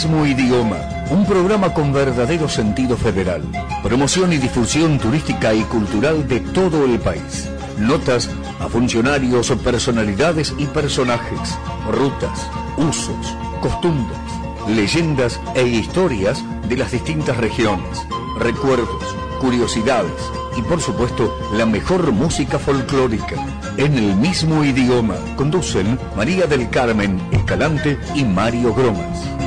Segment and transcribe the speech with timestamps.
[0.00, 0.78] mismo idioma,
[1.10, 3.42] un programa con verdadero sentido federal,
[3.82, 10.64] promoción y difusión turística y cultural de todo el país, notas a funcionarios, personalidades y
[10.64, 11.54] personajes,
[11.90, 14.18] rutas, usos, costumbres,
[14.68, 18.06] leyendas e historias de las distintas regiones,
[18.38, 19.04] recuerdos,
[19.38, 23.36] curiosidades y por supuesto la mejor música folclórica.
[23.76, 29.40] En el mismo idioma conducen María del Carmen Escalante y Mario Gromas.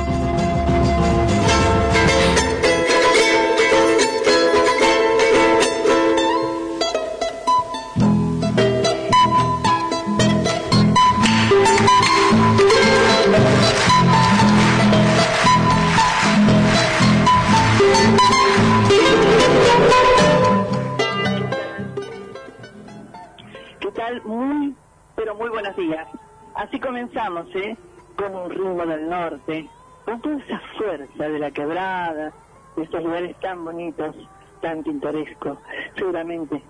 [27.54, 27.76] ¿Eh?
[28.16, 29.68] Con un ritmo del norte,
[30.04, 32.32] con toda esa fuerza de la quebrada,
[32.76, 34.14] de estos lugares tan bonitos,
[34.60, 35.58] tan pintorescos.
[35.96, 36.62] Seguramente,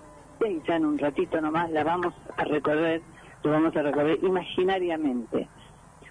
[0.67, 3.01] ya en un ratito nomás la vamos a recorrer,
[3.43, 5.47] lo vamos a recorrer imaginariamente.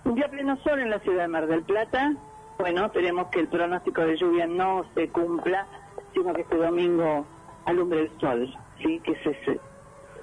[0.04, 2.14] Un día pleno sol en la ciudad de Mar del Plata.
[2.58, 5.66] Bueno, esperemos que el pronóstico de lluvia no se cumpla,
[6.12, 7.26] sino que este domingo
[7.64, 9.00] alumbre el sol, ¿sí?
[9.00, 9.60] Que es ese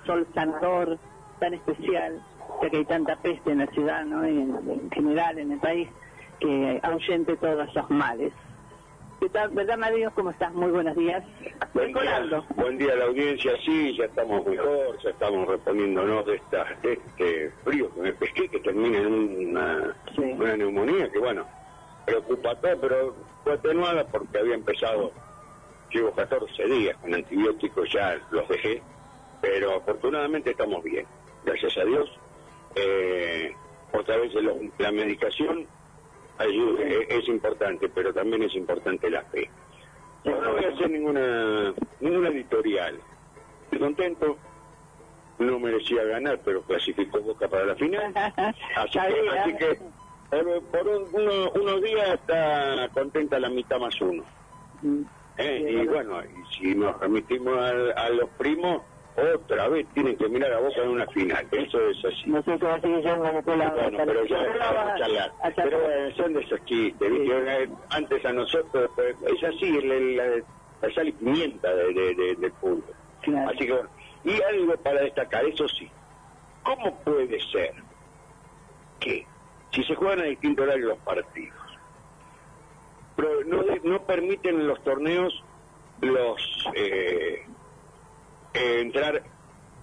[0.06, 0.98] sol sanador
[1.40, 2.22] tan especial,
[2.62, 4.28] ya que hay tanta peste en la ciudad, ¿no?
[4.28, 5.88] Y en, en general en el país,
[6.40, 8.32] que ahuyente todos esos males.
[9.20, 10.12] ¿Qué tal, verdad, Mario?
[10.16, 10.52] ¿Cómo estás?
[10.54, 11.24] Muy buenos días.
[11.76, 16.36] Buen día, buen día a la audiencia, sí, ya estamos mejor, ya estamos reponiéndonos de,
[16.38, 19.14] esta, de este frío que me pesqué, que termina en
[19.50, 20.24] una, Sí.
[20.24, 21.46] una neumonía, que bueno,
[22.08, 25.12] preocupa todo, pero fue atenuada porque había empezado,
[25.92, 28.82] llevo 14 días con antibióticos, ya los dejé,
[29.40, 31.06] pero afortunadamente estamos bien,
[31.46, 32.10] gracias a Dios.
[32.76, 33.54] Eh,
[33.94, 35.68] otra vez lo- la medicación
[36.38, 39.50] ayuda, es, es importante, pero también es importante la fe.
[40.24, 43.00] Yo no voy a hacer ninguna ninguna editorial.
[43.66, 44.38] Estoy contento.
[45.40, 48.14] No merecía ganar, pero clasificó Boca para la final.
[48.76, 49.80] Así que, así que
[50.30, 54.24] por, por un- uno- unos días está contenta la mitad más uno.
[54.84, 55.02] Mm.
[55.38, 55.66] ¿eh?
[55.84, 56.22] Y bueno.
[56.24, 58.84] y si nos remitimos al- a, los primos,
[59.18, 61.48] otra vez tienen que mirar a Boca en una final.
[61.52, 62.30] Eso es así.
[62.30, 63.74] No sé si va a a Nicolás.
[63.74, 65.32] Bueno, pero ya vamos va a charlar.
[65.56, 67.70] Pero bueno, son de esos chistes, ¿viste?
[67.90, 70.24] Antes a nosotros, pues, es así, la,
[70.82, 72.84] la sal y pimienta de, de- de- del fútbol.
[73.22, 73.50] Claro.
[73.50, 73.90] Así que bueno,
[74.24, 75.90] y algo para destacar, eso sí,
[76.64, 77.74] ¿cómo puede ser
[79.00, 79.26] que
[79.74, 81.58] si se juegan a distintos horarios los partidos,
[83.16, 85.44] pero no, no permiten en los torneos
[86.02, 86.42] los
[86.76, 87.46] eh,
[88.54, 89.24] entrar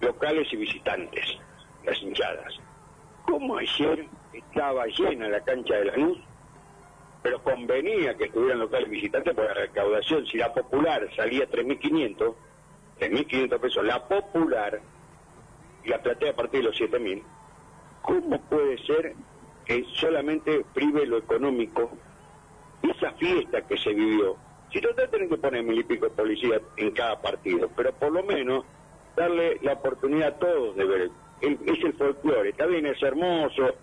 [0.01, 1.37] locales y visitantes,
[1.83, 2.59] las hinchadas?
[3.25, 6.19] ¿Cómo ayer estaba llena la cancha de la luz?
[7.21, 10.25] Pero convenía que estuvieran locales visitantes por la recaudación.
[10.25, 12.33] Si la popular salía 3.500,
[12.99, 14.81] 3.500 pesos, la popular,
[15.83, 17.23] y la platea a partir de los 7.000,
[18.01, 19.15] ¿cómo puede ser
[19.65, 21.91] que solamente prive lo económico
[22.81, 24.37] esa fiesta que se vivió?
[24.71, 28.11] Si total tienen que poner mil y pico de policías en cada partido, pero por
[28.11, 28.65] lo menos
[29.15, 31.09] darle la oportunidad a todos de ver.
[31.41, 33.75] El- es el folclore, está bien, es hermoso,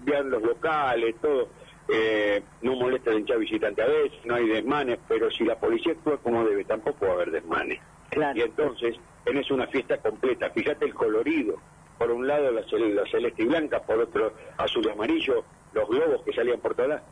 [0.00, 1.48] vean los locales, todo.
[1.88, 5.92] eh, no molesta el hincha visitante a veces, no hay desmanes, pero si la policía
[5.92, 7.78] actúa como debe, tampoco va a haber desmanes.
[8.08, 8.38] Claro.
[8.38, 10.48] Y entonces tenés una fiesta completa.
[10.50, 11.56] Fíjate el colorido.
[11.98, 15.44] Por un lado la, cel- la celeste y blanca, por otro azul y amarillo,
[15.74, 17.02] los globos que salían por todas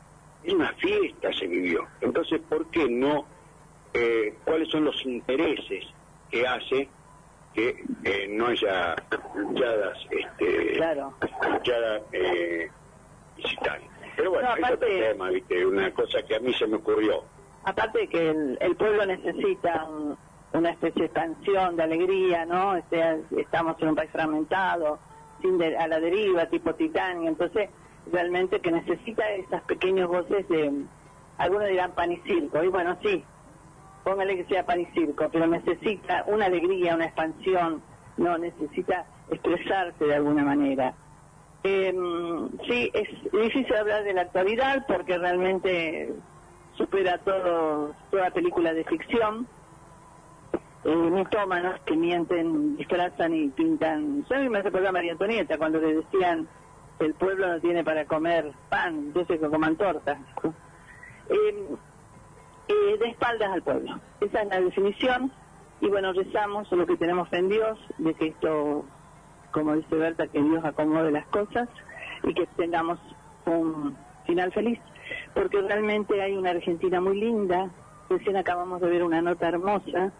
[0.49, 1.87] una fiesta se vivió.
[2.01, 3.27] Entonces, ¿por qué no?
[3.95, 5.85] eh, ¿Cuáles son los intereses
[6.31, 6.89] que hace
[7.53, 8.97] que eh, no haya
[9.35, 11.13] luchadas, este, Claro.
[11.53, 12.71] luchadas eh?
[14.17, 15.67] Pero bueno, No, es otro aparte- tema, ¿viste?
[15.67, 17.25] Una cosa que a mí se me ocurrió.
[17.65, 20.17] Aparte de que el, el pueblo necesita un-
[20.53, 22.73] una especie de expansión, de alegría, ¿no?
[22.73, 24.99] O sea, estamos en un país fragmentado,
[25.41, 27.71] sin de- a la deriva, tipo Titanic, entonces
[28.11, 30.85] realmente que necesita esas pequeños voces de,
[31.39, 33.25] algunos dirán pan y circo, y bueno, sí,
[34.05, 37.83] póngale que sea pan y circo, pero necesita una alegría, una expansión,
[38.17, 40.95] no, necesita expresarse de alguna manera.
[41.65, 41.95] Eh,
[42.69, 46.13] sí, es difícil hablar de la actualidad porque realmente
[46.77, 49.47] supera todo, toda película de ficción.
[50.85, 54.25] Eh, mitómanos que mienten, disfrazan y pintan.
[54.29, 56.49] Yo me recordaba a María Antonieta cuando le decían
[56.99, 60.19] el pueblo no tiene para comer pan, entonces que coman tortas.
[61.29, 61.69] Eh,
[62.69, 63.99] eh, de espaldas al pueblo.
[64.21, 65.33] Esa es la definición.
[65.81, 68.85] Y bueno, rezamos lo que tenemos en Dios, de que esto,
[69.51, 71.69] como dice Berta, que Dios acomode las cosas
[72.23, 73.01] y que tengamos
[73.47, 73.97] un
[74.27, 74.79] final feliz.
[75.35, 77.71] porque realmente hay una Argentina muy linda.
[78.09, 80.13] Recién acabamos de ver una nota hermosa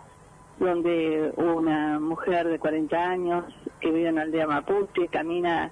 [0.59, 3.45] donde una mujer de 40 años
[3.81, 5.71] que vive en la aldea Mapuche camina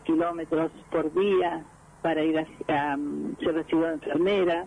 [0.00, 1.64] kilómetros por día
[2.02, 2.96] para ir a, a,
[3.38, 4.66] ser recibida de enfermera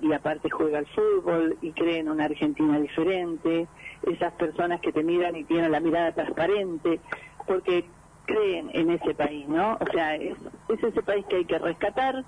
[0.00, 3.66] y aparte juega al fútbol y cree en una Argentina diferente,
[4.02, 7.00] esas personas que te miran y tienen la mirada transparente,
[7.46, 7.84] porque
[8.26, 9.78] creen en ese país, ¿no?
[9.80, 10.36] O sea, es,
[10.68, 12.24] es ese país que hay que rescatar,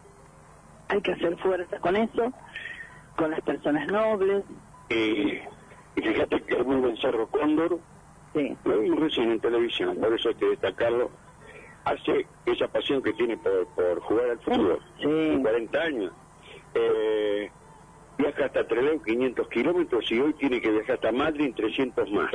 [0.88, 2.32] hay que hacer fuerza con eso,
[3.16, 4.44] con las personas nobles.
[4.88, 5.42] Eh,
[5.96, 7.78] y fíjate que el Cerro Cóndor,
[8.32, 8.56] sí.
[8.64, 11.10] lo vimos recién en televisión, por eso hay que destacarlo,
[11.88, 15.38] hace esa pasión que tiene por, por jugar al fútbol, Sí.
[15.42, 16.12] 40 años.
[16.74, 17.50] Eh,
[18.18, 22.30] viaja hasta Trelew 500 kilómetros y hoy tiene que viajar hasta Madrid 300 más.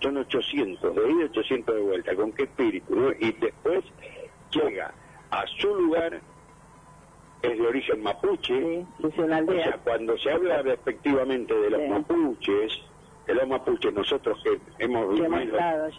[0.00, 2.14] Son 800 de ida y 800 de vuelta.
[2.16, 2.94] ¿Con qué espíritu?
[2.94, 3.10] no?
[3.12, 3.84] Y después
[4.52, 4.92] llega
[5.30, 6.20] a su lugar,
[7.42, 8.54] es de origen mapuche.
[8.54, 11.88] Sí, sí, es una O sea, cuando se habla respectivamente de los Sí.
[11.88, 12.78] mapuches,
[13.26, 15.30] de los mapuches, nosotros que hemos vivido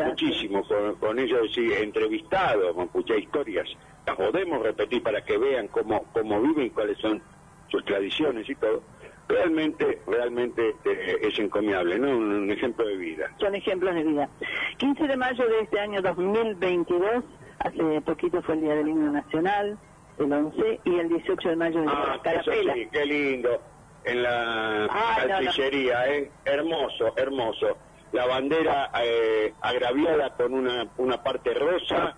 [0.06, 3.68] muchísimo con, con ellos, sí, entrevistado mapuche historias,
[4.06, 7.22] las podemos repetir para que vean cómo, cómo viven, cuáles son
[7.70, 8.82] sus tradiciones y todo.
[9.28, 12.12] Realmente, realmente este, es encomiable, ¿no?
[12.12, 13.30] Un, un ejemplo de vida.
[13.40, 14.30] son ejemplos de vida.
[14.78, 17.26] 15 de mayo de este año 2022,
[17.60, 19.78] hace poquito fue el Día del Himno Nacional,
[20.18, 22.74] el 11, y el 18 de mayo de Ah, la eso Carapela.
[22.74, 23.62] sí, qué lindo.
[24.08, 25.36] En la Ah, no, no.
[25.36, 26.32] artillería, ¿eh?
[26.46, 27.78] Hermoso, hermoso.
[28.14, 32.16] La bandera eh, agraviada con una, una parte rosa,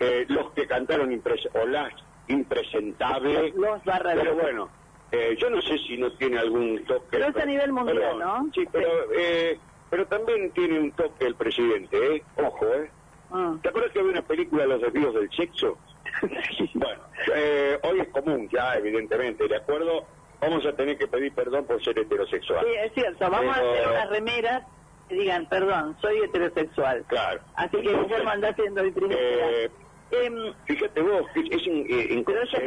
[0.00, 1.92] eh, los que cantaron impres o las
[2.28, 3.54] impresentables.
[3.54, 4.70] Los barra Pero de- bueno,
[5.12, 7.08] eh, yo no sé si no tiene algún toque.
[7.10, 8.18] Pero es a nivel mundial.
[8.18, 8.50] ¿no?
[8.54, 9.60] Sí, pero, eh,
[9.90, 12.24] pero también tiene un toque el presidente, ¿eh?
[12.36, 12.90] Ojo, ¿eh?
[13.30, 13.56] Ah.
[13.62, 15.78] ¿Te acuerdas que había una película, Los desvíos del sexo?
[16.74, 17.02] Bueno,
[17.34, 20.06] eh, hoy es común ya, evidentemente, ¿de acuerdo?
[20.40, 22.64] Vamos a tener que pedir perdón por ser heterosexual.
[22.64, 24.62] Sí, es cierto, vamos a Pero- hacer unas remeras
[25.08, 27.04] que digan, perdón, soy heterosexual.
[27.08, 27.40] Claro.
[27.54, 29.18] Así que Guillermo anda haciendo el primer.
[29.20, 29.70] Eh,
[30.12, 32.16] Em, fíjate vos, es, un, eh, es
[32.54, 32.58] a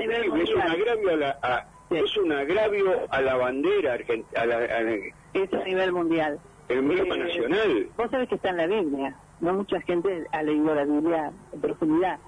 [0.43, 0.71] es un mundial.
[0.71, 1.95] agravio a la, a- Sí.
[1.97, 4.95] es un agravio a la bandera argentina, a la, a la-
[5.33, 6.37] es a nivel mundial.
[6.67, 7.87] el emblema Eh, nacional.
[7.95, 9.15] Vos sabés que está en la Biblia.
[9.39, 12.19] No mucha gente ha leído la Biblia en profundidad.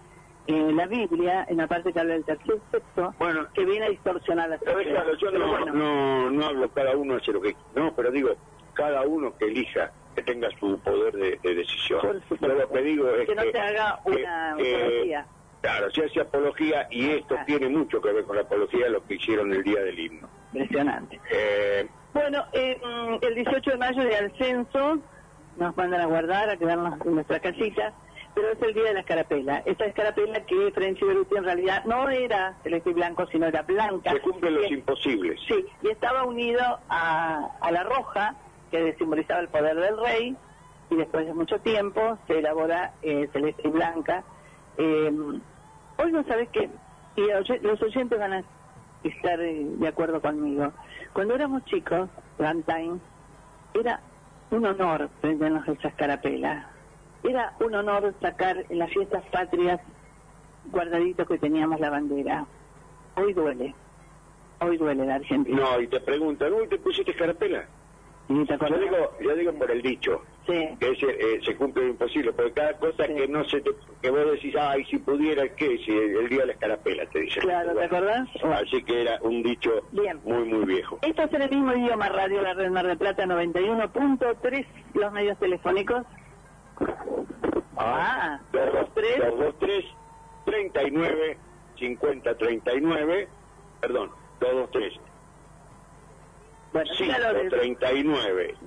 [0.53, 3.89] En la Biblia, en la parte que habla del tercer sexo, Bueno, que viene a
[3.89, 5.05] distorsionar la Pero sociedad.
[5.05, 8.31] déjalo, yo no, bueno, no, no hablo, cada uno hace lo que no, pero digo,
[8.73, 12.21] cada uno que elija, que tenga su poder de, de decisión.
[12.39, 15.25] Lo que digo es Que no se haga una apología.
[15.61, 17.45] Claro, se hace apología y esto Ah.
[17.45, 20.27] tiene mucho que ver con la apología, lo que hicieron el día del himno.
[20.53, 21.19] impresionante.
[21.31, 24.99] Eh, Bueno, eh, mm, el 18 de mayo de al censo
[25.57, 27.93] nos mandan a guardar, a quedarnos en nuestras casitas,
[28.33, 29.63] pero es el día de la escarapela.
[29.65, 34.11] Esa escarapela que French Beruti en realidad no era celeste y blanco, sino era blanca.
[34.11, 35.39] se cumplen los imposibles.
[35.47, 38.35] Sí, y estaba unido a, a la roja,
[38.69, 40.37] que simbolizaba el poder del rey,
[40.89, 44.23] y después de mucho tiempo se elabora eh, celeste y blanca.
[44.77, 45.11] Eh,
[45.97, 46.69] hoy no sabes que,
[47.15, 47.27] y
[47.61, 48.43] los oyentes van a
[49.03, 50.71] estar eh, de acuerdo conmigo,
[51.13, 52.99] cuando éramos chicos, Valentine,
[53.73, 53.99] era
[54.51, 56.70] un honor prendernos esa escarapela.
[57.23, 59.79] Era un honor sacar en las fiestas patrias
[60.71, 62.45] guardaditos que teníamos la bandera.
[63.15, 63.75] Hoy duele.
[64.59, 65.59] Hoy duele la Argentina.
[65.59, 67.65] No, y te preguntan, uy, ¿te pusiste escarapela?
[68.27, 70.69] ¿Sí, ¿Te Yo digo, yo digo por el dicho, Sí.
[70.79, 73.13] que ese, eh, se cumple lo imposible, porque cada cosa Sí.
[73.15, 75.77] que no se te, que vos decís, ay, si pudiera, ¿qué?
[75.79, 77.41] Si el, el día de la escarapela, te dicen.
[77.41, 78.29] Claro, ¿te acordás?
[78.43, 80.19] Así que era un dicho Bien.
[80.23, 80.99] muy, muy viejo.
[81.01, 85.37] Esto es en el mismo idioma radio, la red Mar del Plata 91.3, los medios
[85.39, 86.03] telefónicos.
[87.77, 89.85] Ah, 223 223
[90.45, 91.39] 39
[91.77, 93.29] 50 39
[93.79, 94.99] perdón 223
[96.71, 98.57] Bueno, dígalo del- 39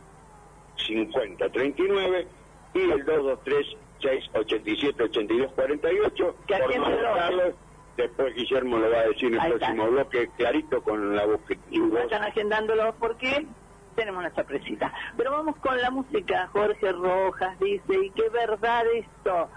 [0.76, 2.28] 50 39
[2.74, 3.66] y el 223
[4.00, 7.56] 687 82 48 Que por anotarlo,
[7.96, 9.66] después Guillermo lo va a decir en el Ahí está.
[9.66, 13.46] próximo bloque clarito con la que y vayan agendándolo porque
[13.94, 14.92] tenemos una sorpresita.
[15.16, 16.48] Pero vamos con la música.
[16.52, 19.48] Jorge Rojas dice, y qué verdad esto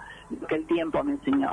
[0.48, 1.52] que el tiempo me enseñó.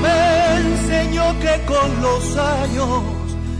[0.00, 3.02] Me enseñó que con los años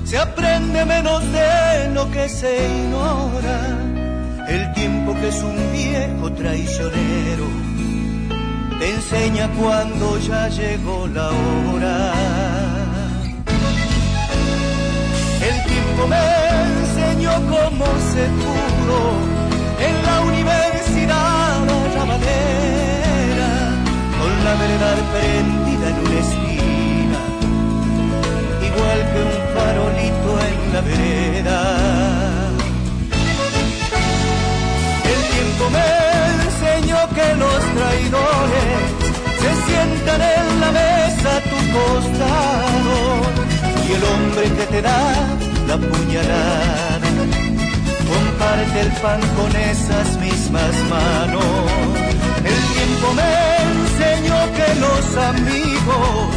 [0.04, 3.58] se aprende menos de lo que se ignora.
[4.48, 7.46] El tiempo que es un viejo traicionero
[8.78, 12.12] te enseña cuando ya llegó la hora.
[15.48, 16.24] El tiempo me
[16.80, 18.98] enseñó cómo se pudo
[19.86, 20.68] en la universidad
[21.94, 23.50] la madera,
[24.18, 25.57] con la verdad prendida
[25.88, 27.20] en una esquina,
[28.68, 31.60] igual que un farolito en la vereda.
[35.12, 35.88] El tiempo me
[36.44, 38.72] enseñó que los traidores
[39.42, 42.96] se sientan en la mesa a tu costado
[43.86, 45.02] y el hombre que te da
[45.68, 47.08] la puñalada
[48.10, 51.44] comparte el pan con esas mismas manos.
[52.44, 53.57] El tiempo me
[54.26, 56.34] que los amigos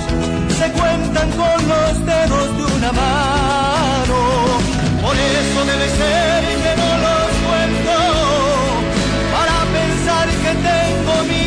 [0.60, 4.18] se cuentan con los dedos de una mano.
[5.02, 7.98] Por eso debe ser que no los cuento
[9.34, 11.41] para pensar que tengo mil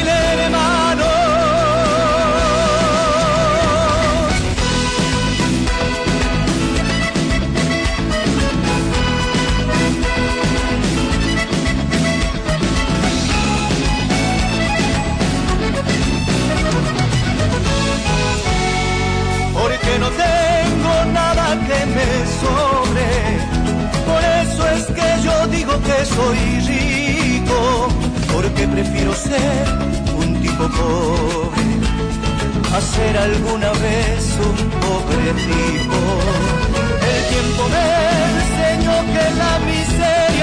[24.08, 26.38] Por eso es que yo digo que soy
[26.72, 27.88] rico.
[28.32, 29.64] Porque prefiero ser
[30.16, 31.64] un tipo pobre.
[32.76, 36.00] A ser alguna vez un pobre tipo.
[37.12, 37.86] El tiempo me
[38.40, 40.33] enseñó que la miseria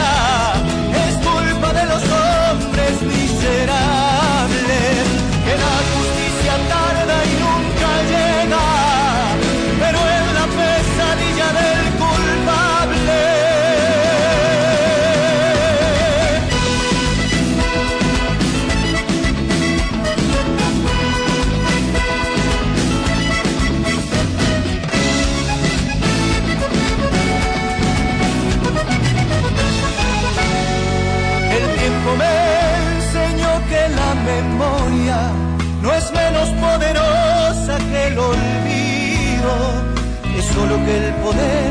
[40.97, 41.69] el poder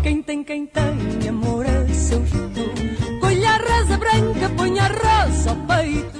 [0.03, 0.45] Quem tem,
[1.27, 1.65] amor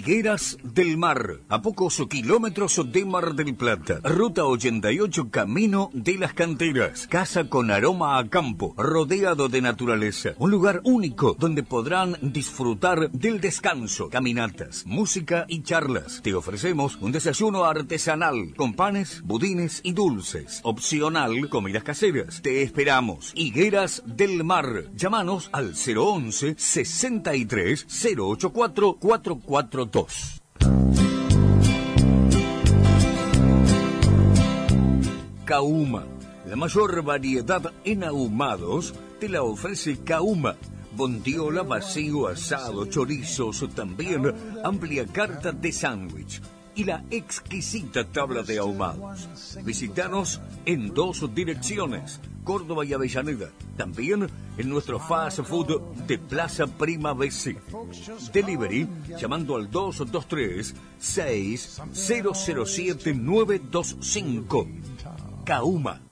[0.08, 4.00] Higueras del Mar, a pocos kilómetros de Mar del Plata.
[4.02, 7.06] Ruta 88, Camino de las Canteras.
[7.08, 10.30] Casa con aroma a campo, rodeado de naturaleza.
[10.38, 16.22] Un lugar único donde podrán disfrutar del descanso, caminatas, música y charlas.
[16.22, 20.60] Te ofrecemos un desayuno artesanal con panes, budines y dulces.
[20.62, 22.40] Opcional, comidas caseras.
[22.40, 23.32] Te esperamos.
[23.34, 24.84] Higueras del Mar.
[24.96, 27.86] Llámanos al 011 63
[28.16, 30.42] 084 44 2.
[35.44, 36.04] Kauma.
[36.46, 40.54] La mayor variedad en ahumados te la ofrece Kauma.
[40.96, 46.40] Bondiola, vacío, asado, chorizos, también amplia carta de sándwich
[46.78, 49.58] y la exquisita tabla de ahumados.
[49.64, 53.50] Visítanos en dos direcciones, Córdoba y Avellaneda.
[53.76, 57.56] También en nuestro fast food de Plaza Prima BC.
[58.32, 58.88] Delivery
[59.20, 64.68] llamando al 223 6007 925.
[65.44, 66.07] Kauma.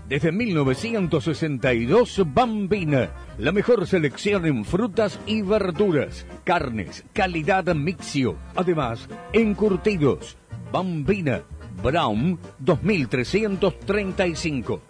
[0.07, 3.09] Desde 1962, Bambina,
[3.41, 10.37] la mejor selección en frutas y verduras, carnes, calidad mixio, además, encurtidos.
[10.71, 11.41] Bambina,
[11.81, 14.81] Brown 2335.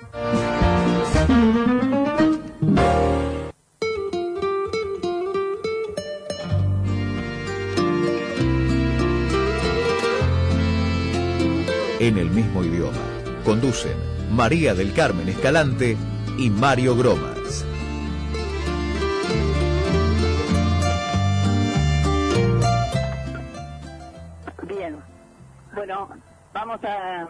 [12.00, 12.98] En el mismo idioma.
[13.46, 13.96] Conducen
[14.30, 15.96] María del Carmen Escalante
[16.38, 17.41] y Mario Gromas.
[25.92, 26.22] Bueno,
[26.54, 27.28] vamos a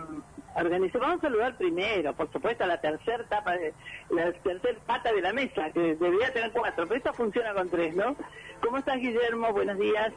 [0.56, 3.74] organizar, vamos a saludar primero, por supuesto, a la tercera etapa, de,
[4.10, 7.96] la tercera pata de la mesa, que debería tener cuatro, pero esta funciona con tres,
[7.96, 8.16] ¿no?
[8.62, 9.52] ¿Cómo estás, Guillermo?
[9.52, 10.12] Buenos días.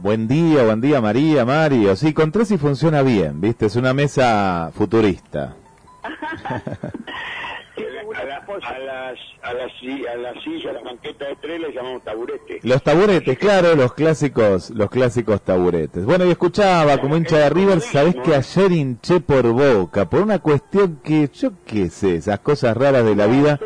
[0.00, 1.94] Buen día, buen día María, Mario.
[1.94, 3.66] Sí, con tres y funciona bien, ¿viste?
[3.66, 5.54] Es una mesa futurista.
[7.76, 9.68] a, la, a, las, a, las,
[10.12, 12.60] a la silla, a la banqueta de tres le llamamos taburete.
[12.62, 16.04] Los taburetes, claro, los clásicos, los clásicos taburetes.
[16.04, 20.38] Bueno, y escuchaba como hincha de River, sabés que ayer hinché por Boca, por una
[20.38, 23.58] cuestión que yo qué sé, esas cosas raras de la vida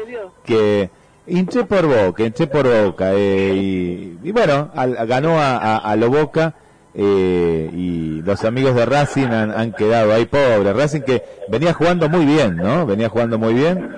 [0.44, 0.90] que
[1.26, 5.96] hinché por Boca, hinché por Boca, eh, y, y, bueno, al, ganó a, a, a
[5.96, 6.54] lo Boca.
[6.94, 12.08] Eh, y los amigos de Racing han, han, quedado ahí pobre Racing que venía jugando
[12.08, 12.86] muy bien, ¿no?
[12.86, 13.90] Venía jugando muy bien.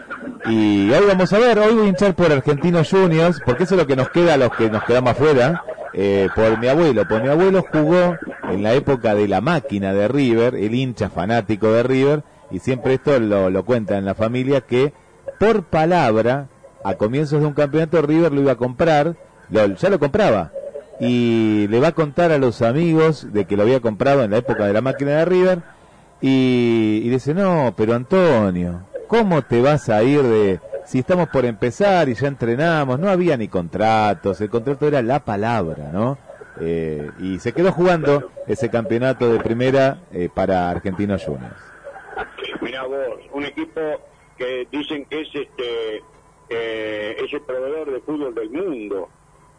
[0.46, 3.81] Y hoy vamos a ver, hoy voy a hinchar por Argentinos Juniors, porque eso es
[3.81, 7.07] lo que nos queda a los que nos quedamos afuera, eh, por mi abuelo.
[7.07, 8.16] Por mi abuelo jugó
[8.50, 12.94] en la época de la máquina de River, el hincha fanático de River, y siempre
[12.94, 14.92] esto lo, lo cuenta en la familia, que
[15.38, 16.48] por palabra,
[16.85, 19.16] a comienzos de un campeonato River lo iba a comprar,
[19.50, 20.53] lo, ya lo compraba,
[21.01, 24.37] y le va a contar a los amigos de que lo había comprado en la
[24.37, 25.63] época de la máquina de River
[26.21, 30.61] y, y, dice, no, pero Antonio, ¿cómo te vas a ir de...
[30.85, 35.25] Si estamos por empezar y ya entrenamos, no había ni contratos, el contrato era la
[35.25, 36.19] palabra, ¿no?
[36.61, 41.57] Eh, y se quedó jugando ese campeonato de primera eh, para Argentinos Juniors.
[42.61, 43.81] Mira vos, un equipo
[44.37, 46.03] que dicen que es este
[46.51, 49.09] eh, es el proveedor de fútbol del mundo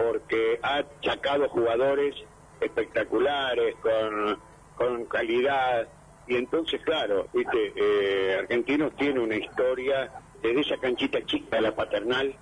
[0.02, 2.16] porque ha sacado jugadores
[2.60, 4.40] espectaculares, con,
[4.76, 5.88] con calidad,
[6.28, 10.12] y entonces, claro, viste, eh, Argentinos tiene una historia
[10.42, 12.34] desde esa canchita chica la paternal,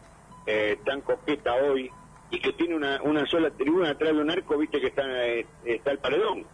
[0.46, 1.90] eh, tan coqueta hoy,
[2.30, 5.46] y que tiene una, una sola tribuna atrás de un arco, viste que está, eh,
[5.66, 6.46] está el paredón.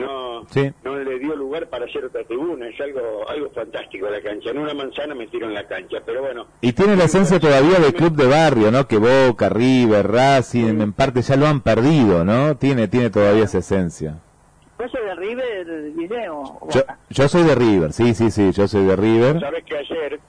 [0.00, 0.72] No, sí.
[0.84, 4.50] no le dio lugar para hacer otra tribuna, es algo algo fantástico la cancha.
[4.50, 6.46] En una manzana me tiro en la cancha, pero bueno.
[6.60, 8.86] Y tiene la esencia todavía del club de barrio, ¿no?
[8.86, 12.56] Que Boca, River, Racing, en parte ya lo han perdido, ¿no?
[12.56, 14.20] Tiene tiene todavía esa esencia.
[14.78, 16.68] ¿Vos sos de River, Guillermo?
[17.10, 19.38] Yo, soy de River, sí, sí, sí, yo soy de River.
[19.40, 20.20] Sabes que ayer,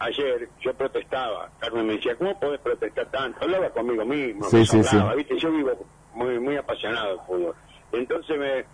[0.00, 1.48] ayer yo protestaba.
[1.60, 3.38] Carmen me decía, ¿cómo podés protestar tanto?
[3.42, 4.44] Hablaba conmigo mismo.
[4.46, 5.18] Sí, me sí, hablaba, sí.
[5.18, 5.38] ¿viste?
[5.38, 5.70] Yo vivo
[6.14, 7.54] muy muy apasionado del fútbol.
[7.92, 8.64] Entonces me,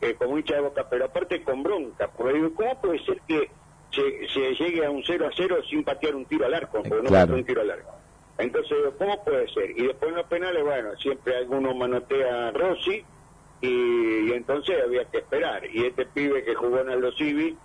[0.00, 3.50] eh, como hincha de boca, pero aparte con bronca, porque digo, ¿cómo puede ser que
[3.90, 6.82] se, se llegue a un 0 a 0 sin patear un tiro al arco?
[6.82, 7.34] Porque no Claro.
[7.34, 7.90] un tiro al arco.
[8.38, 9.70] Entonces, ¿cómo puede ser?
[9.70, 13.04] Y después en los penales, bueno, siempre alguno manotea a Rossi
[13.60, 15.64] y, y entonces había que esperar.
[15.70, 17.56] Y este pibe que jugó en Aldo Civi,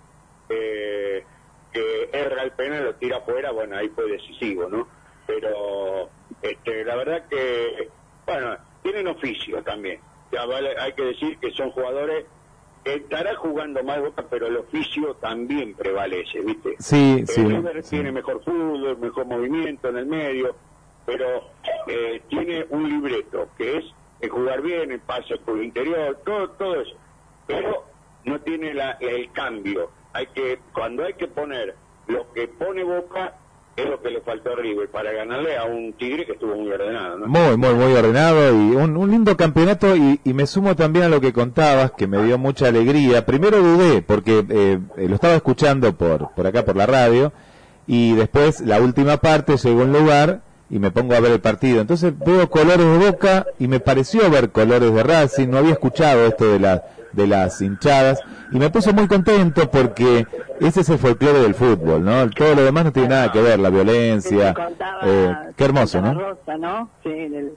[0.48, 1.24] eh,
[1.72, 4.86] que erra el penal, lo tira afuera, bueno, ahí fue decisivo, ¿no?
[5.26, 6.08] Pero
[6.42, 7.88] este, la verdad que,
[8.26, 10.00] bueno, tienen oficio también.
[10.32, 12.26] Ya vale, hay que decir que son jugadores
[12.84, 16.76] estará jugando más boca, pero el oficio también prevalece, ¿viste?
[16.78, 17.44] Sí, sí.
[17.44, 17.90] River sí.
[17.90, 20.56] tiene mejor fútbol, mejor movimiento en el medio,
[21.04, 21.44] pero
[21.86, 23.84] eh, tiene un libreto que es
[24.20, 26.96] el jugar bien, el pase por el interior, todo, todo eso.
[27.46, 27.84] Pero
[28.24, 29.90] no tiene la, el cambio.
[30.12, 31.74] Hay que cuando hay que poner
[32.06, 33.34] lo que pone Boca
[33.82, 36.70] es lo que le faltó a River para ganarle a un Tigre que estuvo muy
[36.70, 37.26] ordenado.
[37.26, 41.20] Muy, muy, muy ordenado y un, un lindo campeonato y, me sumo también a lo
[41.20, 43.26] que contabas, que me dio mucha alegría.
[43.26, 47.32] Primero dudé, porque eh, lo estaba escuchando por, por acá, por la radio,
[47.86, 50.40] y después la última parte llegó un lugar
[50.70, 51.80] y me pongo a ver el partido.
[51.80, 56.26] Entonces veo colores de Boca y me pareció ver colores de Racing, no había escuchado
[56.26, 58.20] esto de, la, de las hinchadas
[58.52, 60.26] y me puse muy contento porque
[60.60, 62.28] ese es el folclore del fútbol, ¿no?
[62.30, 64.54] Todo lo demás no tiene nada que ver, la violencia.
[65.02, 66.14] Eh, qué hermoso, ¿no?
[66.14, 66.90] Rosa, ¿no?
[67.02, 67.52] Sí, del,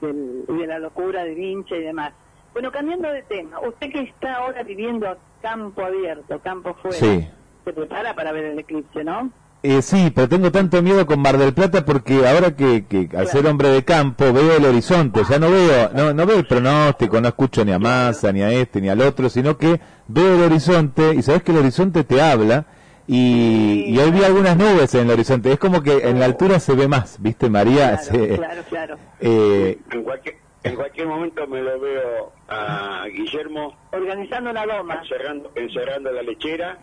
[0.00, 2.12] del- de la locura del hincha y demás.
[2.52, 7.28] Bueno, cambiando de tema, usted que está ahora viviendo a campo abierto, campo fuera, Sí.
[7.64, 9.30] se prepara para ver el eclipse, ¿no?
[9.66, 13.26] Eh, sí, pero tengo tanto miedo con Mar del Plata porque ahora que, que al
[13.28, 17.18] ser hombre de campo veo el horizonte, ya no veo, no, no veo el pronóstico,
[17.18, 20.42] no escucho ni a Massa, ni a este, ni al otro, sino que veo el
[20.42, 22.66] horizonte y sabes que el horizonte te habla
[23.06, 26.60] y, y hoy vi algunas nubes en el horizonte, es como que en la altura
[26.60, 27.96] se ve más, ¿viste María?
[27.96, 28.96] Claro, Se- claro, claro.
[29.20, 34.96] eh, En cualquier, en cualquier momento me lo veo a Guillermo Organizando una loma.
[35.02, 36.78] encerrando, encerrando la lechera,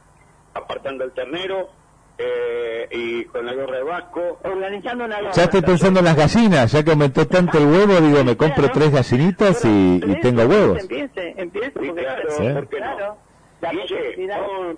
[0.56, 1.70] apartando el ternero
[2.17, 4.39] eh, y con la gorra de vasco.
[4.43, 5.34] Organizando una loma.
[5.34, 8.69] ya estoy pensando en las gallinas, ya que aumentó tanto el huevo, digo, me compro
[8.71, 10.80] tres gallinitas y, tengo huevos.
[10.82, 11.71] Empiece, empiece.
[11.80, 12.43] Sí, porque claro, Sí.
[12.54, 13.17] ¿por qué claro, no?
[13.62, 14.41] la Guille, posibilidad.
[14.41, 14.78] vamos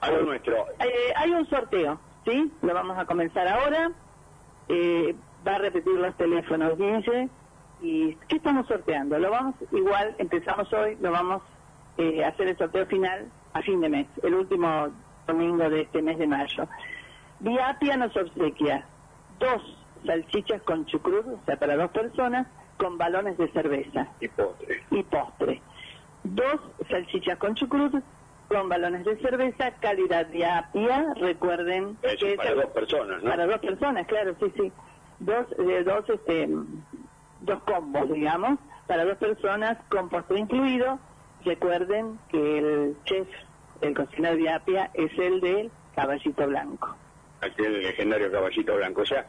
[0.00, 0.66] a lo nuestro.
[0.80, 2.52] Eh, hay un sorteo, ¿sí?
[2.62, 3.90] Lo vamos a comenzar ahora.
[4.68, 5.14] Eh,
[5.46, 7.28] va a repetir los teléfonos, Guille.
[7.82, 9.18] ¿Y qué estamos sorteando?
[9.18, 11.42] Lo vamos, igual, empezamos hoy, lo vamos
[11.98, 14.88] eh, a hacer el sorteo final a fin de mes, el último
[15.26, 16.68] domingo de este mes de mayo.
[17.38, 18.88] Viapia nos obsequia
[19.28, 19.62] dos
[20.04, 24.82] salchichas con chucrut, o sea, para dos personas, con balones de cerveza Y postre.
[24.90, 25.62] y postre.
[26.22, 26.60] Dos
[26.90, 27.94] salchichas con chucrut
[28.48, 33.30] con balones de cerveza, calidad de apia, recuerden Eso, que para es- dos personas, ¿no?
[33.30, 34.72] para dos personas, claro, sí, sí.
[35.18, 36.48] Dos, eh, dos, este,
[37.40, 41.00] dos combos, digamos, para dos personas con postre incluido.
[41.40, 43.28] Recuerden que el chef,
[43.80, 46.96] el cocinero de apia, es el del caballito blanco.
[47.40, 49.02] aquel legendario caballito blanco.
[49.02, 49.26] O sea,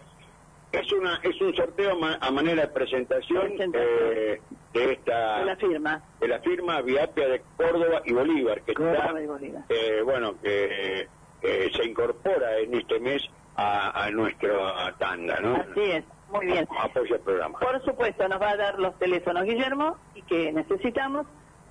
[0.72, 4.42] es una es un sorteo ma- a manera de presentación, eh,
[4.74, 6.02] de esta De la firma.
[6.20, 9.64] de la firma Viapia de Córdoba y Bolívar, que Córdoba está, y Bolívar.
[9.70, 11.08] eh, bueno, que
[11.42, 13.22] eh, se incorpora en este mes
[13.58, 15.56] a, a nuestra tanda, ¿no?
[15.56, 16.68] Así es, muy bien.
[16.82, 17.60] Apoya el programa.
[17.60, 21.26] Por supuesto, nos va a dar los teléfonos Guillermo y que necesitamos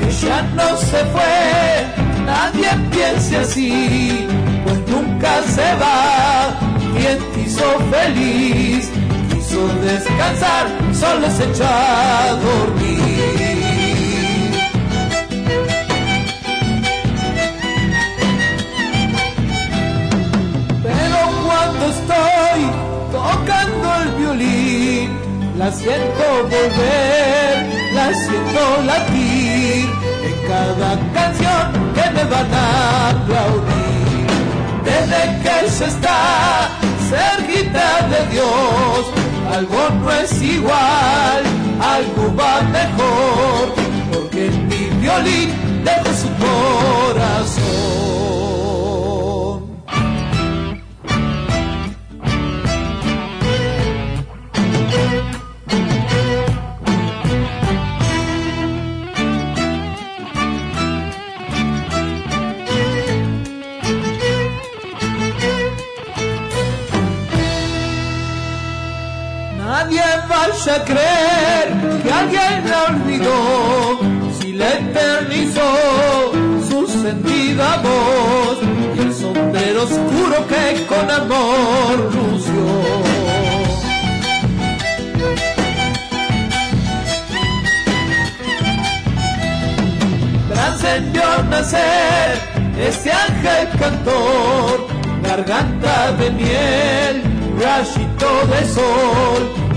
[0.07, 1.85] Ella no se fue,
[2.25, 4.27] nadie piense así,
[4.63, 6.57] pues nunca se va,
[6.95, 8.89] quien te hizo feliz
[9.53, 12.99] quiso descansar, solo se echó a dormir.
[20.83, 22.61] Pero cuando estoy
[23.11, 25.19] tocando el violín,
[25.57, 29.89] la siento volver, la siento latir
[30.27, 34.27] en cada canción que me van a aplaudir.
[34.83, 36.69] Desde que se está
[37.09, 41.43] cerquita de Dios, algo no es igual,
[41.79, 43.73] algo va mejor,
[44.11, 45.49] porque mi violín
[45.83, 47.82] dejo su corazón.
[69.83, 71.67] Nadie vaya a creer
[72.01, 73.99] que alguien la olvidó
[74.39, 76.31] si le eternizó
[76.69, 78.59] su sentida voz
[78.95, 82.63] y el sombrero oscuro que con amor lució.
[90.49, 92.39] trascendió nacer
[92.79, 94.87] este ángel cantor,
[95.23, 97.23] garganta de miel,
[97.59, 99.72] rayito de sol,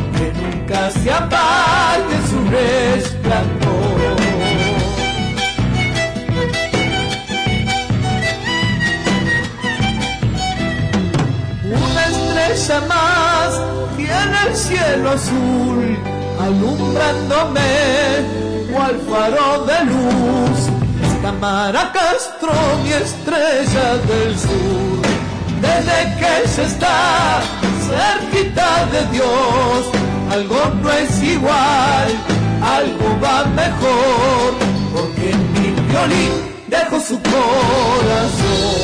[0.67, 4.17] nunca se apague su resplandor.
[11.65, 13.61] Una estrella más
[13.97, 15.99] tiene el cielo azul,
[16.41, 17.61] alumbrándome
[18.73, 20.59] cual faro de luz.
[21.03, 22.53] Esta Mara Castro,
[22.83, 25.07] mi estrella del sur.
[25.61, 27.41] Desde que se está
[27.89, 32.09] cerquita de Dios, algo no es igual,
[32.63, 34.55] algo va mejor,
[34.93, 35.67] porque en mi
[36.69, 38.77] dejo su corazón.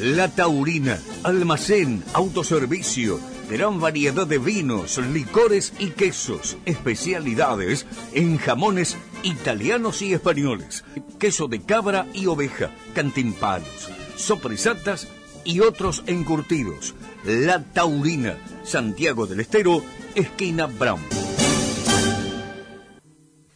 [0.00, 10.02] La Taurina, almacén, autoservicio, gran variedad de vinos, licores y quesos, especialidades en jamones italianos
[10.02, 10.84] y españoles,
[11.18, 15.08] queso de cabra y oveja, cantimpalos, sopresatas
[15.44, 16.94] y otros encurtidos.
[17.24, 19.82] La Taurina, Santiago del Estero,
[20.14, 21.00] esquina Brown.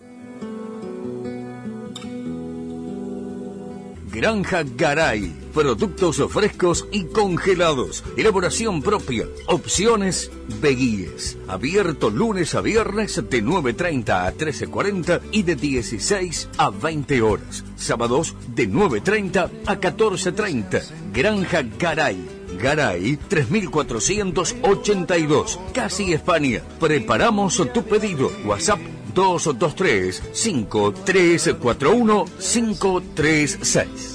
[4.10, 5.41] Granja Garay.
[5.54, 8.04] Productos frescos y congelados.
[8.16, 9.28] Elaboración propia.
[9.48, 11.38] Opciones Beguíes.
[11.48, 17.64] Abierto lunes a viernes de 9.30 a 13.40 y de 16 a 20 horas.
[17.76, 20.82] Sábados de 9.30 a 14.30.
[21.14, 22.18] Granja Garay.
[22.60, 25.60] Garay 3482.
[25.74, 26.64] Casi España.
[26.80, 28.32] Preparamos tu pedido.
[28.46, 28.80] WhatsApp
[29.14, 34.11] 223 5341 536.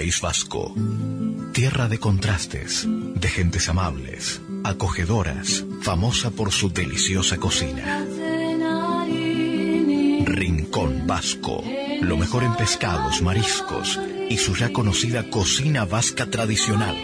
[0.00, 0.72] País Vasco.
[1.52, 8.02] Tierra de contrastes, de gentes amables, acogedoras, famosa por su deliciosa cocina.
[10.24, 11.62] Rincón Vasco.
[12.00, 16.96] Lo mejor en pescados, mariscos y su ya conocida cocina vasca tradicional.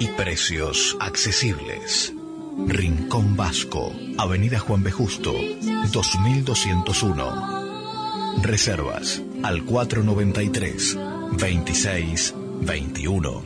[0.00, 2.12] Y precios accesibles.
[2.66, 3.92] Rincón Vasco.
[4.18, 4.90] Avenida Juan B.
[4.90, 5.32] Justo,
[5.92, 8.42] 2201.
[8.42, 10.98] Reservas al 493
[11.36, 13.42] 26 21.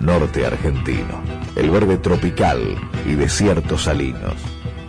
[0.00, 1.22] Norte argentino,
[1.56, 4.34] el verde tropical y desiertos salinos,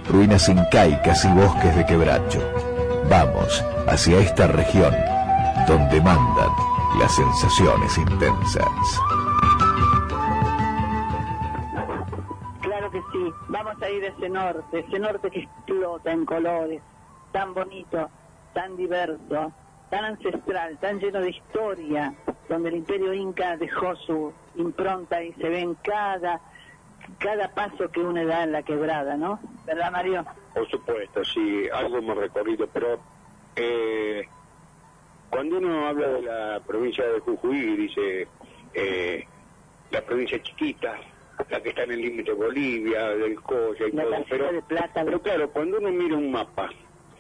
[0.10, 2.64] ruinas incaicas y bosques de quebracho.
[3.09, 4.93] Vamos hacia esta región
[5.67, 6.49] donde mandan
[6.99, 9.01] las sensaciones intensas.
[12.61, 16.81] Claro que sí, vamos a ir a ese norte, ese norte que explota en colores,
[17.31, 18.09] tan bonito,
[18.53, 19.51] tan diverso,
[19.89, 22.13] tan ancestral, tan lleno de historia,
[22.49, 26.41] donde el imperio inca dejó su impronta y se ve en cada,
[27.19, 29.39] cada paso que uno da en la quebrada, ¿no?
[29.65, 30.25] ¿Verdad, Mario?
[30.55, 32.97] Por supuesto, sí, algo hemos recorrido, pero
[33.57, 34.25] eh,
[35.29, 38.25] cuando uno habla de la provincia de Jujuy, dice
[38.73, 39.27] eh,
[39.91, 40.97] la provincia chiquita,
[41.49, 44.61] la que está en el límite de Bolivia, del Coya y La todo, pero, de
[44.61, 46.69] plata, pero claro, cuando uno mira un mapa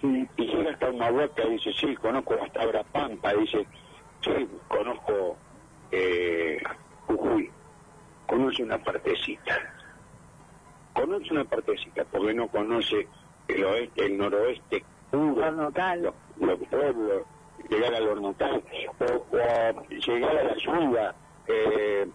[0.01, 3.67] y llega hasta una boca dice, sí, conozco hasta Pampa, dice,
[4.21, 5.37] sí, conozco
[5.91, 6.63] eh,
[7.07, 7.51] Jujuy,
[8.27, 9.57] conoce una partecita,
[10.93, 13.09] conoce una partecita, porque no conoce
[13.47, 17.23] el oeste, el noroeste puro, los, los pueblos,
[17.69, 18.63] llegar al Hornocal,
[18.99, 21.15] o, o llegar a la Yuga,
[21.47, 22.07] eh,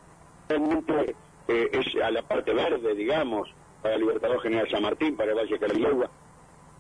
[0.49, 1.14] realmente
[1.49, 3.49] eh, es a la parte verde, digamos,
[3.83, 6.11] para Libertador General San Martín, para el Valle Carayagua,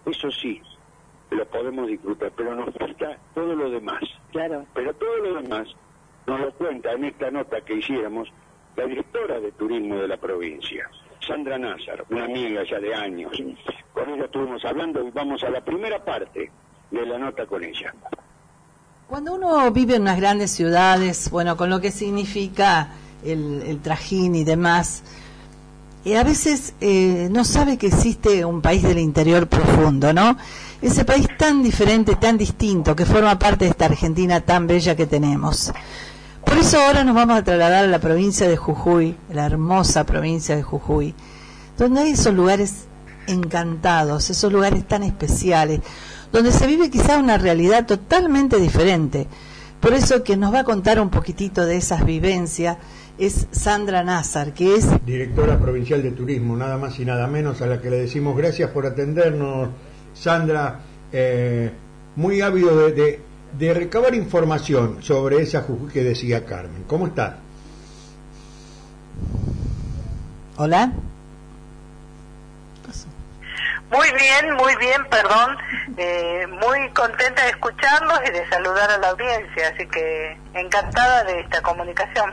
[0.06, 0.60] eso sí,
[1.30, 4.02] lo podemos disfrutar, pero nos falta todo lo demás.
[4.32, 4.66] Claro.
[4.74, 5.68] Pero todo lo demás
[6.26, 8.28] nos lo cuenta en esta nota que hiciéramos
[8.76, 10.88] la directora de turismo de la provincia,
[11.26, 13.32] Sandra Nazar, una amiga ya de años.
[13.92, 16.50] Con ella estuvimos hablando y vamos a la primera parte
[16.90, 17.94] de la nota con ella.
[19.08, 22.90] Cuando uno vive en unas grandes ciudades, bueno, con lo que significa
[23.24, 25.02] el, el trajín y demás,
[26.04, 30.36] y a veces eh, no sabe que existe un país del interior profundo, ¿no?
[30.80, 35.06] Ese país tan diferente, tan distinto, que forma parte de esta Argentina tan bella que
[35.06, 35.72] tenemos.
[36.50, 40.56] Por eso ahora nos vamos a trasladar a la provincia de Jujuy, la hermosa provincia
[40.56, 41.14] de Jujuy,
[41.78, 42.86] donde hay esos lugares
[43.28, 45.78] encantados, esos lugares tan especiales,
[46.32, 49.28] donde se vive quizá una realidad totalmente diferente.
[49.78, 52.78] Por eso que nos va a contar un poquitito de esas vivencias
[53.16, 57.66] es Sandra Nazar, que es directora provincial de turismo, nada más y nada menos, a
[57.66, 59.68] la que le decimos gracias por atendernos,
[60.14, 60.80] Sandra,
[61.12, 61.70] eh,
[62.16, 66.84] muy ávido de, de, recabar información sobre esa Jujuy que decía Carmen.
[66.86, 67.38] ¿Cómo está?
[70.56, 70.92] Hola.
[73.90, 75.56] Muy bien, muy bien, perdón.
[75.96, 81.40] Eh, muy contenta de escucharlos y de saludar a la audiencia, así que encantada de
[81.40, 82.32] esta comunicación.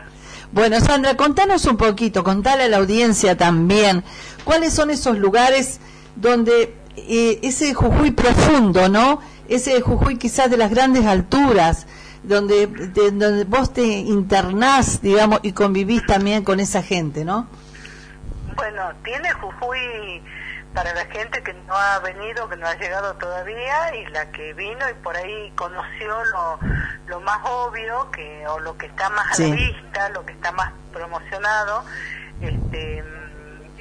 [0.52, 4.04] Bueno, Sandra, contanos un poquito, contale a la audiencia también,
[4.44, 5.80] cuáles son esos lugares
[6.14, 9.20] donde eh, ese Jujuy profundo, ¿no?
[9.48, 11.86] Ese Jujuy quizás de las grandes alturas,
[12.22, 17.46] donde, de, donde vos te internás, digamos, y convivís también con esa gente, ¿no?
[18.56, 20.22] Bueno, tiene Jujuy
[20.74, 24.52] para la gente que no ha venido, que no ha llegado todavía y la que
[24.54, 26.58] vino y por ahí conoció lo,
[27.06, 29.44] lo más obvio que o lo que está más Sí.
[29.44, 31.84] a la vista, lo que está más promocionado.
[32.40, 33.02] Este,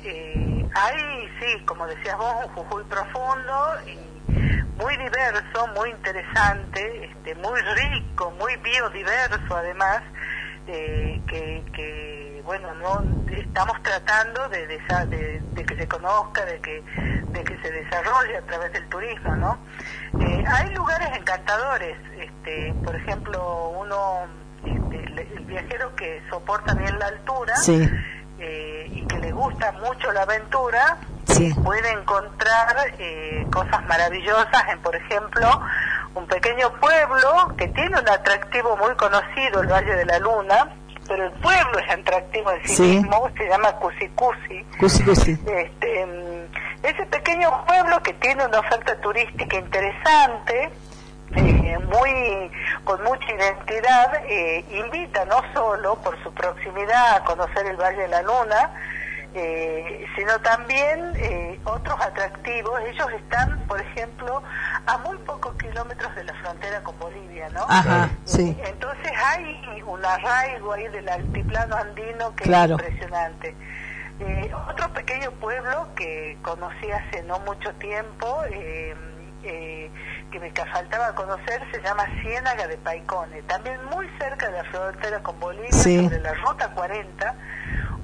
[0.04, 3.98] eh, hay, sí, como decías vos, un Jujuy profundo y
[4.28, 10.02] muy diverso, muy interesante, este, muy rico, muy biodiverso además,
[10.68, 16.60] eh, que, que bueno no estamos tratando de, de, de- de que se conozca de
[16.60, 16.82] que
[17.30, 19.58] de que se desarrolle a través del turismo no
[20.20, 24.28] Eh, hay lugares encantadores este por ejemplo uno
[24.66, 27.90] este, el, el viajero que soporta bien la altura Sí.
[28.40, 31.54] Eh, y que le gusta mucho la aventura Sí.
[31.64, 35.62] puede encontrar eh, cosas maravillosas en, por ejemplo,
[36.16, 40.70] un pequeño pueblo que tiene un atractivo muy conocido, el Valle de la Luna,
[41.08, 42.82] pero el pueblo es atractivo en sí, Sí.
[43.00, 44.64] mismo, se llama Cusicusi.
[44.80, 45.32] Cusi, cusi.
[45.46, 46.48] Este, mm,
[46.84, 50.70] Ese pequeño pueblo que tiene una oferta turística interesante,
[51.36, 52.52] eh, muy
[52.84, 58.08] con mucha identidad, eh, invita no solo por su proximidad a conocer el Valle de
[58.08, 58.72] la Luna,
[59.34, 62.80] eh, sino también eh, otros atractivos.
[62.82, 64.42] Ellos están, por ejemplo,
[64.86, 67.66] a muy pocos kilómetros de la frontera con Bolivia, ¿no?
[67.68, 68.56] Ajá, sí.
[68.60, 72.76] Eh, Entonces hay un arraigo ahí del altiplano andino que Claro.
[72.78, 73.56] es impresionante.
[74.20, 78.96] Eh, otro pequeño pueblo que conocí hace no mucho tiempo, eh,
[79.44, 79.92] eh,
[80.32, 85.22] que me faltaba conocer, se llama Ciénaga de Paicone, también muy cerca de la frontera
[85.24, 86.04] con Bolivia, Sí.
[86.04, 87.36] sobre la Ruta 40.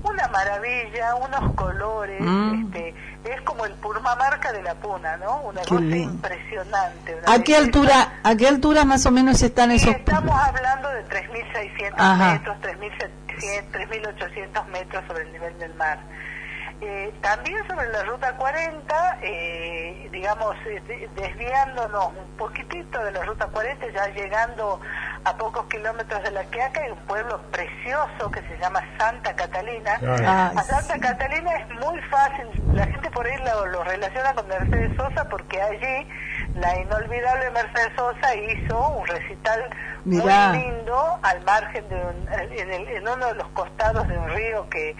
[0.03, 2.65] Una maravilla, unos colores, Mm.
[2.73, 2.93] este,
[3.23, 5.37] es como el Purmamarca de la Puna, ¿no?
[5.43, 6.13] Una Qué cosa lindo.
[6.15, 7.15] impresionante.
[7.15, 9.95] una ¿A qué altura, a qué altura más o menos están esos?
[9.95, 12.33] estamos hablando de 3.600 Ajá.
[12.33, 15.99] metros, 3.700, 3.800 metros sobre el nivel del mar.
[16.85, 23.23] Eh, también sobre la ruta 40, eh, digamos, eh, de- desviándonos un poquitito de la
[23.23, 24.81] ruta 40, ya llegando
[25.23, 29.93] a pocos kilómetros de la Quiaca, hay un pueblo precioso que se llama Santa Catalina.
[30.57, 34.91] A Santa Catalina es muy fácil, la gente por ahí lo, lo relaciona con Mercedes
[34.97, 36.07] Sosa porque allí
[36.55, 39.69] la inolvidable Mercedes Sosa hizo un recital
[40.03, 40.49] Mirá.
[40.49, 44.29] muy lindo al margen de un, en, el- en uno de los costados de un
[44.31, 44.93] río que,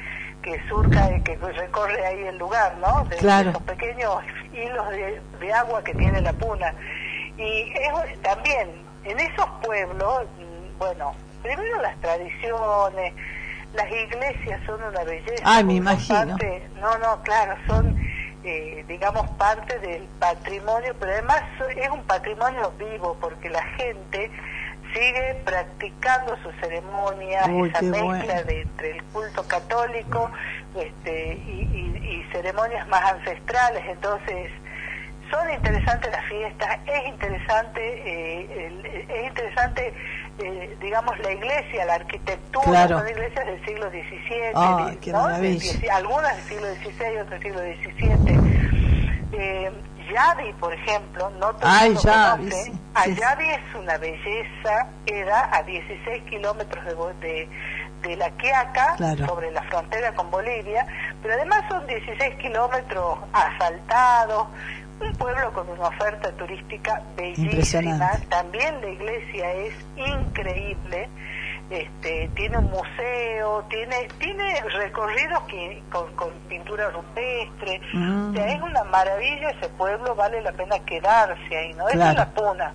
[0.44, 3.06] que surca y que recorre ahí el lugar, ¿no?
[3.06, 3.50] De, Claro.
[3.50, 4.16] esos pequeños
[4.52, 6.72] hilos de, de agua que tiene la puna.
[7.38, 8.70] Y es, también
[9.06, 13.14] en esos pueblos, mm, bueno, primero las tradiciones,
[13.74, 15.42] las iglesias son una belleza.
[15.46, 16.20] Ay, me imagino.
[16.38, 17.96] parte- no, no, claro, son,
[18.44, 21.42] eh, digamos, parte del patrimonio, pero además
[21.76, 24.30] es un patrimonio vivo porque la gente
[24.94, 28.44] sigue practicando sus ceremonias, Uy, esa mezcla bueno.
[28.44, 30.30] de entre el culto católico
[30.76, 34.52] este, y, y- y ceremonias más ancestrales, entonces
[35.32, 39.94] son interesantes las fiestas, es interesante, eh, el- es interesante,
[40.40, 43.00] eh, digamos, la iglesia, la arquitectura, Claro.
[43.00, 44.54] son iglesias del siglo XVII,
[45.90, 48.40] algunas del siglo XVI, otras del siglo XVII.
[49.36, 49.72] Eh,
[50.12, 52.64] Yadi, por ejemplo, no todo el Ay, mundo Yadi, conoce.
[52.64, 52.80] sí,
[53.50, 56.94] es una belleza, queda a 16 kilómetros de,
[57.28, 57.50] de,
[58.02, 59.26] de La Quiaca, Claro.
[59.28, 60.86] sobre la frontera con Bolivia,
[61.22, 64.48] pero además son 16 kilómetros asfaltados,
[65.00, 71.10] un pueblo con una oferta turística bellísima, también la iglesia es increíble,
[71.70, 78.30] este, tiene un museo, tiene tiene recorridos que, con, con pintura rupestre, Mm.
[78.30, 81.88] o sea, es una maravilla ese pueblo, vale la pena quedarse ahí, ¿no?
[81.90, 82.74] Esa es la puna.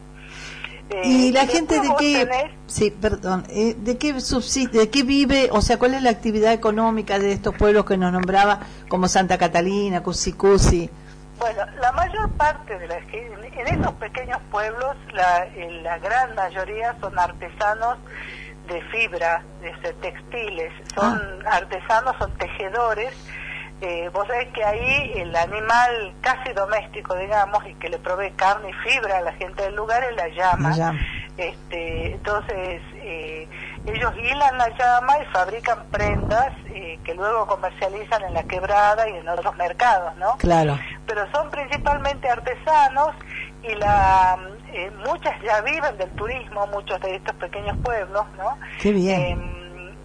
[0.91, 4.89] Eh, ¿Y la después gente de qué, tenés- sí, perdón, eh, de qué subsiste, de
[4.91, 8.61] qué vive, o sea, cuál es la actividad económica de estos pueblos que nos nombraba,
[8.89, 10.89] como Santa Catalina, Cusicusi?
[11.39, 12.97] Bueno, la mayor parte de la
[13.59, 17.99] en estos pequeños pueblos, la, eh, la gran mayoría son artesanos
[18.69, 23.13] de fibra, de textiles, son artesanos, son tejedores.
[23.81, 28.71] Eh, vos sabés que ahí el animal casi doméstico, digamos, y que le provee carne
[28.71, 30.71] y fibra a la gente del lugar es la llama.
[30.71, 31.01] La llama.
[31.37, 33.49] Este, entonces, eh,
[33.87, 39.15] ellos hilan la llama y fabrican prendas eh, que luego comercializan en la quebrada y
[39.15, 40.37] en otros mercados, ¿no?
[40.39, 40.79] Claro.
[41.07, 43.15] pero son principalmente artesanos
[43.63, 44.37] y la
[44.73, 48.59] eh, muchas ya viven del turismo, muchos de estos pequeños pueblos, ¿no?
[48.81, 49.21] Qué bien.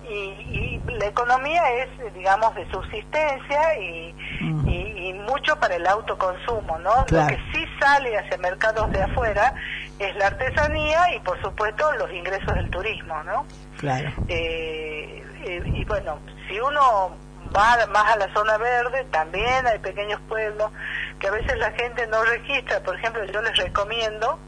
[0.06, 4.68] Eh, y, y la economía es, digamos, de subsistencia y, Mm.
[4.68, 7.06] y, y mucho para el autoconsumo, ¿no?
[7.06, 7.30] Claro.
[7.30, 9.54] Lo que sí sale hacia mercados de afuera
[10.00, 13.46] es la artesanía y, por supuesto, los ingresos del turismo, ¿no?
[13.78, 14.12] Claro.
[14.28, 17.16] Eh, eh, y bueno, si uno
[17.56, 20.72] va más a la zona verde, también hay pequeños pueblos
[21.20, 22.82] que a veces la gente no registra.
[22.82, 24.40] Por ejemplo, yo les recomiendo,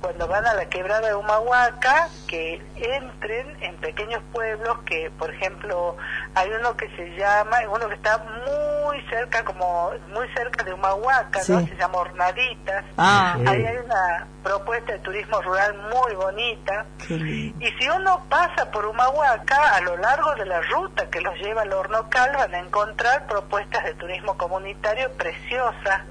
[0.00, 5.96] cuando van a la quebrada de Humahuaca, que entren en pequeños pueblos que, por ejemplo,
[6.34, 11.40] hay uno que se llama, uno que está muy cerca, como muy cerca de Humahuaca,
[11.48, 11.66] ¿no?
[11.66, 12.84] Se llama Hornaditas.
[12.96, 13.36] Ah.
[13.46, 16.86] Ahí hay una propuesta de turismo rural muy bonita.
[17.08, 21.62] Y si uno pasa por Humahuaca, a lo largo de la ruta que los lleva
[21.62, 26.02] al Hornocal, van a encontrar propuestas de turismo comunitario preciosas.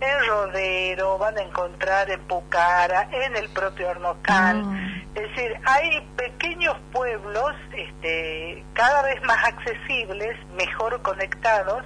[0.00, 4.64] En Rodero, van a encontrar en Pucara, en el propio Hornocal.
[4.64, 5.02] Mm.
[5.14, 11.84] Es decir, hay pequeños pueblos este, cada vez más accesibles, mejor conectados,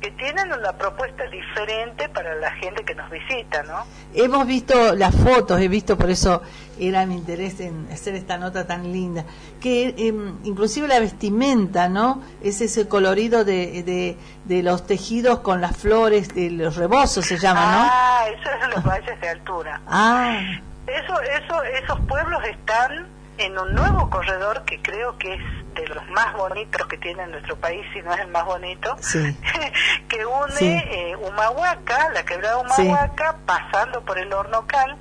[0.00, 3.84] que tienen una propuesta diferente para la gente que nos visita, ¿no?
[4.14, 6.42] Hemos visto las fotos, he visto, por eso
[6.78, 9.24] era mi interés en hacer esta nota tan linda,
[9.60, 12.22] que em, inclusive la vestimenta, ¿no?
[12.42, 17.38] Es ese colorido de, de, de, los tejidos con las flores, de los rebozos se
[17.38, 17.88] llama, ¿no?
[17.92, 19.80] Ah, eso es los valles de altura.
[19.86, 20.40] Ah.
[20.86, 23.06] Eso, eso, esos pueblos están
[23.40, 25.40] en un nuevo corredor que creo que es
[25.74, 28.96] de los más bonitos que tiene nuestro país, si no es el más bonito,
[30.08, 34.98] que une eh, Humahuaca, la quebrada Humahuaca, pasando por el Hornocal,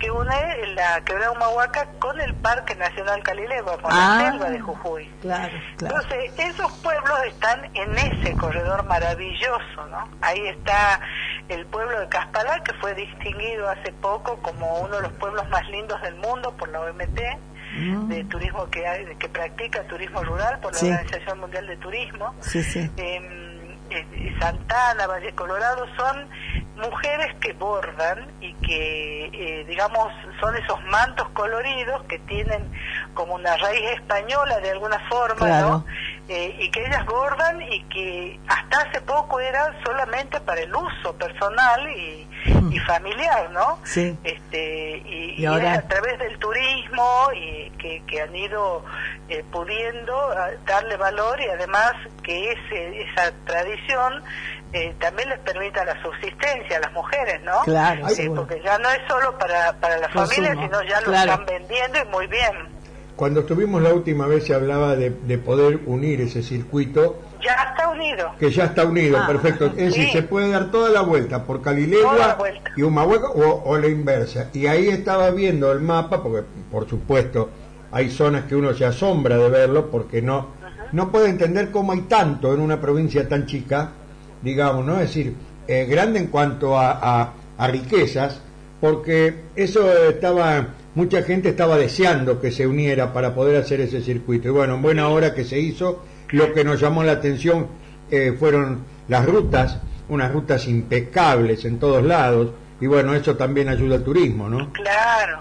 [0.00, 4.60] que une la quebrada Humahuaca con el Parque Nacional Calilegua, con la ah, selva de
[4.60, 5.10] Jujuy.
[5.80, 10.08] Entonces, esos pueblos están en ese corredor maravilloso, ¿no?
[10.22, 11.00] Ahí está
[11.48, 15.66] el pueblo de Caspalá, que fue distinguido hace poco como uno de los pueblos más
[15.68, 17.20] lindos del mundo por la OMT
[17.76, 18.08] Mm.
[18.08, 22.34] de turismo que hay, que practica turismo rural por la Organización Mundial de Turismo.
[22.96, 23.56] Em,
[23.90, 26.28] eh, Santana, Valle Colorado, son
[26.76, 32.70] mujeres que bordan y que, eh, digamos, son esos mantos coloridos que tienen
[33.14, 35.84] como una raíz española de alguna forma, ¿no?
[36.28, 41.14] Eh, y que ellas bordan y que hasta hace poco era solamente para el uso
[41.16, 42.26] personal y,
[42.70, 43.78] y familiar, ¿no?
[43.84, 44.16] Sí.
[44.24, 45.74] Este, y, ahora...
[45.74, 48.84] a través del turismo y que, que han ido
[49.28, 50.14] eh, pudiendo
[50.66, 51.92] darle valor y además
[52.22, 54.22] que ese, esa tradición
[54.72, 57.62] eh, también les permita la subsistencia a las mujeres, ¿no?
[57.64, 61.46] Claro, sí, porque ya no es solo para, para la familia, sino ya lo están
[61.46, 62.76] vendiendo y muy bien.
[63.16, 67.88] Cuando estuvimos la última vez se hablaba de, de poder unir ese circuito ya está
[67.88, 68.32] unido.
[68.38, 69.66] Que ya está unido, ah, perfecto.
[69.66, 72.38] Es decir, se puede dar toda la vuelta por Calilegua
[72.76, 74.50] y Humahueca o, o la inversa.
[74.52, 77.50] Y ahí estaba viendo el mapa, porque por supuesto
[77.92, 80.48] hay zonas que uno se asombra de verlo, porque no,
[80.92, 83.92] no puede entender cómo hay tanto en una provincia tan chica,
[84.42, 84.94] digamos, ¿no?
[84.94, 85.34] Es decir,
[85.68, 88.40] eh, grande en cuanto a, a, riquezas,
[88.80, 94.48] porque eso estaba, mucha gente estaba deseando que se uniera para poder hacer ese circuito.
[94.48, 97.68] Y bueno, en buena hora que se hizo lo que nos llamó la atención
[98.10, 103.96] eh, fueron las rutas, unas rutas impecables en todos lados, y bueno, eso también ayuda
[103.96, 104.70] al turismo, ¿no?
[104.72, 105.40] Claro,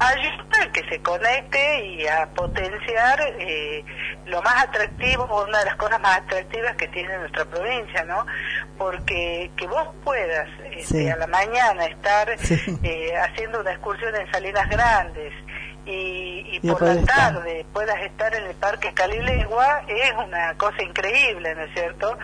[0.00, 3.84] ayuda a que se conecte y a potenciar eh,
[4.26, 8.26] lo más atractivo, una de las cosas más atractivas que tiene nuestra provincia, ¿no?
[8.78, 12.28] Porque que vos puedas este, a la mañana estar
[12.82, 15.32] eh, haciendo una excursión en Salinas Grandes,
[15.84, 21.62] y, por la tarde puedas estar en el Parque Calilegua es una cosa increíble, ¿no
[21.62, 22.16] es cierto?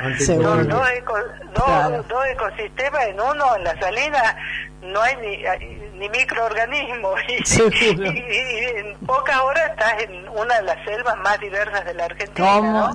[1.55, 4.37] Dos, dos, ecosistemas en uno, en la salina
[4.83, 7.37] no hay ni, ni microorganismos y,
[8.77, 12.95] en pocas horas estás en una de las selvas más diversas de la Argentina.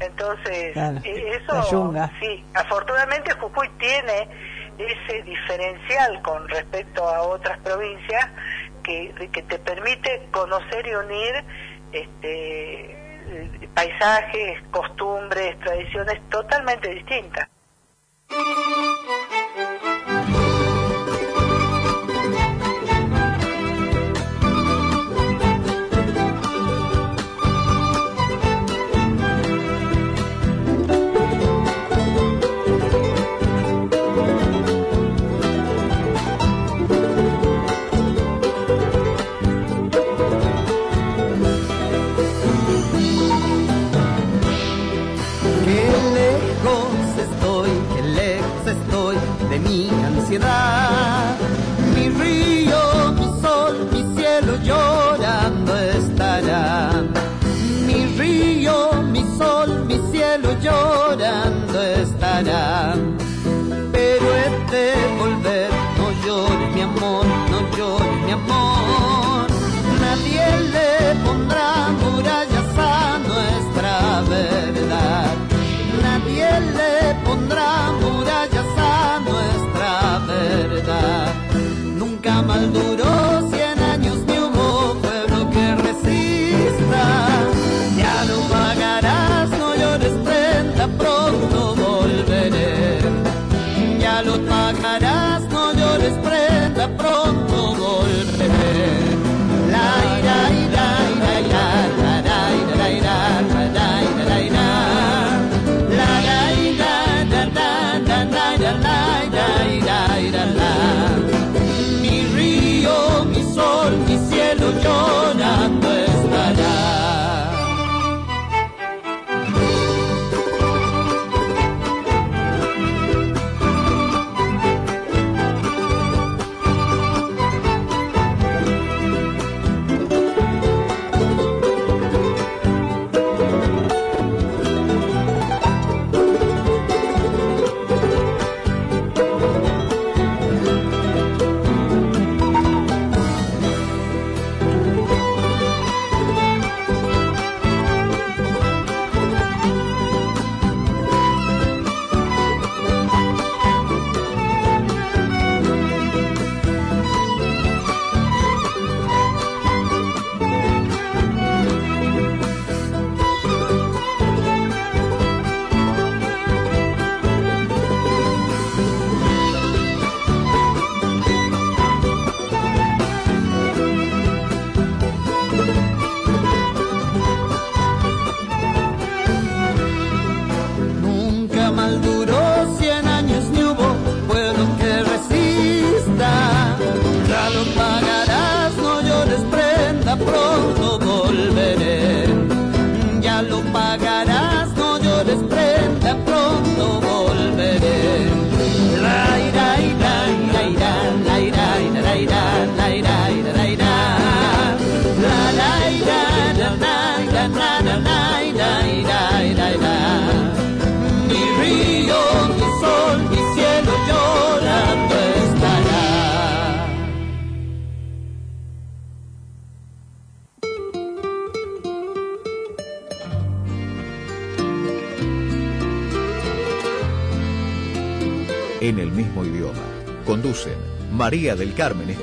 [0.00, 4.28] Entonces, e, eso, sí, afortunadamente Jujuy tiene
[4.78, 8.28] ese diferencial con respecto a otras provincias
[8.86, 11.44] que, te permite conocer y unir
[11.92, 17.48] este, paisajes, costumbres, tradiciones totalmente distintas.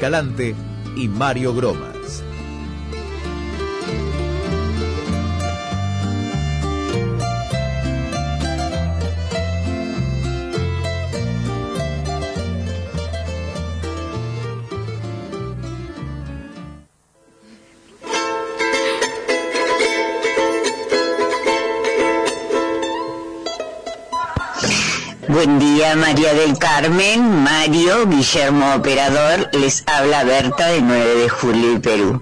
[0.03, 0.53] Escalante
[0.97, 1.92] y Mario Gromas.
[26.13, 32.21] María del Carmen, Mario, Guillermo Operador, les habla Berta de 9 de julio y Perú.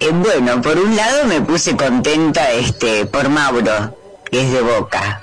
[0.00, 3.96] Eh, bueno, por un lado me puse contenta este por Mauro,
[4.30, 5.22] que es de Boca.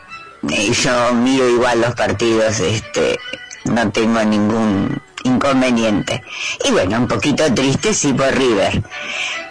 [0.49, 3.19] Eh, yo miro igual los partidos, este,
[3.65, 6.23] no tengo ningún inconveniente.
[6.67, 8.81] Y bueno, un poquito triste sí por River.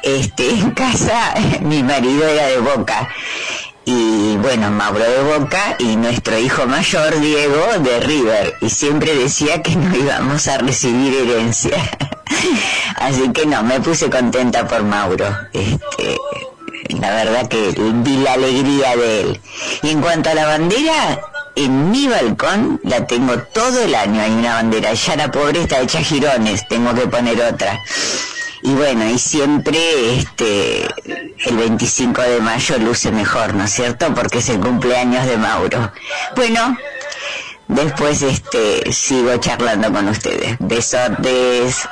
[0.03, 3.09] Este, en casa mi marido era de Boca
[3.89, 9.63] y bueno, Mauro de Boca y nuestro hijo mayor, Diego, de River, y siempre decía
[9.63, 11.79] que no íbamos a recibir herencia.
[12.97, 15.27] Así que no, me puse contenta por Mauro.
[15.53, 16.17] Este,
[17.01, 19.41] la verdad que vi la alegría de él.
[19.85, 21.21] Y en cuanto a la bandera,
[21.55, 24.95] en mi balcón la tengo todo el año, hay una bandera.
[24.95, 27.81] Ya la pobre está hecha girones, tengo que poner otra
[28.63, 29.79] y bueno, y siempre
[30.17, 30.87] este
[31.47, 34.13] el 25 de mayo luce mejor, ¿no es cierto?
[34.15, 35.93] Porque es el cumpleaños de Mauro.
[36.35, 36.77] Bueno,
[37.69, 40.57] después este sigo charlando con ustedes.
[40.59, 41.87] Besotes.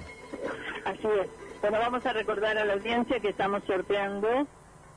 [1.62, 4.48] Bueno, vamos a recordar a la audiencia que estamos sorteando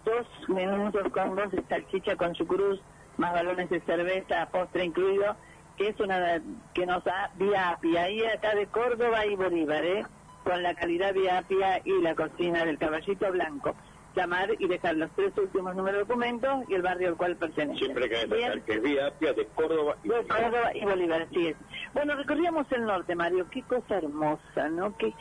[0.05, 2.81] dos menús, dos combos de salchicha con su cruz,
[3.19, 5.37] más balones de cerveza, postre incluido,
[5.77, 6.41] que es una
[6.73, 10.07] que nos da Vía Apia, ahí acá de Córdoba y Bolívar, ¿eh?
[10.43, 13.75] con la calidad Vía Apia y la cocina del caballito blanco.
[14.17, 17.79] Llamar y dejar los tres últimos números de documentos y el barrio al cual pertenece.
[17.79, 20.43] Siempre hay que destacar que es Vía Apia de Córdoba y De Bolívar.
[20.43, 21.57] Córdoba y Bolívar, así es.
[21.93, 24.97] Bueno, recorríamos el norte, Mario, qué cosa hermosa, ¿no?
[24.97, 25.13] Qué,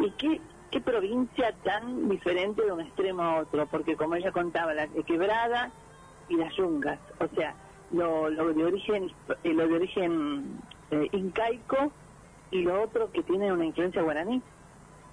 [0.00, 0.40] y qué,
[0.70, 5.70] qué provincia tan diferente de un extremo a otro, porque como ella contaba, la quebrada
[6.28, 7.54] y las yungas, o sea,
[7.92, 9.10] lo, lo de origen,
[9.44, 10.60] eh, lo de origen
[10.90, 11.90] eh, incaico
[12.50, 14.42] y lo otro que tiene una influencia guaraní,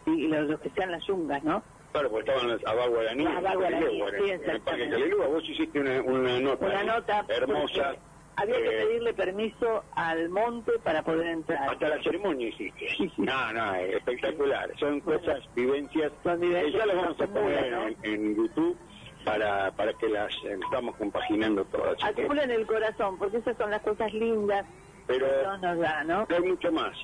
[0.05, 1.63] y, lo, lo que sean las yungas, ¿no?
[1.91, 3.23] Claro, porque estaban las Abá Guaraní.
[3.23, 3.85] Las Abá Guaraní,
[4.19, 4.89] sí, en el Parque.
[4.89, 5.27] Calilúa.
[5.27, 6.65] Vos hiciste una, una nota.
[6.65, 7.83] Una ahí, nota hermosa.
[7.83, 7.99] porque
[8.37, 11.69] Había que pedirle permiso al monte para poder entrar.
[11.69, 13.11] Hasta la ceremonia hiciste.
[13.17, 14.71] No, no, es espectacular.
[14.77, 16.11] Son cosas, vivencias.
[16.23, 18.77] vivencias que ya las vamos a son poner en, en YouTube
[19.25, 22.01] para, para que las eh, estamos compaginando todas.
[22.03, 24.65] Acumulen el corazón, porque esas son las cosas lindas
[25.07, 26.27] Pero que Dios nos da, ¿no?
[26.29, 26.95] hay mucho más.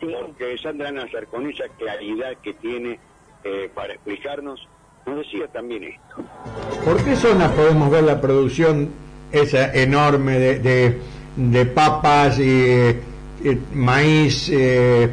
[0.00, 3.00] Porque Sandra Nazar, con esa claridad que tiene
[3.44, 4.68] eh, para explicarnos,
[5.06, 6.16] nos decía también esto.
[6.84, 8.92] ¿Por qué zonas podemos ver la producción
[9.32, 11.00] esa enorme de, de,
[11.36, 13.00] de papas, y, eh,
[13.44, 15.10] eh, maíz, eh,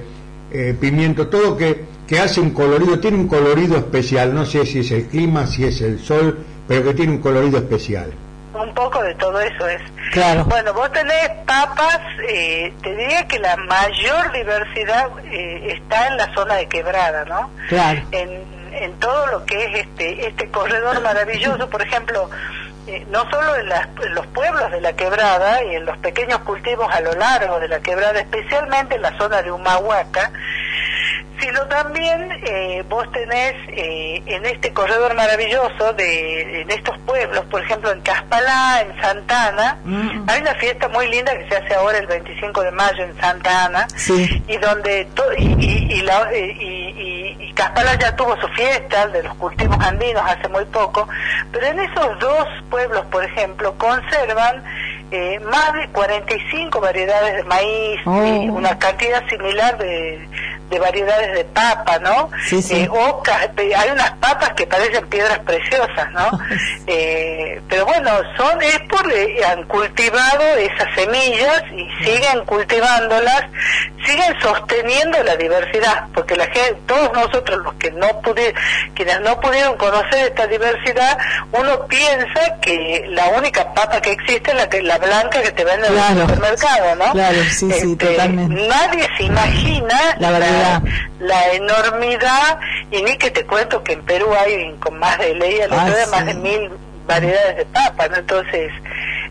[0.52, 4.80] eh, pimiento, todo que, que hace un colorido, tiene un colorido especial, no sé si
[4.80, 8.12] es el clima, si es el sol, pero que tiene un colorido especial.
[8.54, 9.82] Un poco de todo eso es.
[10.14, 10.46] Claro.
[10.46, 12.00] Bueno, vos tenés papas,
[12.30, 17.50] eh, te diría que la mayor diversidad eh, está en la zona de quebrada, ¿no?
[17.68, 18.02] Claro.
[18.12, 18.30] En,
[18.72, 22.30] en todo lo que es este este corredor maravilloso, por ejemplo,
[23.08, 26.88] no solo en, las- en los pueblos de la quebrada y en los pequeños cultivos
[26.94, 30.32] a lo largo de la quebrada, especialmente en la zona de Humahuaca,
[31.40, 37.62] sino también eh, vos tenés eh, en este corredor maravilloso de en estos pueblos, por
[37.64, 39.78] ejemplo en Caspalá, en Santana,
[40.28, 43.66] hay una fiesta muy linda que se hace ahora el 25 de mayo en Santa
[43.66, 44.44] Ana Sí.
[44.48, 49.08] y donde to- y, y, y la- y- y- y Caspalá ya tuvo su fiesta
[49.08, 51.08] de los cultivos andinos hace muy poco,
[51.52, 54.64] pero en esos dos pueblos, por ejemplo, conservan
[55.12, 60.28] eh, más de 45 variedades de maíz y una cantidad similar de,
[60.70, 62.30] de variedades de papa, ¿no?
[62.48, 62.82] Sí, sí.
[62.82, 66.30] Eh, ocas, pe- hay unas papas que parecen piedras preciosas, ¿no?
[66.88, 73.44] Eh, pero bueno, son es porque han cultivado esas semillas y siguen cultivándolas,
[74.06, 78.54] siguen sosteniendo la diversidad, porque la gente, todos nosotros los que no pudieron,
[78.94, 81.18] quienes no pudieron conocer esta diversidad,
[81.54, 85.64] uno piensa que la única papa que existe es la que la blanca que te
[85.64, 87.12] venden en el supermercado, ¿no?
[87.12, 88.68] Claro, sí, sí, Este, totalmente.
[88.68, 90.82] Nadie se imagina La variedad.
[91.20, 92.60] la enormidad
[92.92, 96.10] y ni que te cuento que en Perú hay con más de ley Ah, sí.
[96.12, 96.70] más de mil
[97.08, 98.16] variedades de papa ¿no?
[98.18, 98.72] entonces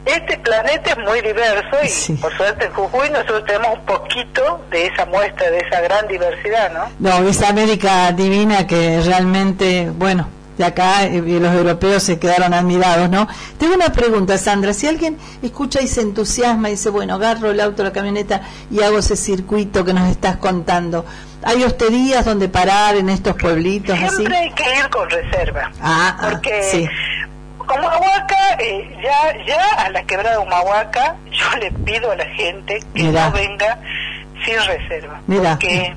[0.04, 4.86] Este planeta es muy diverso y por suerte en Jujuy nosotros tenemos un poquito de
[4.86, 6.90] esa muestra, de esa gran diversidad, ¿no?
[6.98, 10.28] No, esa América divina que realmente, bueno,
[10.58, 13.26] de acá eh, y los europeos se quedaron admirados, ¿no?
[13.58, 14.72] Tengo una pregunta, Sandra.
[14.72, 18.80] Si alguien escucha y se entusiasma y dice, bueno, agarro el auto, la camioneta y
[18.82, 21.04] hago ese circuito que nos estás contando,
[21.42, 25.70] ¿hay hosterías donde parar en estos pueblitos Siempre hay que ir con reserva.
[25.80, 26.88] Ah, ah porque sí.
[27.58, 32.26] Como Humahuaca, eh, ya, ya a la quebrada de Humahuaca, yo le pido a la
[32.26, 33.78] gente que no venga
[34.44, 35.20] sin reserva.
[35.26, 35.96] Porque,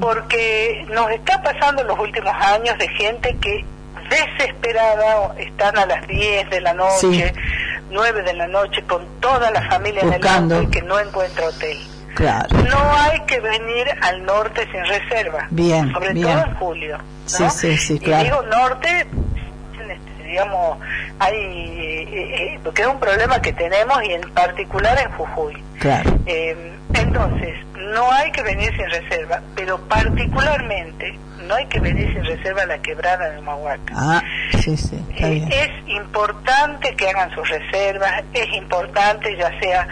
[0.00, 3.64] porque nos está pasando en los últimos años de gente que
[4.08, 7.34] desesperada están a las 10 de la noche,
[7.90, 11.48] 9 de la noche, con toda la familia en el auto y que no encuentra
[11.48, 11.78] hotel.
[12.14, 12.48] Claro.
[12.70, 15.46] No hay que venir al norte sin reserva.
[15.50, 16.98] Bien, sobre todo en julio.
[17.26, 18.22] Sí, sí, sí, claro.
[18.22, 19.06] Y digo norte
[20.26, 20.78] digamos,
[21.18, 25.56] hay, eh, eh, porque es un problema que tenemos y en particular en Jujuy.
[25.78, 26.18] Claro.
[26.26, 32.24] Eh, entonces, no hay que venir sin reserva, pero particularmente no hay que venir sin
[32.24, 33.94] reserva a la quebrada de Humahuaca.
[33.94, 34.22] Ah,
[34.60, 34.98] sí, sí.
[35.18, 39.86] es importante que hagan sus reservas, es importante ya sea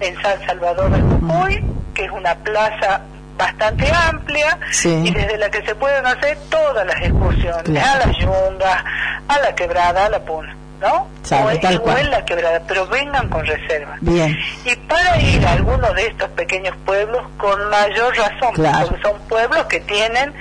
[0.00, 3.02] en San Salvador de Jujuy, que es una plaza
[3.36, 8.84] bastante amplia y desde la que se pueden hacer todas las excursiones, a la yunga,
[9.28, 10.56] a la quebrada, a la puna.
[10.80, 11.06] ¿No?
[11.30, 11.50] o,
[11.98, 13.96] en la quebrada, pero vengan con reserva.
[14.00, 14.36] Bien.
[14.64, 19.66] Y para ir a alguno de estos pequeños pueblos, con mayor razón, porque son pueblos
[19.66, 20.32] que tienen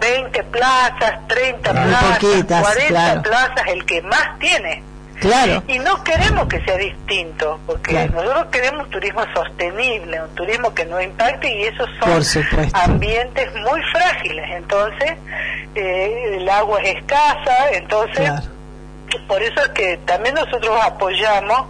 [0.00, 4.82] 20 plazas, 30 plazas, 40 plazas, el que más tiene.
[5.20, 5.62] Claro.
[5.66, 10.84] Y no queremos que sea distinto, porque nosotros queremos un turismo sostenible, un turismo que
[10.84, 14.44] no impacte y esos son ambientes muy frágiles.
[14.50, 15.12] Entonces,
[15.74, 18.30] eh, el agua es escasa, entonces,
[19.28, 21.68] por eso es que también nosotros apoyamos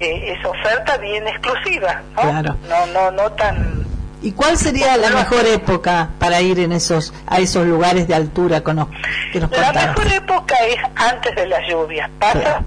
[0.00, 2.42] eh, esa oferta bien exclusiva, ¿no?
[2.42, 3.86] No, no, no tan
[4.22, 8.62] ¿Y cuál sería la mejor época para ir en esos a esos lugares de altura
[8.64, 8.88] que nos
[9.32, 12.10] La mejor época es antes de las lluvias.
[12.18, 12.62] Pasa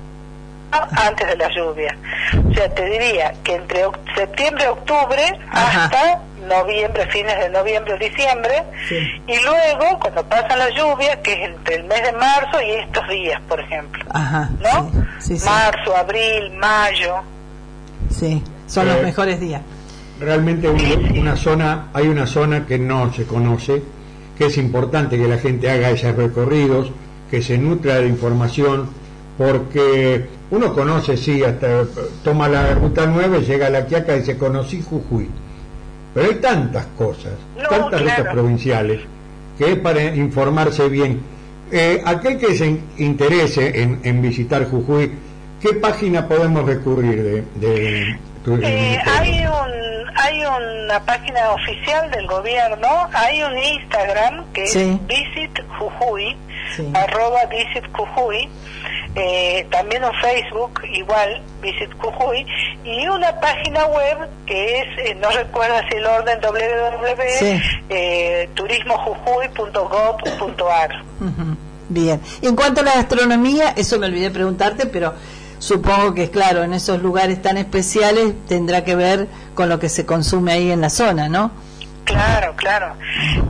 [0.72, 1.96] antes de la lluvia.
[2.50, 8.64] O sea, te diría que entre septiembre, octubre hasta noviembre, fines de noviembre, diciembre,
[9.28, 13.08] y luego cuando pasa la lluvia, que es entre el mes de marzo y estos
[13.10, 14.04] días, por ejemplo.
[14.14, 14.92] ¿No?
[15.46, 17.16] marzo, abril, mayo.
[18.10, 19.62] Sí, son los eh, mejores días.
[20.20, 23.82] Realmente una zona, hay una zona que no se conoce,
[24.38, 26.92] que es importante que la gente haga esos recorridos,
[27.30, 28.90] que se nutra de información,
[29.38, 31.84] porque uno conoce, sí, hasta
[32.24, 35.30] toma la ruta 9, llega a la Quiaca y se conocí Jujuy.
[36.14, 37.34] Pero hay tantas cosas,
[37.70, 39.02] tantas rutas provinciales,
[39.58, 41.22] que es para informarse bien.
[41.72, 45.12] Eh, aquel que se interese en, visitar Jujuy,
[45.62, 48.20] ¿qué página podemos recurrir de, de
[48.64, 49.90] eh, hay un
[50.22, 56.36] hay una página oficial del gobierno, hay un Instagram que es Visit Jujuy,
[56.94, 58.50] arroba Visit Jujuy,
[59.16, 62.46] eh, también un Facebook igual, Visit Jujuy,
[62.84, 70.92] y una página web que es, eh, no recuerdo si el orden www, eh, turismojujuy.gov.ar.
[71.90, 75.16] Bien, en cuanto a la gastronomía, eso me olvidé preguntarte, pero
[75.58, 79.90] supongo que es claro, en esos lugares tan especiales tendrá que ver con lo que
[79.90, 81.50] se consume ahí en la zona, ¿no?
[82.10, 82.96] Claro, claro.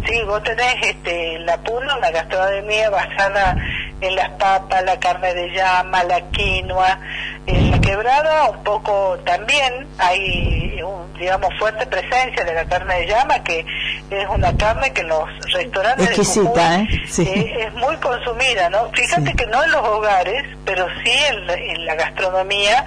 [0.05, 3.55] Sí, vos tenés este, la puno, la gastronomía basada
[4.01, 6.99] en las papas, la carne de llama, la quinoa.
[7.47, 10.77] En la quebrada un poco también hay,
[11.17, 13.65] digamos, fuerte presencia de la carne de llama, que
[14.09, 16.87] es una carne que en los restaurantes Exquisita, ¿eh?
[17.19, 18.89] eh, es muy consumida, ¿no?
[18.91, 22.85] Fíjate que no en los hogares, pero sí en, la gastronomía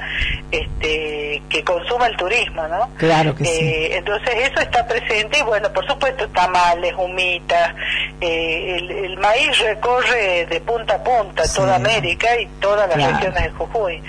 [0.50, 2.90] este, que consuma el turismo, ¿no?
[2.96, 3.50] Claro que sí.
[3.50, 7.74] Eh, entonces eso está presente y bueno, por supuesto tamales, humitas,
[8.20, 13.50] eh, el, maíz recorre de punta a punta toda América y todas las regiones de
[13.50, 14.02] Jujuy.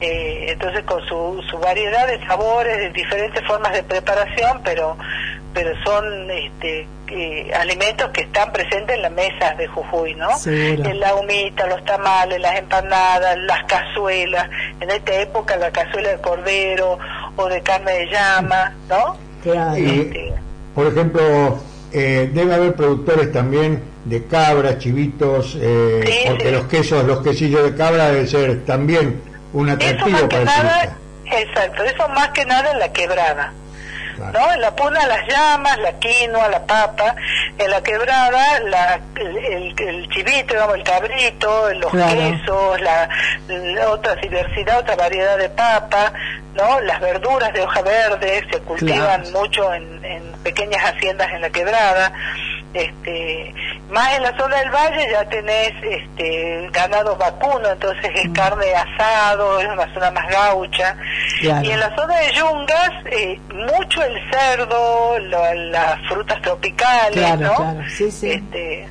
[0.00, 4.96] Eh, entonces con su, su variedad de sabores, de diferentes formas de preparación, pero
[5.54, 10.28] pero son este, eh, alimentos que están presentes en las mesas de Jujuy, ¿no?
[10.46, 14.50] En la humita, los tamales, las empanadas, las cazuelas,
[14.80, 16.98] en esta época la cazuela de cordero
[17.36, 19.16] o de carne de llama, ¿no?
[19.76, 20.32] Este,
[20.74, 21.58] por ejemplo,
[21.92, 27.76] eh, debe haber productores también de cabras, chivitos, eh, porque los quesos, los quesillos de
[27.76, 29.20] cabra deben ser también
[29.52, 30.90] un atractivo para el
[31.26, 33.52] Exacto, eso más que nada en la quebrada
[34.18, 34.52] ¿no?
[34.52, 37.14] En la puna las llamas, la quinoa, la papa,
[37.58, 43.08] en la quebrada la, el, el, chivito, digamos, el cabrito, los quesos, la,
[43.88, 46.12] otra diversidad, otra variedad de papa,
[46.54, 46.80] ¿no?
[46.80, 52.12] Las verduras de hoja verde se cultivan mucho en, en pequeñas haciendas en la quebrada
[52.74, 53.54] este
[53.90, 58.32] más en la zona del valle ya tenés este ganado vacuno entonces es mm.
[58.32, 60.96] carne asado es una zona más gaucha
[61.40, 67.76] y en la zona de yungas eh, mucho el cerdo las frutas tropicales ¿no?
[67.88, 68.30] sí, sí.
[68.32, 68.88] Este,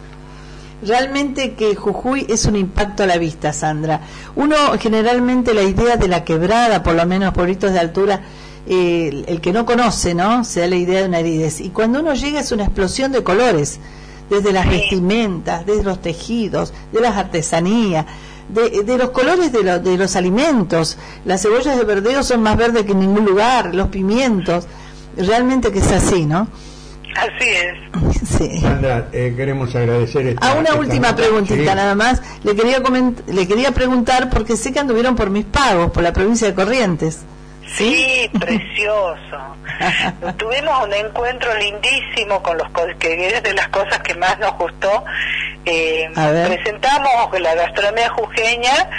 [0.86, 4.02] Realmente que Jujuy es un impacto a la vista, Sandra.
[4.36, 8.22] Uno generalmente la idea de la quebrada, por lo menos pueblitos de altura,
[8.68, 10.44] el, que no conoce, ¿no?
[10.44, 11.60] Se da la idea de una aridez.
[11.60, 13.80] Y cuando uno llega es una explosión de colores,
[14.30, 18.06] desde las vestimentas, desde los tejidos, de las artesanías,
[18.50, 20.98] de, los colores de, de, los alimentos.
[21.26, 24.68] Las cebollas de verdeo son más verdes que en ningún lugar, los pimientos.
[25.18, 26.48] Realmente que es así, ¿no?
[27.16, 28.24] Así es.
[28.24, 28.62] Sí.
[28.62, 30.28] Sandra, eh, queremos agradecer.
[30.28, 32.22] Esta, a una última preguntita nada más.
[32.44, 32.82] Le quería,
[33.28, 37.20] le quería preguntar, porque sé que anduvieron por mis pagos, por la provincia de Corrientes.
[37.68, 39.56] Sí, precioso.
[40.38, 42.68] Tuvimos un encuentro lindísimo con los
[43.00, 45.04] que es de las cosas que más nos gustó.
[45.66, 48.90] Eh, presentamos la gastronomía jujeña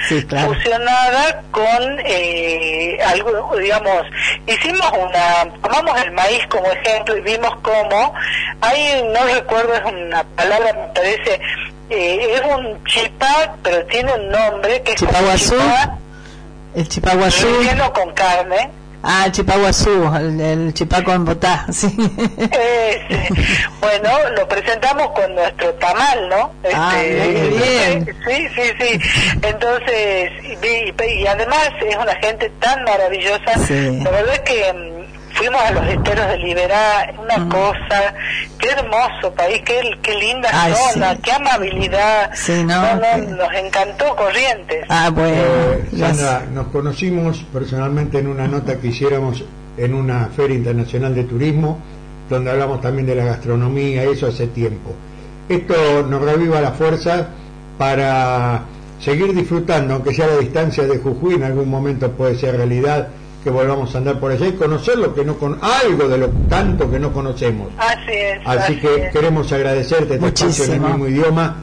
[0.47, 4.07] fusionada con eh, algo, digamos,
[4.47, 8.15] hicimos una, tomamos el maíz como ejemplo y vimos cómo,
[8.63, 11.39] hay, no recuerdo, es una palabra, me parece,
[11.91, 15.03] eh, es un chipá, pero tiene un nombre que es
[16.75, 17.47] el chipaguazú.
[17.47, 18.71] Relleno con carne.
[19.07, 21.95] Ah, el chipaguazú, el, el chipaco en botá, sí.
[23.79, 26.53] bueno, lo presentamos con nuestro tamal, ¿no?
[26.75, 28.17] ah, este, bien.
[28.27, 29.01] Sí, sí, sí.
[29.43, 33.53] Entonces, y, además es una gente tan maravillosa.
[33.69, 34.94] La verdad es que mm,
[35.35, 37.49] fuimos a los esteros de Liberá, una mm.
[37.49, 38.15] cosa,
[38.59, 44.87] qué hermoso país, qué, qué linda zona, qué amabilidad, nos encantó Corrientes.
[44.89, 45.37] Ah, bueno.
[45.37, 49.45] Eh, Sandra, nos conocimos personalmente en una nota que hiciéramos
[49.77, 51.79] en una feria internacional de turismo,
[52.31, 54.93] donde hablamos también de la gastronomía, eso hace tiempo.
[55.49, 55.75] Esto
[56.09, 57.29] nos reviva la fuerza
[57.77, 58.63] para
[59.01, 63.09] seguir disfrutando, aunque sea a la distancia de Jujuy, en algún momento puede ser realidad
[63.45, 66.29] que volvamos a andar por allá y conocer lo que no con algo de lo
[66.49, 67.69] tanto que no conocemos.
[67.77, 68.41] Así es.
[68.47, 71.57] Así, que queremos agradecerte este espacio en el mismo idioma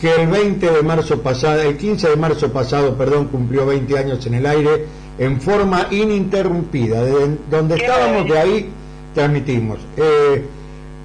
[0.00, 4.24] que el 20 de marzo pasado, el 15 de marzo pasado, perdón, cumplió 20 años
[4.26, 4.86] en el aire
[5.18, 8.70] en forma ininterrumpida, de donde estábamos de ahí
[9.12, 9.78] transmitimos.
[9.96, 10.44] Eh,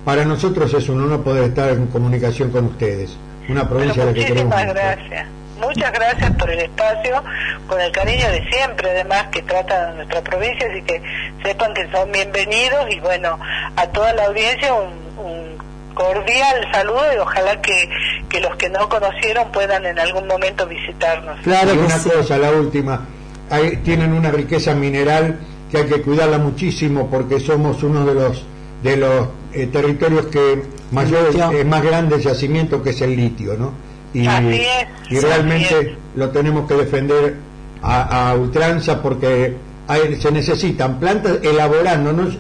[0.06, 3.18] para nosotros es un honor poder estar en comunicación con ustedes,
[3.50, 4.56] una provincia de la que queremos.
[4.56, 5.39] gracias.
[5.70, 7.24] Muchas gracias por el espacio,
[7.68, 11.00] con el cariño de siempre, además, que trata nuestra provincia, así que
[11.44, 13.38] sepan que son bienvenidos y bueno,
[13.76, 15.60] a toda la audiencia un,
[15.94, 17.88] cordial saludo y ojalá que,
[18.30, 21.40] que, los que no conocieron puedan en algún momento visitarnos.
[21.42, 23.06] Claro, y una cosa, la última,
[23.52, 25.40] hay, tienen una riqueza mineral
[25.70, 28.46] que hay que cuidarla muchísimo porque somos uno de los
[28.82, 33.89] de los eh, territorios que mayor, eh, más grandes yacimiento que es el litio, ¿no?
[34.14, 37.36] Y, y realmente lo tenemos que defender
[37.82, 39.56] a, ultranza porque
[40.20, 42.38] se necesitan plantas elaborándonos,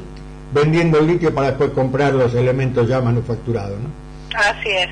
[0.53, 3.77] vendiendo el litio para después comprar los elementos ya manufacturados.
[4.35, 4.89] Así es,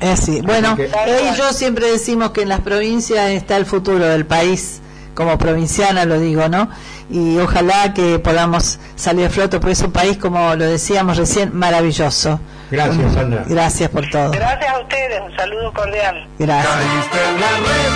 [0.00, 0.42] así es.
[0.42, 4.80] Bueno, ellos siempre decimos que en las provincias está el futuro del país,
[5.14, 6.68] como provinciana lo digo, ¿no?
[7.10, 11.56] Y ojalá que podamos salir a flote, porque es un país, como lo decíamos recién,
[11.56, 12.40] maravilloso.
[12.70, 13.44] Gracias, Sandra.
[13.48, 14.30] Gracias por todo.
[14.30, 16.28] Gracias a ustedes, un saludo cordial.
[16.38, 16.74] Gracias.
[16.74, 17.92] Caíste en la red,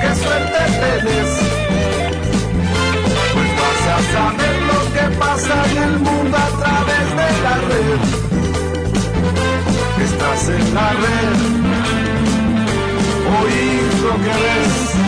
[0.00, 1.30] qué suerte tenés.
[3.32, 8.00] Pues vas a saber lo que pasa en el mundo a través de la red.
[10.02, 11.36] Estás en la red,
[13.40, 15.01] oír lo que ves.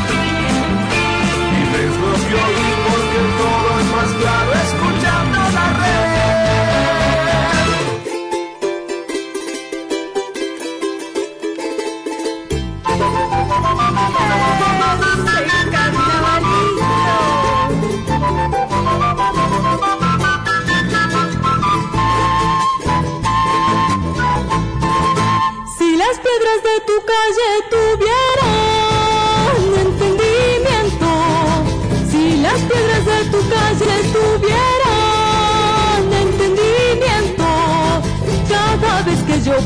[2.34, 2.93] Y ves lo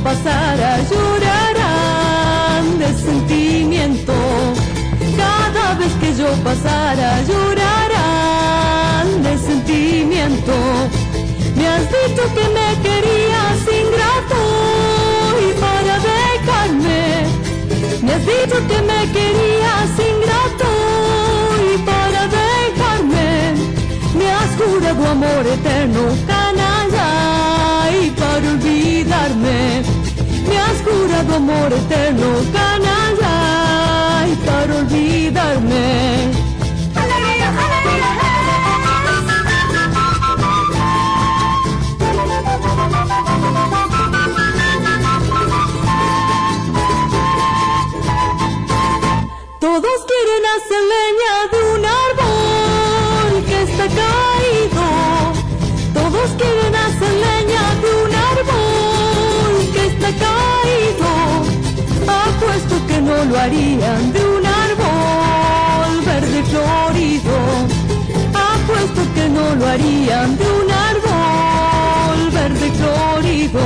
[0.08, 4.14] pasara llorarán de sentimiento
[5.16, 10.54] cada vez que yo pasara llorarán de sentimiento
[11.90, 14.40] dicho que me querías ingrato
[15.40, 17.00] y para dejarme.
[18.02, 20.70] Me has dicho que me querías ingrato
[21.72, 23.54] y para dejarme.
[24.18, 27.08] Me has jurado amor eterno, canalla,
[28.02, 29.97] y para olvidarme.
[31.18, 36.32] Amor eterno, canalla, y para olvidarme.
[49.60, 51.27] Todos quieren hacer leña
[63.40, 67.36] harían de un árbol verde florido.
[68.34, 73.60] Apuesto que no lo harían de un árbol verde florido.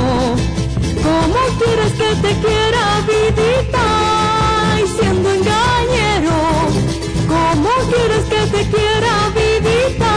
[1.07, 3.85] ¿Cómo quieres que te quiera, vidita?
[4.97, 6.37] Siendo engañero,
[7.27, 10.13] ¿cómo quieres que te quiera, vidita?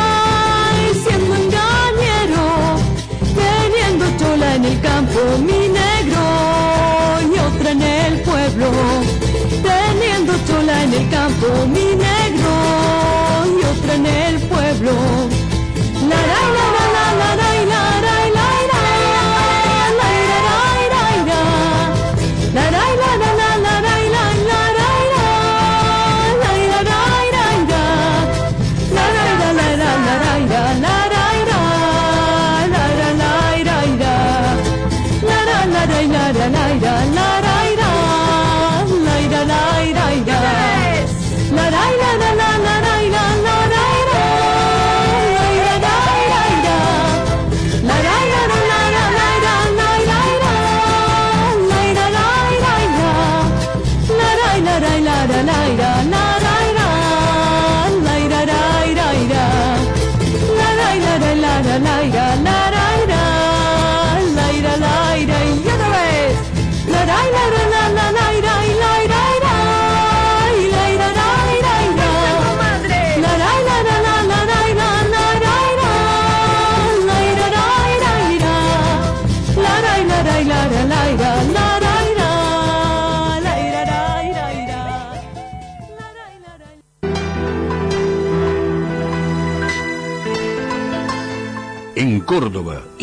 [1.03, 2.45] Siendo engañero,
[3.41, 6.23] teniendo chola en el campo, mi negro,
[7.35, 9.26] y otra en el pueblo.
[10.45, 12.51] Chola en el campo, mi negro,
[13.59, 15.36] y otra en el pueblo.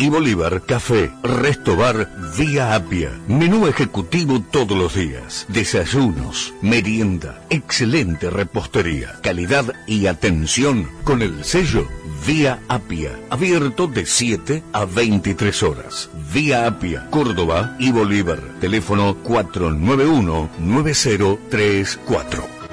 [0.04, 1.10] y Bolívar Café.
[1.22, 3.10] Resto Bar Vía Apia.
[3.26, 5.46] Menú ejecutivo todos los días.
[5.48, 11.88] Desayunos, merienda, excelente repostería, calidad y atención con el sello
[12.26, 13.18] Vía Apia.
[13.30, 16.10] Abierto de 7 a 23 horas.
[16.34, 18.40] Vía Apia, Córdoba y Bolívar.
[18.60, 22.63] Teléfono 491 9034.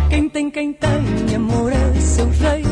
[0.10, 2.71] Quem tem, quem tem, amor é seu rei.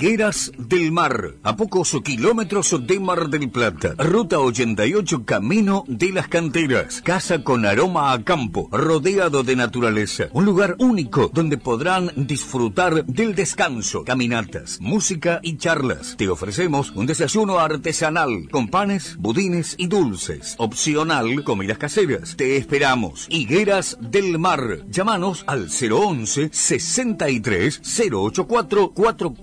[0.00, 3.94] Higueras del Mar, a pocos kilómetros de Mar del Plata.
[3.98, 7.02] Ruta 88, Camino de las Canteras.
[7.02, 10.28] Casa con aroma a campo, rodeado de naturaleza.
[10.32, 16.14] Un lugar único donde podrán disfrutar del descanso, caminatas, música y charlas.
[16.16, 20.54] Te ofrecemos un desayuno artesanal con panes, budines y dulces.
[20.56, 22.36] Opcional, comidas caseras.
[22.38, 23.26] Te esperamos.
[23.28, 24.78] Higueras del Mar.
[24.88, 29.34] Llámanos al 011 63 084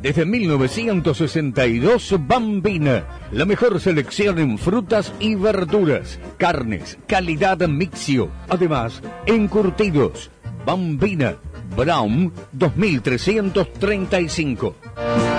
[0.00, 10.30] Desde 1962, Bambina, la mejor selección en frutas y verduras, carnes, calidad mixio, además, encurtidos.
[10.64, 11.36] Bambina,
[11.76, 15.29] Brown 2335.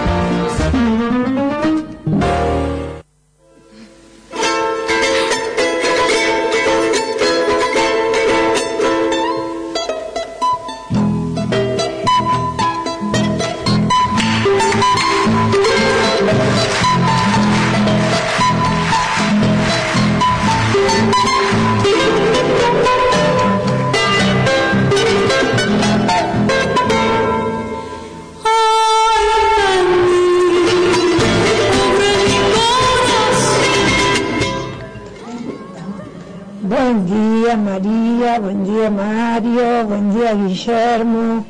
[40.51, 41.45] Guillermo.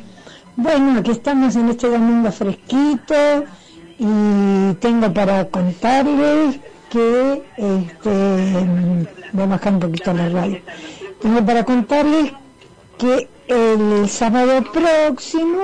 [0.54, 3.14] Bueno, aquí estamos en este domingo fresquito
[3.98, 8.66] y tengo para contarles que, este,
[9.32, 10.58] voy a bajar un poquito la radio,
[11.20, 12.32] tengo para contarles
[12.96, 15.62] que el sábado próximo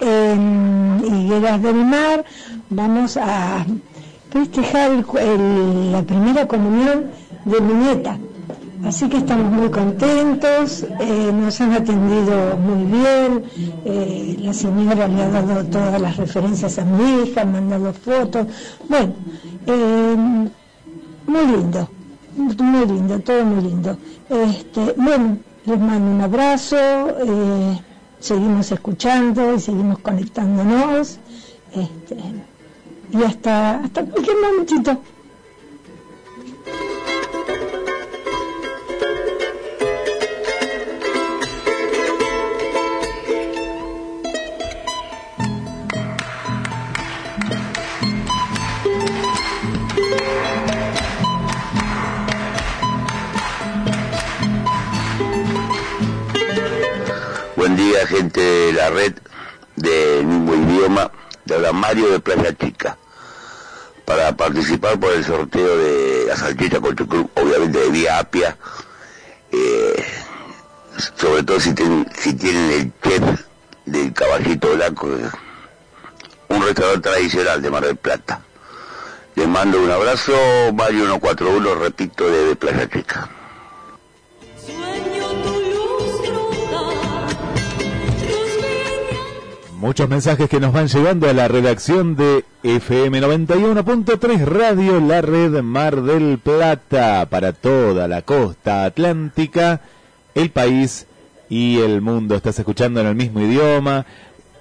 [0.00, 2.24] en Higueras del Mar
[2.68, 3.64] vamos a
[4.30, 7.06] festejar la primera comunión
[7.46, 8.18] de mi nieta.
[8.86, 13.44] Así que estamos muy contentos, eh, nos han atendido muy bien,
[13.84, 18.46] eh, la señora le ha dado todas las referencias a mi hija, ha mandado fotos,
[18.86, 19.14] bueno,
[19.66, 20.16] eh,
[21.26, 21.88] muy lindo,
[22.36, 23.96] muy lindo, todo muy lindo.
[24.28, 26.76] Este, bueno, les mando un abrazo,
[28.20, 31.18] seguimos escuchando y seguimos conectándonos,
[31.72, 32.16] este,
[33.12, 35.00] y hasta, hasta cualquier momentito.
[58.06, 59.14] Gente de la red
[59.76, 61.10] de mismo idioma.
[61.44, 62.96] De habla Mario de Playa Chica.
[64.04, 68.56] Para participar por el sorteo de la salchicha con chucrú, obviamente de vía Apia.
[69.56, 70.04] eh,
[71.16, 73.22] sobre todo si, tienen- si tienen el chef
[73.86, 75.30] del caballito blanco, eh,
[76.48, 78.40] un restaurante tradicional de Mar del Plata.
[79.36, 80.32] Les mando un abrazo,
[80.74, 83.28] Mario 141, repito, desde Playa Chica.
[89.84, 95.60] Muchos mensajes que nos van llegando a la redacción de FM 91.3 Radio, la red
[95.62, 99.82] Mar del Plata, para toda la costa atlántica,
[100.34, 101.06] el país
[101.50, 102.34] y el mundo.
[102.34, 104.06] Estás escuchando en el mismo idioma.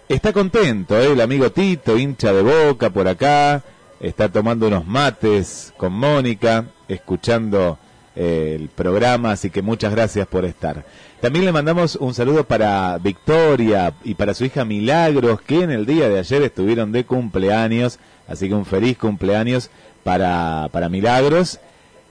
[0.10, 1.14] Está contento, ¿eh?
[1.14, 3.64] el amigo Tito, hincha de boca por acá.
[4.02, 7.80] Está tomando unos mates con Mónica, escuchando
[8.16, 10.86] el programa, así que muchas gracias por estar.
[11.22, 15.86] También le mandamos un saludo para Victoria y para su hija Milagros, que en el
[15.86, 19.70] día de ayer estuvieron de cumpleaños, así que un feliz cumpleaños
[20.04, 21.60] para, para Milagros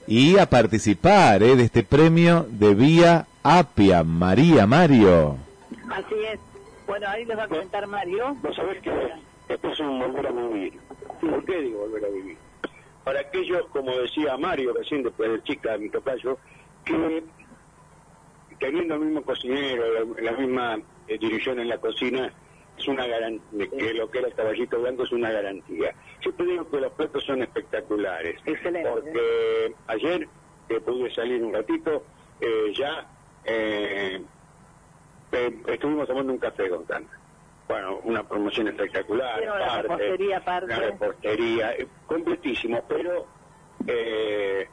[0.07, 5.37] y a participar eh, de este premio de Vía Apia, María Mario.
[5.89, 6.39] Así es.
[6.87, 8.35] Bueno, ahí les va a comentar Mario.
[8.41, 8.91] Vos sabés que
[9.49, 10.73] esto es un volver a vivir.
[11.21, 12.37] ¿Por qué digo volver a vivir?
[13.03, 16.37] Para aquellos, como decía Mario recién, después de chica, mi tocayo,
[16.85, 17.23] que
[18.59, 19.83] teniendo el mismo cocinero,
[20.15, 22.31] la, la misma eh, dirección en la cocina,
[22.77, 25.93] es una garantía, que lo que era el caballito blanco es una garantía.
[26.21, 28.39] Siempre digo que los platos son espectaculares.
[28.45, 28.89] Excelente.
[28.89, 30.27] Porque ayer
[30.67, 32.03] que pude salir un ratito,
[32.39, 33.07] eh, ya
[33.45, 34.21] eh,
[35.31, 37.07] eh, estuvimos tomando un café con Tana.
[37.67, 40.75] Bueno, una promoción espectacular, la repostería aparte.
[40.75, 43.25] repostería, eh, completísimo, pero
[43.87, 44.67] eh,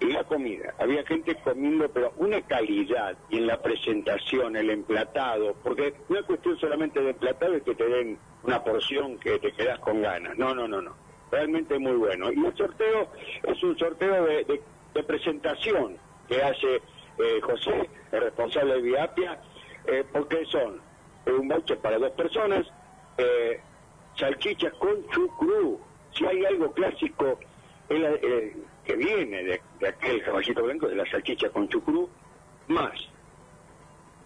[0.00, 0.74] y la comida.
[0.78, 6.24] Había gente comiendo, pero una calidad y en la presentación, el emplatado, porque no es
[6.24, 10.36] cuestión solamente de emplatado y que te den una porción que te quedas con ganas.
[10.38, 10.96] No, no, no, no.
[11.32, 12.30] Realmente muy bueno.
[12.32, 13.10] Y el sorteo
[13.42, 14.62] es un sorteo de, de-
[14.94, 15.98] de presentación
[16.28, 19.38] que hace eh, José, el responsable de Viapia,
[19.84, 20.80] eh, porque son
[21.32, 22.66] un voucher para dos personas,
[23.18, 23.60] eh,
[24.16, 25.80] salchichas con chucrú.
[26.12, 27.38] Si hay algo clásico
[27.88, 32.08] eh, que viene de, de aquel caballito blanco, de la salchicha con chucrú,
[32.68, 33.08] más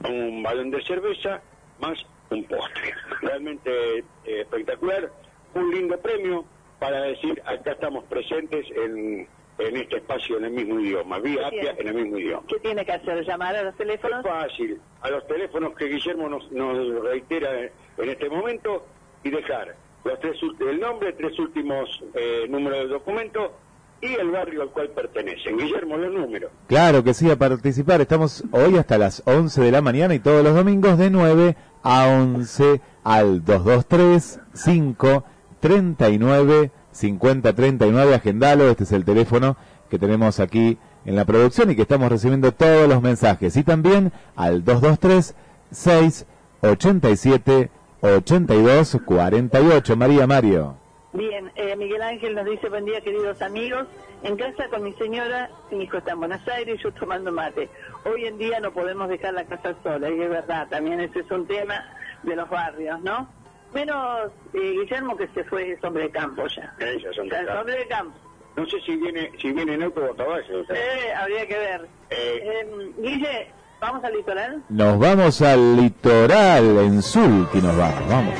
[0.09, 1.41] un, de cerveza
[1.81, 2.95] más un postre.
[3.21, 5.11] Realmente eh, espectacular,
[5.55, 6.45] un lindo premio
[6.79, 11.75] para decir acá estamos presentes en, en este espacio en el mismo idioma, vía Apia
[11.79, 12.43] en el mismo idioma.
[12.49, 13.25] ¿Qué tiene que hacer?
[13.25, 14.23] ¿Llamar a los teléfonos?
[14.23, 18.87] Fácil, a los teléfonos que Guillermo nos, nos reitera en este momento
[19.23, 23.53] y dejar los tres, el nombre, tres últimos eh, números del documento
[24.01, 25.57] y el barrio al cual pertenecen.
[25.57, 26.51] Guillermo, los números.
[26.67, 28.01] Claro que sí, a participar.
[28.01, 32.09] Estamos hoy hasta las 11 de la mañana y todos los domingos de 9 a
[32.09, 35.25] 11 al 223 5
[35.61, 38.15] 39 50 39.
[38.15, 39.57] Agendalo, este es el teléfono
[39.91, 43.57] que tenemos aquí en la producción y que estamos recibiendo todos los mensajes.
[43.57, 45.35] Y también al 223
[45.71, 46.27] 6
[46.61, 47.71] 87
[48.01, 49.97] 82 48.
[49.97, 50.77] María Mario.
[51.13, 53.87] Bien, eh, Miguel Ángel nos dice, buen día queridos amigos,
[54.23, 57.69] en casa con mi señora, mi hijo está en Buenos Aires yo tomando mate.
[58.07, 61.31] Hoy en día no podemos dejar la casa sola, y es verdad, también ese es
[61.31, 61.85] un tema
[62.23, 63.29] de los barrios, ¿no?
[63.75, 66.75] Menos eh, Guillermo que se fue, es hombre de campo ya.
[66.79, 67.61] Ellos son de Ya es acá.
[67.61, 68.19] hombre de campo.
[68.57, 70.61] No sé si viene si viene en auto o caballo.
[70.61, 70.77] o sea.
[70.77, 71.89] Eh, habría que ver.
[72.11, 72.67] Eh,
[72.99, 73.47] Guille,
[73.81, 74.63] ¿vamos al litoral?
[74.69, 78.35] Nos vamos al litoral, en Sulti nos vamos, vamos.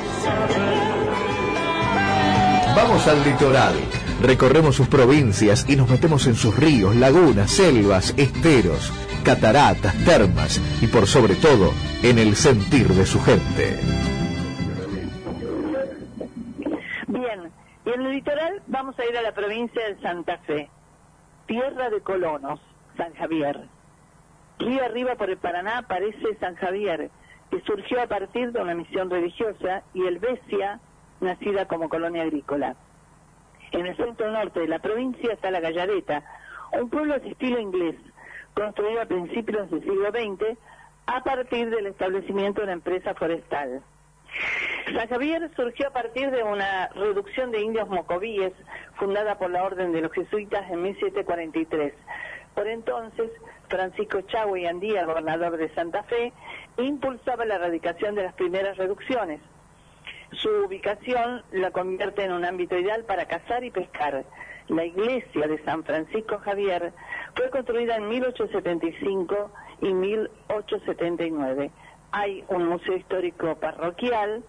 [2.75, 3.73] Vamos al litoral.
[4.21, 8.91] Recorremos sus provincias y nos metemos en sus ríos, lagunas, selvas, esteros,
[9.23, 11.73] cataratas, termas y por sobre todo
[12.03, 13.79] en el sentir de su gente.
[17.85, 20.69] Y en el litoral vamos a ir a la provincia de Santa Fe,
[21.47, 22.59] tierra de colonos,
[22.97, 23.67] San Javier.
[24.59, 27.09] Río arriba por el Paraná aparece San Javier,
[27.49, 30.79] que surgió a partir de una misión religiosa, y el Besia,
[31.19, 32.75] nacida como colonia agrícola.
[33.71, 36.23] En el centro norte de la provincia está la Gallareta,
[36.79, 37.95] un pueblo de estilo inglés,
[38.53, 40.57] construido a principios del siglo XX
[41.07, 43.83] a partir del establecimiento de una empresa forestal.
[44.93, 48.53] San Javier surgió a partir de una reducción de indios mocovíes
[48.95, 51.93] fundada por la Orden de los Jesuitas en 1743.
[52.53, 53.31] Por entonces,
[53.69, 56.33] Francisco Chagüe Andía, gobernador de Santa Fe,
[56.77, 59.39] impulsaba la erradicación de las primeras reducciones.
[60.33, 64.25] Su ubicación la convierte en un ámbito ideal para cazar y pescar.
[64.67, 66.93] La iglesia de San Francisco Javier
[67.35, 69.51] fue construida en 1875
[69.81, 71.71] y 1879.
[72.15, 74.43] Hay un museo histórico parroquial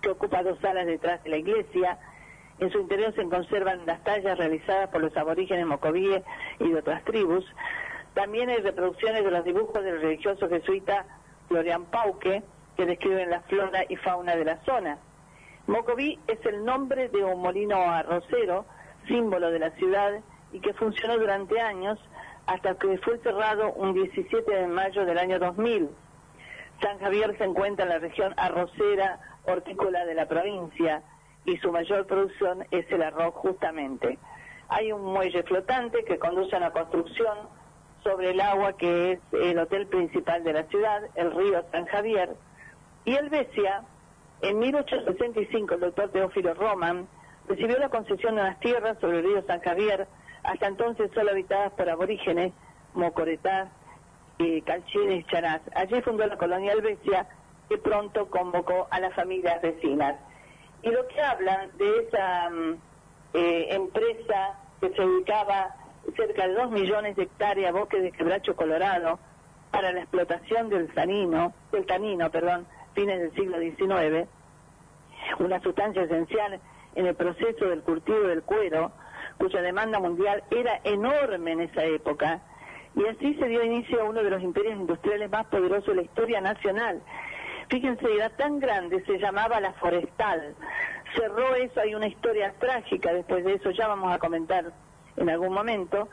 [0.00, 1.98] que ocupa dos salas detrás de la iglesia.
[2.60, 6.22] En su interior se conservan las tallas realizadas por los aborígenes mocovíes
[6.58, 7.44] y de otras tribus.
[8.14, 11.04] También hay reproducciones de los dibujos del religioso jesuita
[11.48, 12.42] Florian Pauque,
[12.74, 14.96] que describen la flora y fauna de la zona.
[15.66, 18.64] Mocoví es el nombre de un molino arrocero,
[19.06, 20.20] símbolo de la ciudad,
[20.54, 21.98] y que funcionó durante años
[22.46, 25.90] hasta que fue cerrado un 17 de mayo del año 2000.
[26.80, 31.02] San Javier se encuentra en la región arrocera hortícola de la provincia
[31.44, 34.18] y su mayor producción es el arroz justamente.
[34.68, 37.36] Hay un muelle flotante que conduce a una construcción
[38.04, 42.36] sobre el agua que es el hotel principal de la ciudad, el río San Javier,
[43.04, 43.82] y el Besia,
[44.42, 47.08] en 1865 el doctor Teófilo Roman
[47.48, 50.06] recibió la concesión de unas tierras sobre el río San Javier,
[50.42, 52.52] hasta entonces solo habitadas por aborígenes,
[52.94, 53.68] mocoretás,
[54.38, 55.60] eh, calchines y charás.
[55.74, 57.26] Allí fundó la colonia Helvecia,
[57.68, 60.16] que pronto convocó a las familias vecinas.
[60.82, 62.74] Y lo que hablan de esa mm,
[63.34, 65.74] eh, empresa que se ubicaba
[66.16, 69.18] cerca de 2 millones de hectáreas bosque de quebracho colorado
[69.70, 74.28] para la explotación del tanino, del tanino, perdón, fines del siglo XIX,
[75.38, 76.60] una sustancia esencial
[76.94, 78.92] en el proceso del cultivo del cuero,
[79.36, 82.40] cuya demanda mundial era enorme en esa época,
[82.94, 86.02] y así se dio inicio a uno de los imperios industriales más poderosos de la
[86.02, 87.02] historia nacional.
[87.68, 90.54] Fíjense, era tan grande, se llamaba la forestal.
[91.14, 94.72] Cerró eso, hay una historia trágica después de eso, ya vamos a comentar
[95.16, 96.08] en algún momento.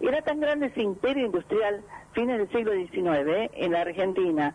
[0.00, 1.82] Era tan grande ese imperio industrial,
[2.12, 3.50] fines del siglo XIX, ¿eh?
[3.54, 4.54] en la Argentina.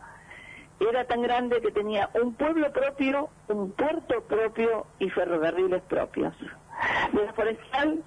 [0.79, 6.33] Era tan grande que tenía un pueblo propio, un puerto propio y ferrocarriles propios.
[7.13, 8.03] De la forestal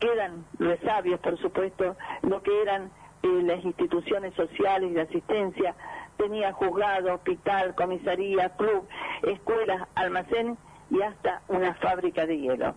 [0.00, 2.90] quedan resabios, por supuesto, lo que eran
[3.22, 5.74] eh, las instituciones sociales y de asistencia.
[6.16, 8.86] Tenía juzgado, hospital, comisaría, club,
[9.22, 10.58] escuelas, almacén
[10.90, 12.74] y hasta una fábrica de hielo.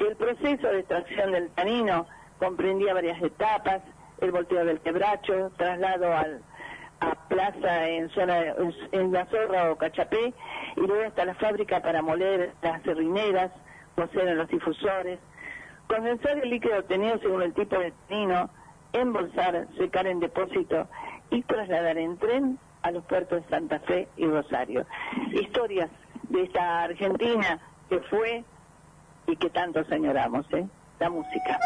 [0.00, 2.06] El proceso de extracción del tanino
[2.38, 3.82] comprendía varias etapas,
[4.20, 6.42] el volteo del quebracho, traslado al,
[7.00, 8.54] a plaza en zona
[8.92, 10.32] en, la zorra o cachapé
[10.76, 13.50] y luego hasta la fábrica para moler las serrineras,
[13.94, 15.18] cocer en los difusores,
[15.86, 18.50] condensar el líquido obtenido según el tipo de tanino,
[18.94, 20.88] embolsar, secar en depósito
[21.30, 24.86] y trasladar en tren a los puertos de Santa Fe y Rosario.
[25.32, 25.90] Historias
[26.28, 28.44] de esta Argentina que fue
[29.26, 30.66] y que tanto señoramos, ¿eh?
[31.00, 31.58] La música.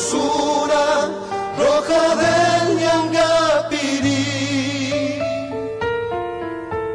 [0.00, 1.10] Dulzura
[1.58, 4.24] roja del ñangapirí.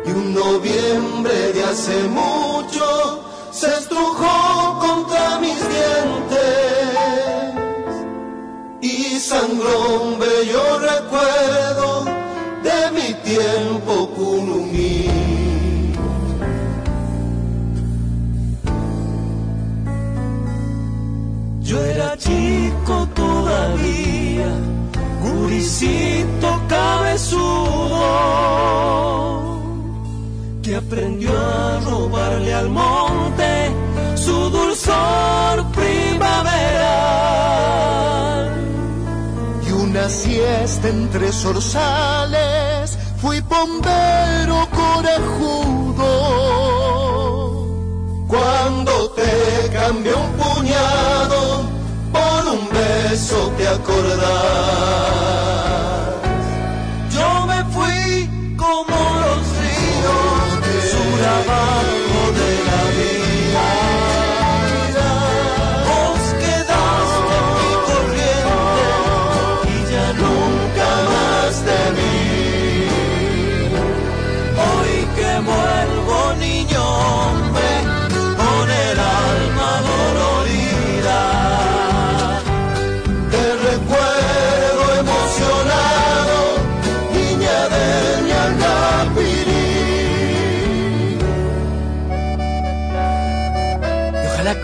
[0.06, 6.56] Y un noviembre de hace mucho se estrujó contra mis dientes
[8.82, 11.65] y sangró bello recuerdo
[23.16, 24.50] todavía,
[25.22, 27.42] guricito cabezudo,
[30.62, 33.72] que aprendió a robarle al monte
[34.16, 36.86] su dulzor primaveral.
[39.68, 46.12] Y una siesta entre zorzales fui bombero corajudo
[48.28, 51.35] cuando te cambié un puñado
[53.16, 55.25] un beso te acordás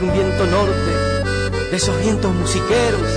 [0.01, 3.07] Un viento norte, de esos vientos musiqueros,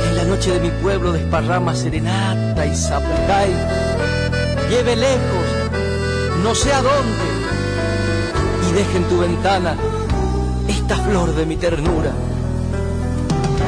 [0.00, 3.52] que en la noche de mi pueblo desparrama serenata y zapucay,
[4.70, 5.46] lleve lejos,
[6.44, 7.26] no sé a dónde,
[8.68, 9.76] y deje en tu ventana
[10.68, 12.12] esta flor de mi ternura,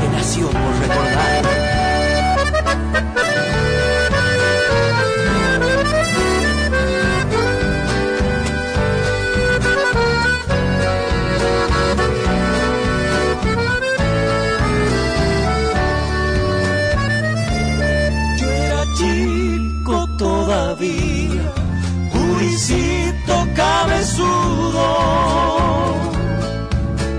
[0.00, 1.44] que nació por recordar.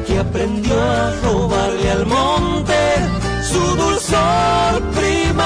[0.06, 2.76] Que aprendió a robarle al monte
[3.42, 5.40] su dulzor primaveral.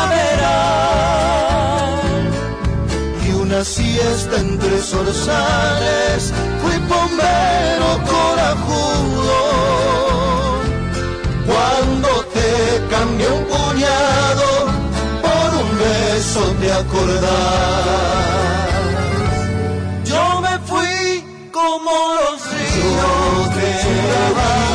[3.26, 9.40] Y una siesta entre zorzales, fui bombero corajudo
[11.46, 14.48] cuando te cambié un puñado
[15.22, 18.73] por un beso te acordás.
[22.76, 24.73] Los ríos de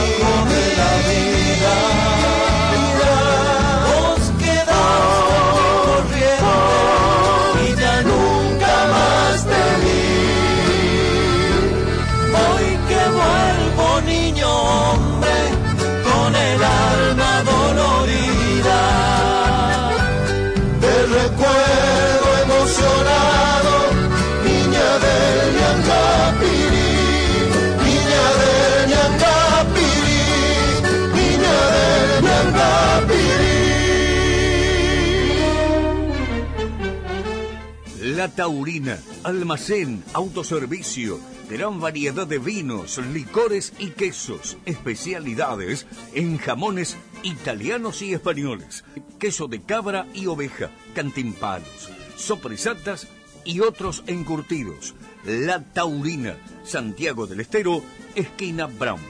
[38.38, 41.18] Taurina, almacén, autoservicio,
[41.50, 48.84] gran variedad de vinos, licores y quesos, especialidades en jamones italianos y españoles,
[49.18, 53.08] queso de cabra y oveja, cantimpalos, sopresatas
[53.44, 54.94] y otros encurtidos.
[55.24, 57.82] La Taurina, Santiago del Estero,
[58.14, 59.00] esquina Brown.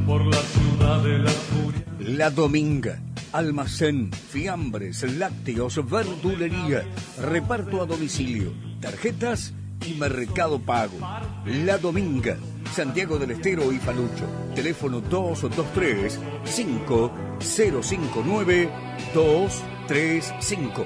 [0.10, 1.86] por la ciudad de la furia.
[2.00, 3.00] La Dominga.
[3.32, 6.84] Almacén, fiambres, lácteos, verdulería,
[7.22, 8.52] reparto a domicilio,
[8.82, 9.54] tarjetas
[9.86, 10.98] y mercado pago.
[11.46, 12.36] La Dominga,
[12.74, 14.26] Santiago del Estero y Palucho.
[14.56, 18.70] Teléfono 223 5059
[19.14, 20.86] 235.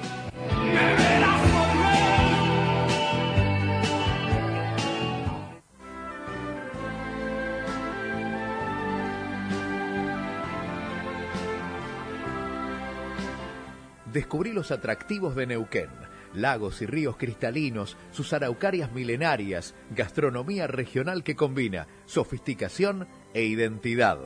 [14.14, 15.88] Descubrí los atractivos de Neuquén,
[16.34, 24.18] lagos y ríos cristalinos, sus araucarias milenarias, gastronomía regional que combina sofisticación e identidad.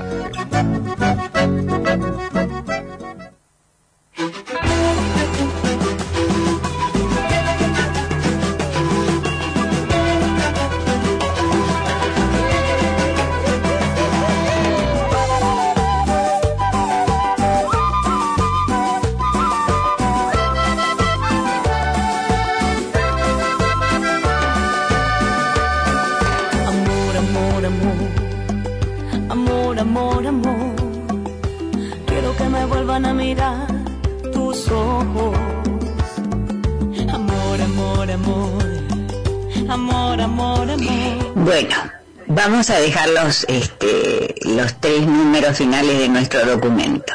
[42.88, 47.12] Dejar los, este, los tres números finales de nuestro documento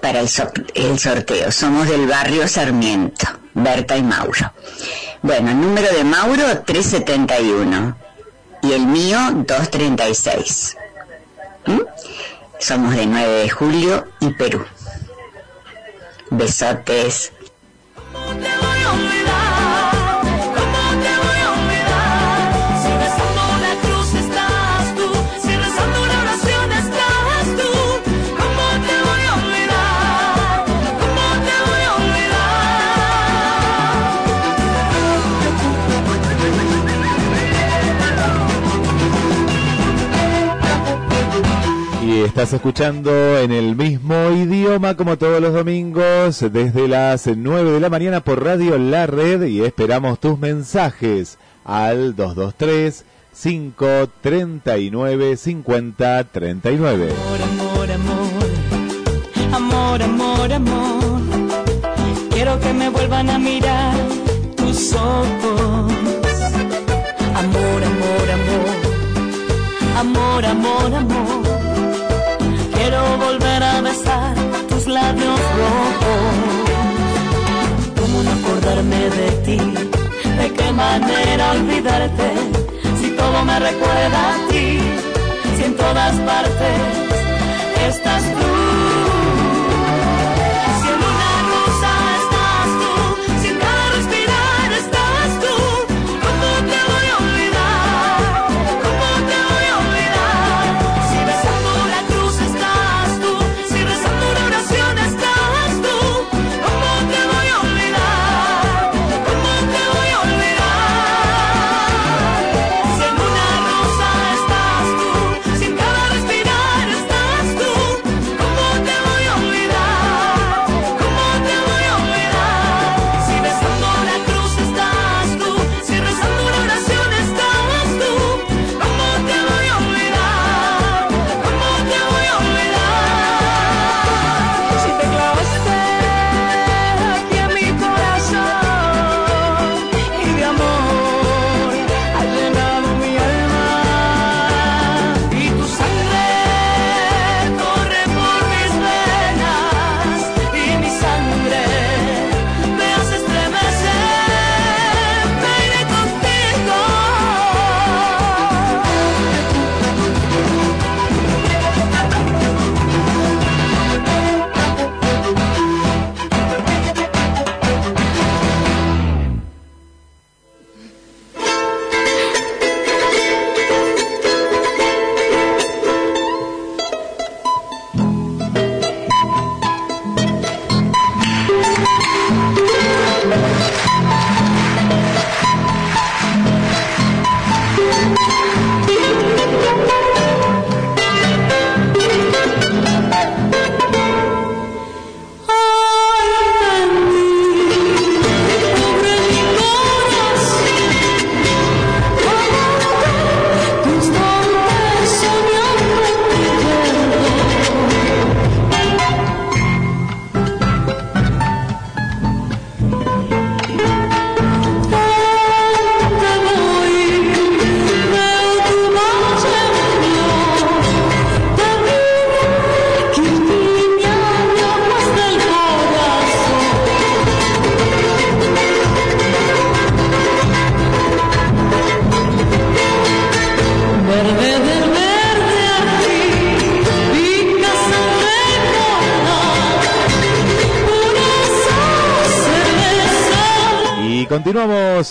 [0.00, 0.28] para el,
[0.74, 1.50] el sorteo.
[1.50, 4.52] Somos del barrio Sarmiento, Berta y Mauro.
[5.22, 7.96] Bueno, el número de Mauro 371
[8.62, 10.76] y el mío 236.
[11.66, 11.80] ¿Mm?
[12.60, 14.64] Somos de 9 de julio y Perú.
[16.30, 17.32] Besotes.
[42.36, 47.88] Estás escuchando en el mismo idioma como todos los domingos desde las 9 de la
[47.88, 53.06] mañana por Radio La Red y esperamos tus mensajes al 223
[53.42, 57.14] 539 50 39.
[57.42, 58.18] amor, amor,
[59.54, 61.22] amor, amor, amor.
[62.28, 63.96] Quiero que me vuelvan a mirar
[64.58, 65.90] tus ojos.
[67.34, 68.68] Amor, amor, amor,
[69.96, 71.15] amor, amor, amor.
[74.68, 76.24] Tus labios rojos.
[77.98, 79.56] ¿Cómo no acordarme de ti?
[79.56, 82.30] ¿De qué manera olvidarte?
[83.00, 84.78] Si todo me recuerda a ti,
[85.56, 86.78] si en todas partes
[87.88, 88.45] estás tú.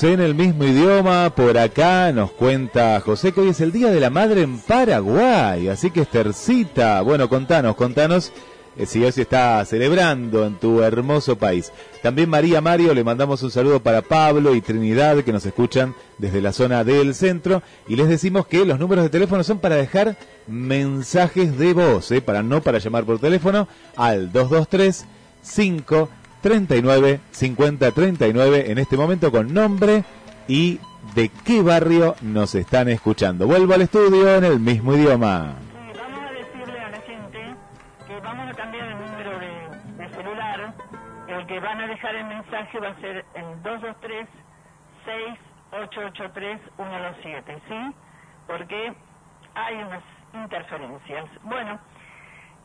[0.04, 1.34] En el mismo idioma.
[1.36, 5.70] Por acá nos cuenta José que hoy es el Día de la Madre en Paraguay.
[5.70, 8.34] Así que Estercita, bueno, contanos, contanos
[8.78, 11.72] eh, si hoy se está celebrando en tu hermoso país.
[12.02, 16.42] También María Mario, le mandamos un saludo para Pablo y Trinidad que nos escuchan desde
[16.42, 17.64] la zona del centro.
[17.88, 20.18] Y les decimos que los números de teléfono son para dejar
[20.48, 25.06] mensajes de voz, eh, para no para llamar por teléfono al 223
[25.42, 26.10] 5
[26.46, 30.04] 39 50 39 en este momento con nombre
[30.48, 30.80] y
[31.16, 33.48] de qué barrio nos están escuchando.
[33.48, 35.56] Vuelvo al estudio en el mismo idioma.
[35.98, 37.56] vamos a decirle a la gente
[38.06, 40.76] que vamos a cambiar el número de, de celular.
[41.30, 44.28] El que van a dejar el mensaje va a ser el 223
[45.72, 47.96] 6883 127, ¿sí?
[48.46, 48.94] Porque
[49.56, 51.26] hay unas interferencias.
[51.42, 51.80] Bueno,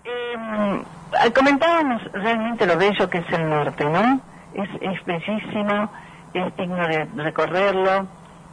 [0.04, 4.20] eh, comentábamos realmente lo bello que es el norte, ¿no?
[4.54, 5.90] Es, es bellísimo,
[6.34, 8.06] es digno de recorrerlo.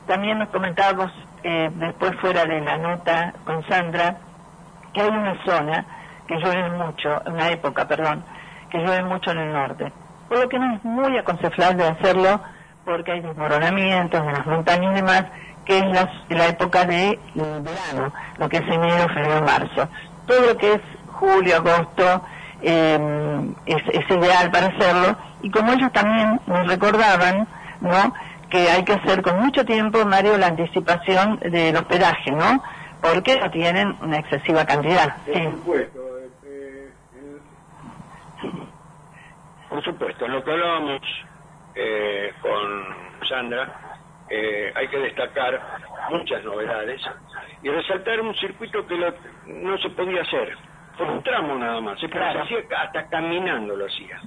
[0.07, 1.11] También nos comentábamos
[1.43, 4.17] eh, después fuera de la nota con Sandra
[4.93, 5.85] que hay una zona
[6.27, 8.23] que llueve mucho, una época, perdón,
[8.69, 9.91] que llueve mucho en el norte.
[10.27, 12.41] Por lo que no es muy aconsejable hacerlo
[12.83, 15.25] porque hay desmoronamientos de las montañas y demás,
[15.65, 15.85] que es
[16.29, 19.89] la, época de verano, lo que es enero, febrero, marzo.
[20.25, 20.81] Todo lo que es
[21.17, 22.23] julio, agosto,
[22.61, 22.97] eh,
[23.65, 25.17] es, es, ideal para hacerlo.
[25.41, 27.47] Y como ellos también nos recordaban,
[27.81, 28.13] ¿no?
[28.49, 32.63] Que hay que hacer con mucho tiempo, Mario, la anticipación del hospedaje, ¿no?
[33.01, 35.17] Porque no tienen una excesiva cantidad.
[35.25, 35.43] Por Sí.
[35.51, 35.99] supuesto.
[36.43, 37.41] eh, eh,
[39.69, 41.01] por supuesto, en lo que hablábamos
[41.75, 43.79] eh, con Sandra,
[44.29, 45.61] eh, hay que destacar
[46.09, 47.01] muchas novedades
[47.61, 49.13] y resaltar un circuito que lo-
[49.45, 50.57] no se podía hacer
[50.97, 52.45] por un tramo nada más, Claro.
[52.45, 54.19] se hacía hasta caminando lo hacía.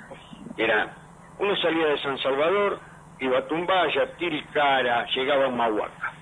[0.56, 0.94] Era,
[1.38, 2.78] uno salía de San Salvador,
[3.18, 6.12] iba a Tumbaya, Tiricara, llegaba a Humahuaca.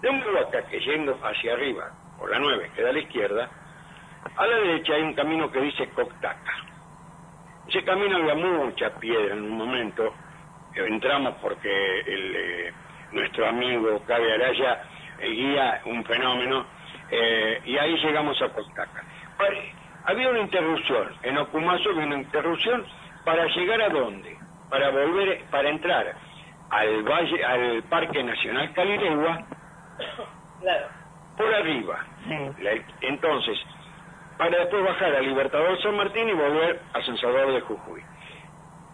[0.00, 3.48] De Humahuaca, que yendo hacia arriba, por la 9, que da a la izquierda,
[4.36, 6.52] a la derecha hay un camino que dice Coctaca.
[7.68, 10.14] Ese camino había mucha piedra en un momento.
[10.74, 12.72] eh, Entramos porque el, eh,
[13.12, 14.82] nuestro amigo Cabe Araya
[15.20, 16.64] eh, guía un fenómeno
[17.10, 19.04] eh, y ahí llegamos a Coctaca.
[20.04, 22.86] Había una interrupción, en Ocumazo había una interrupción
[23.24, 24.38] para llegar a dónde?
[24.68, 26.16] Para volver, para entrar
[26.70, 29.46] al valle, al Parque Nacional Caliregua
[31.36, 32.04] por arriba.
[32.58, 33.58] La- entonces,
[34.36, 38.04] para después bajar a Libertador San Martín y volver a San Salvador de Jujuy.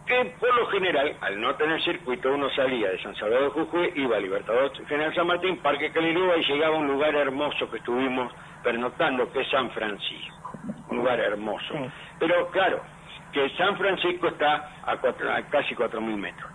[0.07, 3.93] Que por lo general, al no tener circuito, uno salía de San Salvador de Jujuy,
[3.97, 7.79] iba a Libertador General San Martín, Parque Calirúa y llegaba a un lugar hermoso que
[7.79, 8.33] estuvimos
[8.63, 10.59] pernoctando, que es San Francisco.
[10.89, 11.75] Un lugar hermoso.
[12.19, 12.85] Pero claro,
[13.33, 16.51] que San Francisco está a, cuatro- a casi 4.000 metros.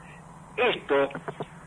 [0.56, 1.10] Esto,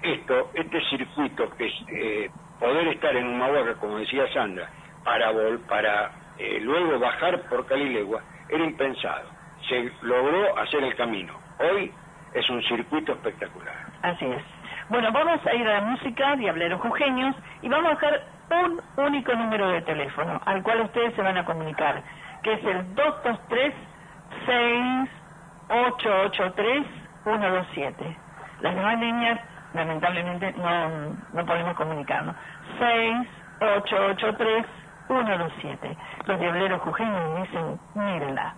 [0.03, 4.71] esto, este circuito que es eh, poder estar en Humahuaca, como decía Sandra,
[5.03, 9.33] para vol- para eh, luego bajar por Calilegua, era impensado.
[9.69, 11.42] Se logró hacer el camino.
[11.63, 11.93] Hoy
[12.35, 13.75] es un circuito espectacular.
[14.03, 14.43] Así es.
[14.89, 18.21] Bueno, vamos a ir a la música, Diableros Jujeños, y vamos a dejar
[18.51, 22.03] un único número de teléfono al cual ustedes se van a comunicar,
[22.43, 22.85] que es el
[25.69, 28.17] 223-6883-127.
[28.61, 29.39] Las demás líneas,
[29.73, 32.35] lamentablemente, no, no podemos comunicarnos.
[35.09, 35.97] 6883-127.
[36.27, 38.57] Los Diableros Jujeños dicen, mírenla.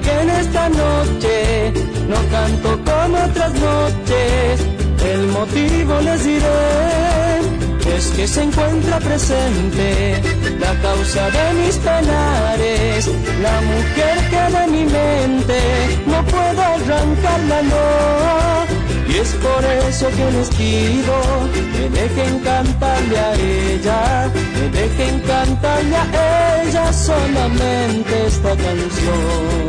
[0.00, 1.72] Que en esta noche
[2.08, 4.66] no canto como otras noches.
[5.12, 10.22] El motivo les diré, es que se encuentra presente
[10.58, 13.10] la causa de mis penares,
[13.42, 15.60] la mujer que de mi mente
[16.06, 18.83] no puedo arrancarla, no.
[19.14, 21.16] Y es por eso que les pido,
[21.72, 29.68] me dejen cantarle a ella, me dejen cantarle a ella solamente esta canción.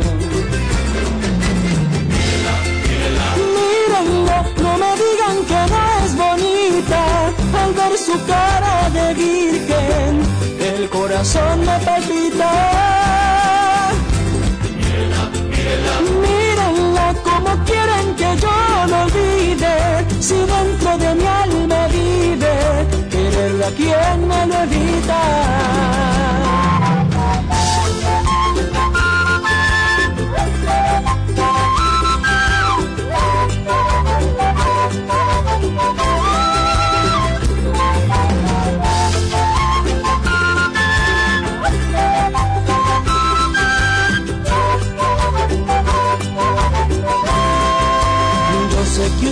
[3.54, 7.02] Mírenla, no me digan que no es bonita,
[7.60, 10.22] al ver su cara de virgen,
[10.74, 12.50] el corazón me palpita.
[14.76, 15.30] Mírenla
[16.08, 16.45] como
[20.20, 22.54] si dentro de mi alma vive,
[23.10, 26.15] quererla quien me lo evita.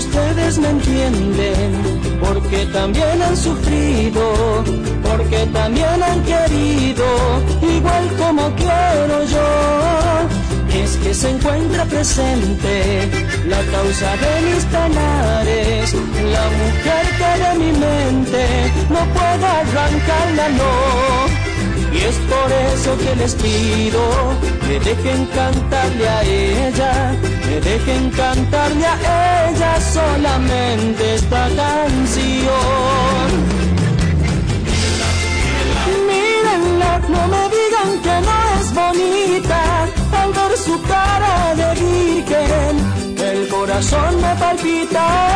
[0.07, 1.73] Ustedes me entienden,
[2.21, 4.65] porque también han sufrido,
[5.03, 7.07] porque también han querido,
[7.63, 9.49] igual como quiero yo.
[10.83, 13.09] Es que se encuentra presente
[13.47, 15.95] la causa de mis penares,
[16.37, 18.45] la mujer que de mi mente
[18.91, 21.44] no puedo arrancarla, no.
[22.09, 24.03] Es por eso que les pido
[24.67, 33.29] que dejen cantarle a ella, que dejen cantarle a ella solamente esta canción.
[36.07, 39.63] Mírenla, no me digan que no es bonita,
[40.21, 42.73] al ver su cara de virgen,
[43.17, 45.34] el corazón me palpita.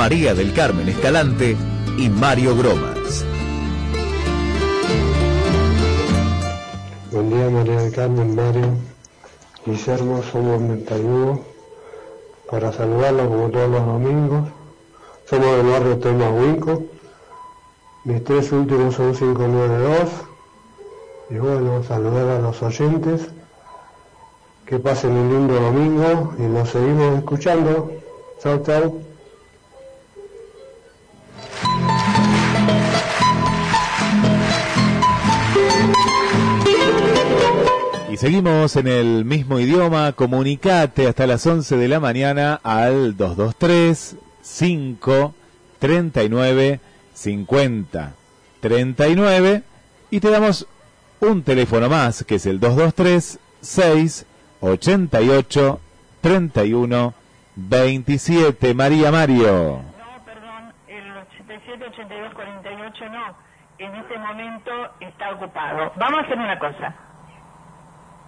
[0.00, 1.54] María del Carmen Escalante
[1.98, 3.22] y Mario Gromas.
[7.12, 8.78] Buen día María del Carmen, Mario,
[9.66, 11.40] Guillermo, somos Mentañudo,
[12.50, 14.48] para saludarlos como todos los domingos.
[15.28, 16.84] Somos del barrio Temahuinco,
[18.04, 20.08] mis tres últimos son 592.
[21.28, 23.28] Y bueno, saludar a los oyentes,
[24.64, 27.92] que pasen un lindo domingo y nos seguimos escuchando.
[28.42, 29.09] Chao, chao.
[38.20, 40.12] Seguimos en el mismo idioma.
[40.12, 45.34] Comunicate hasta las 11 de la mañana al 223 5
[45.78, 46.80] 39
[47.14, 48.12] 50
[48.60, 49.62] 39
[50.10, 50.68] y te damos
[51.20, 54.26] un teléfono más que es el 223 6
[54.60, 55.80] 88
[56.20, 57.14] 31
[57.56, 58.74] 27.
[58.74, 59.80] María Mario.
[60.86, 63.34] El 87, 82, 48 no.
[63.78, 64.70] En este momento
[65.00, 65.92] está ocupado.
[65.96, 66.94] Vamos a hacer una cosa.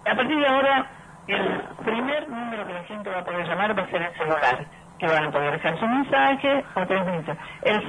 [0.04, 0.86] A partir de ahora,
[1.28, 4.66] el primer número que la gente va a poder llamar va a ser el celular.
[4.98, 7.36] Que van a poder dejar su mensaje o transmitir.
[7.62, 7.80] El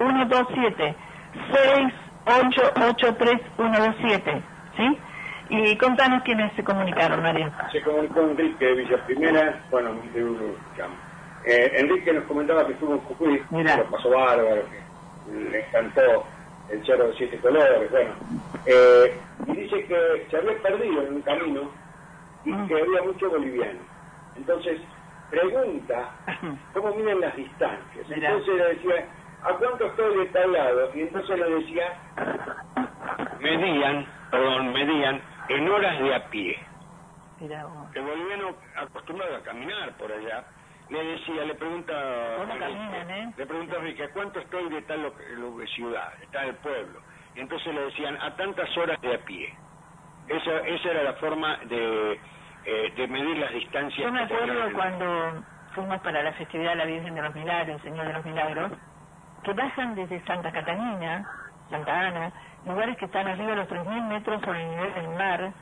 [0.00, 0.94] 6883-127.
[2.26, 4.42] 6883-127.
[4.76, 4.98] ¿Sí?
[5.48, 7.52] Y contanos quiénes se comunicaron, María.
[7.70, 10.56] Se comunicó Enrique de Villa Primera, bueno, de Uruguay.
[11.46, 14.80] Eh, Enrique nos comentaba que estuvo en Jujuy, que lo pasó bárbaro, que
[15.32, 16.26] le encantó
[16.70, 18.14] el cerro de siete colores, bueno.
[18.66, 21.70] Eh, y dice que se había perdido en un camino
[22.44, 23.80] y que había mucho boliviano.
[24.36, 24.80] Entonces,
[25.30, 26.10] pregunta
[26.74, 28.06] cómo miden las distancias.
[28.10, 29.08] Entonces le decía,
[29.42, 30.90] ¿a cuánto estoy de tal lado?
[30.94, 31.92] Y entonces le decía,
[33.40, 36.58] medían, perdón, medían en horas de a pie.
[37.38, 37.94] Vos.
[37.94, 40.44] El boliviano acostumbrado a caminar por allá,
[40.88, 43.34] le decía, le pregunta, ¿Cómo caminan, eh?
[43.36, 47.00] le pregunta a Enrique, ¿a cuánto estoy de tal lo- lo- ciudad, de tal pueblo?
[47.34, 49.54] Y entonces le decían, a tantas horas de a pie.
[50.28, 52.20] Esa, esa era la forma de,
[52.64, 54.06] eh, de medir las distancias.
[54.06, 55.44] Yo me acuerdo cuando
[55.74, 58.72] fuimos para la festividad de la Virgen de los Milagros, Señor de los Milagros,
[59.42, 61.26] que bajan desde Santa Catalina,
[61.70, 62.32] Santa Ana,
[62.64, 65.54] lugares que están arriba de los 3.000 metros sobre el nivel del mar,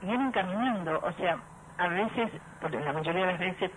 [0.00, 1.42] y vienen caminando, o sea,
[1.78, 3.70] a veces, por la mayoría de las veces,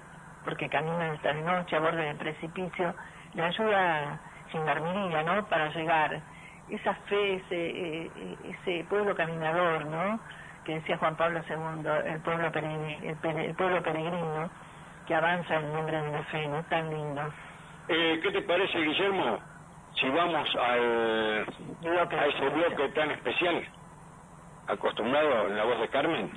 [0.44, 2.95] porque caminan hasta de noche a borde del precipicio,
[3.34, 6.26] le ayuda gendarmería, ¿no?, para llegar.
[6.68, 10.22] Esa fe, ese, eh, eh, ese pueblo caminador, ¿no?,
[10.64, 14.52] que decía Juan Pablo II, el pueblo, peregri- el, pere- el pueblo peregrino,
[15.06, 17.36] que avanza en nombre de la fe, ¿no?, tan lindo.
[17.88, 19.48] Eh, ¿Qué te parece, Guillermo?
[19.95, 21.48] si vamos al,
[22.20, 23.72] a ese bloque tan especial,
[24.65, 26.34] acostumbrado en la voz de Carmen.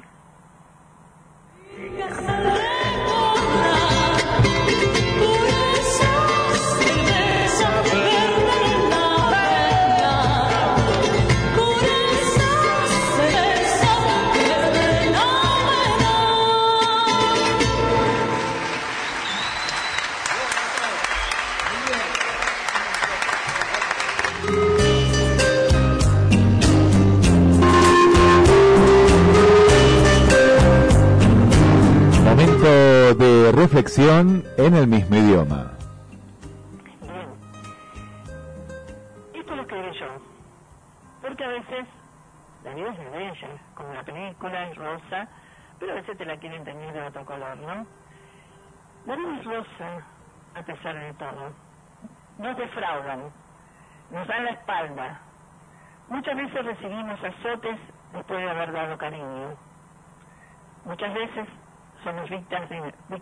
[33.53, 35.76] Reflexión en el mismo idioma.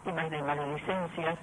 [0.04, 1.38] Víctimas de maledicencias,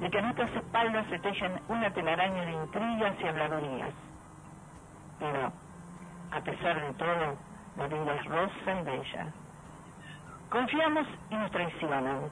[0.00, 3.94] de que a nuestras espaldas se tejen una telaraña de intrigas y habladurías.
[5.20, 5.52] Pero,
[6.32, 7.36] a pesar de todo,
[7.76, 9.26] la vida es rosa y bella.
[10.48, 12.30] Confiamos y nos traicionan.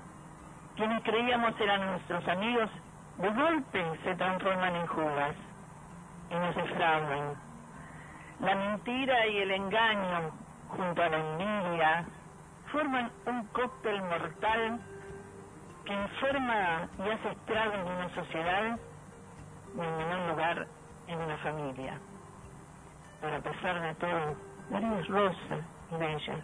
[0.75, 2.71] Quienes creíamos eran nuestros amigos,
[3.19, 5.37] de golpe se transforman en jugas
[6.31, 7.35] y nos defraudan.
[8.41, 10.31] La mentira y el engaño,
[10.69, 12.05] junto a la envidia,
[12.73, 14.81] forman un cóctel mortal
[15.89, 18.79] que enferma y hace estragos en una sociedad
[19.75, 20.67] y en menor lugar
[21.07, 21.99] en una familia.
[23.23, 24.37] Pero a pesar de todo,
[24.69, 25.57] vida es rosa
[25.91, 26.35] y bella.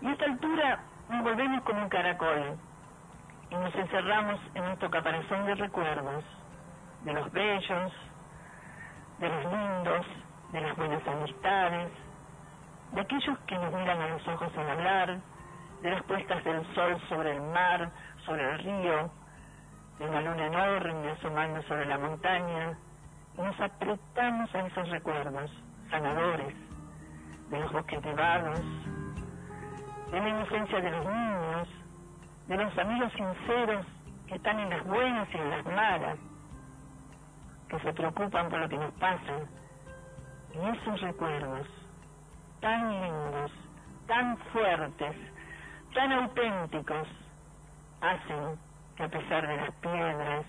[0.00, 0.80] Y a esta altura
[1.10, 2.56] nos volvemos como un caracol
[3.50, 6.24] y nos encerramos en nuestro caparazón de recuerdos,
[7.04, 7.92] de los bellos,
[9.18, 10.06] de los lindos,
[10.52, 11.92] de las buenas amistades,
[12.92, 15.18] de aquellos que nos miran a los ojos al hablar,
[15.82, 17.90] de las puestas del sol sobre el mar,
[18.24, 19.10] sobre el río,
[19.98, 22.78] de una luna enorme asomando sobre la montaña,
[23.36, 25.50] y nos apretamos a esos recuerdos
[25.90, 26.54] sanadores,
[27.50, 28.60] de los bosques nevados,
[30.10, 31.68] de la inocencia de los niños,
[32.48, 33.86] de los amigos sinceros
[34.26, 36.18] que están en las buenas y en las malas,
[37.68, 39.38] que se preocupan por lo que nos pasa,
[40.54, 41.66] y esos recuerdos
[42.60, 43.52] tan lindos,
[44.06, 45.16] tan fuertes,
[45.94, 47.08] tan auténticos,
[48.02, 48.58] hacen
[48.96, 50.44] que a pesar de las piedras,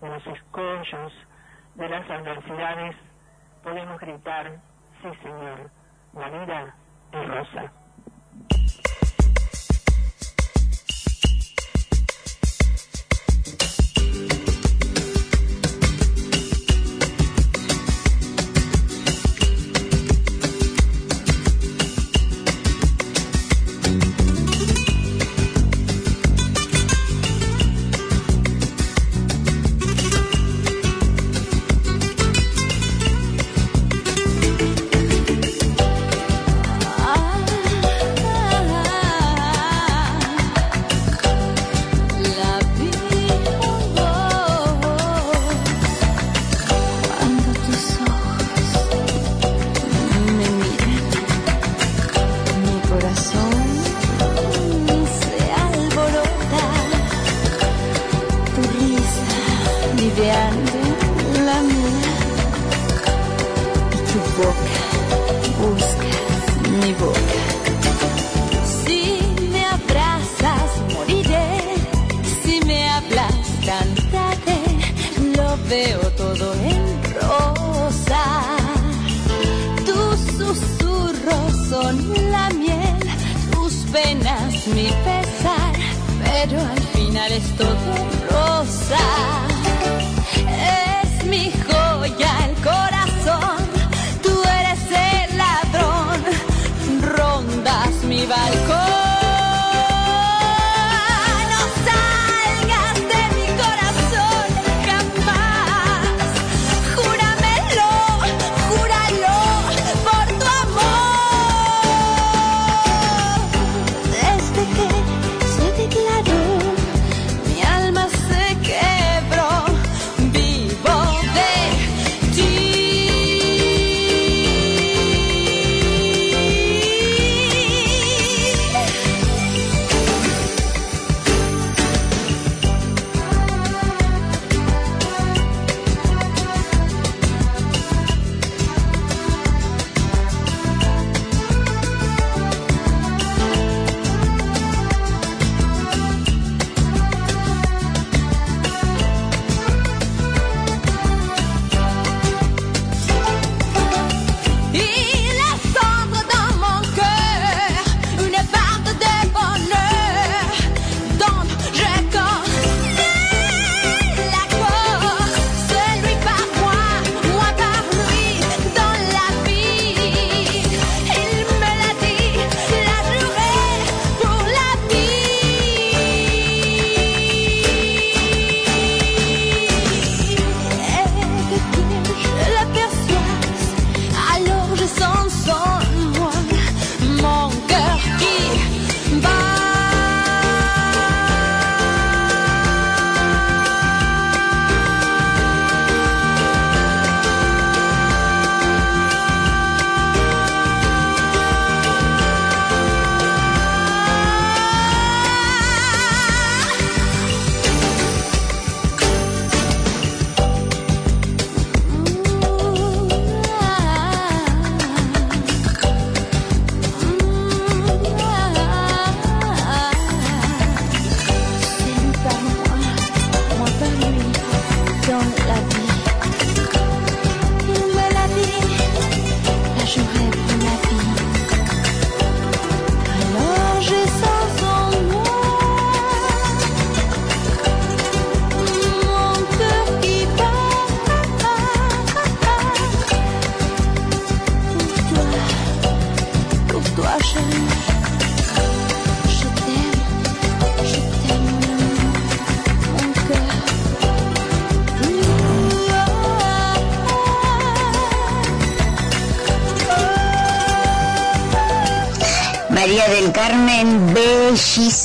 [0.00, 1.12] de los escollos,
[1.74, 2.96] de las adversidades,
[3.62, 4.60] podemos gritar,
[5.02, 5.70] sí Señor,
[6.12, 6.74] la vida
[7.12, 7.72] es rosa.
[81.88, 82.98] Son la miel,
[83.50, 85.72] tus penas mi pesar.
[86.24, 87.92] Pero al final es todo
[88.30, 89.47] rosa.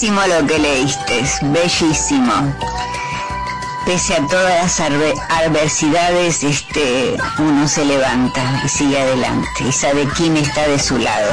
[0.03, 2.33] Bellísimo lo que leíste, bellísimo.
[3.85, 4.79] Pese a todas las
[5.29, 11.31] adversidades, este, uno se levanta y sigue adelante y sabe quién está de su lado.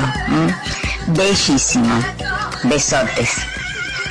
[1.08, 2.00] Bellísimo.
[2.64, 3.30] Besotes.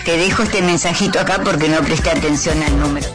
[0.03, 3.07] Te dejo este mensajito acá porque no presté atención al número.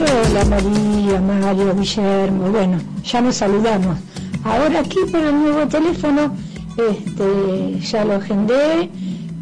[0.00, 2.48] Hola María, Mario, Guillermo.
[2.50, 3.96] Bueno, ya nos saludamos.
[4.44, 6.34] Ahora aquí por el nuevo teléfono,
[6.76, 8.90] este, ya lo agendé.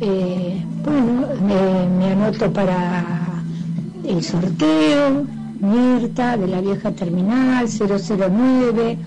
[0.00, 1.26] eh, bueno,
[1.98, 3.04] me, anoto para
[4.04, 5.24] el sorteo,
[5.58, 8.98] Mirta, de la vieja terminal 009.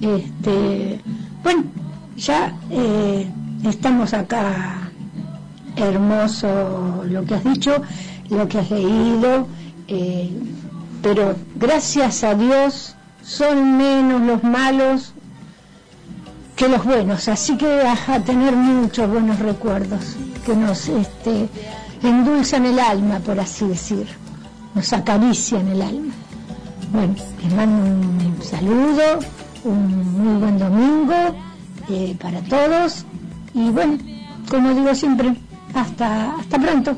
[0.00, 1.00] Este,
[1.42, 1.64] bueno,
[2.16, 3.28] ya eh,
[3.64, 4.92] estamos acá.
[5.76, 7.82] Hermoso lo que has dicho,
[8.28, 9.48] lo que has leído.
[9.88, 10.30] eh,
[11.02, 15.14] pero gracias a Dios son menos los malos
[16.60, 21.48] que los buenos, así que a, tener muchos buenos recuerdos que nos este,
[22.02, 24.06] endulzan el alma, por así decir,
[24.74, 26.12] nos acarician el alma.
[26.92, 29.20] Bueno, les mando un saludo,
[29.64, 31.14] un muy buen domingo
[31.88, 33.06] eh, para todos
[33.54, 33.96] y bueno,
[34.50, 35.34] como digo siempre,
[35.72, 36.94] hasta, hasta pronto.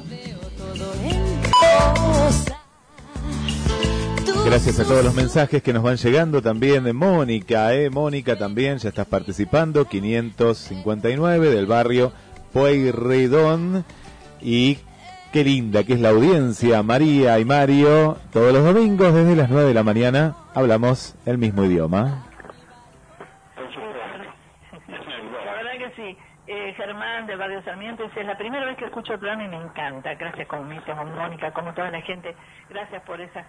[4.44, 7.90] Gracias a todos los mensajes que nos van llegando también de Mónica, ¿eh?
[7.90, 12.12] Mónica también, ya estás participando, 559 del barrio
[12.52, 13.84] Pueyrredón.
[14.40, 14.78] Y
[15.32, 18.18] qué linda que es la audiencia, María y Mario.
[18.32, 22.26] Todos los domingos desde las 9 de la mañana hablamos el mismo idioma.
[25.78, 26.16] Que sí.
[26.46, 29.56] Eh, Germán del barrio Sarmiento es la primera vez que escucho el programa y me
[29.56, 30.14] encanta.
[30.14, 32.36] Gracias como Mónica, como toda la gente.
[32.68, 33.46] Gracias por esas,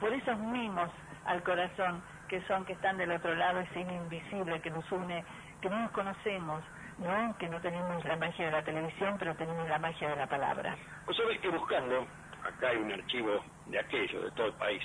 [0.00, 0.90] por esos mimos
[1.24, 5.24] al corazón que son, que están del otro lado, hilo invisible que nos une,
[5.60, 6.62] que no nos conocemos,
[6.98, 7.36] ¿no?
[7.38, 10.76] Que no tenemos la magia de la televisión, pero tenemos la magia de la palabra.
[11.06, 12.06] Vos sabés que buscando,
[12.42, 14.82] acá hay un archivo de aquello, de todo el país.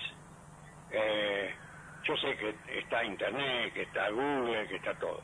[0.92, 1.56] Eh,
[2.04, 5.22] yo sé que está Internet, que está Google, que está todo.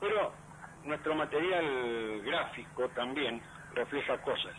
[0.00, 0.32] Pero
[0.84, 3.42] nuestro material gráfico también
[3.74, 4.54] refleja cosas.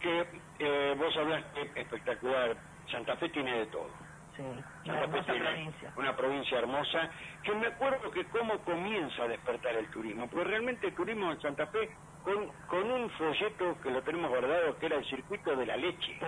[0.00, 0.26] Que
[0.58, 2.56] eh, vos hablaste espectacular,
[2.90, 3.90] Santa Fe tiene de todo.
[4.36, 4.42] Sí,
[4.86, 5.92] Santa Fe tiene provincia.
[5.96, 7.10] una provincia hermosa,
[7.42, 11.40] que me acuerdo que cómo comienza a despertar el turismo, porque realmente el turismo en
[11.40, 11.90] Santa Fe,
[12.22, 16.18] con, con un folleto que lo tenemos guardado, que era el circuito de la leche,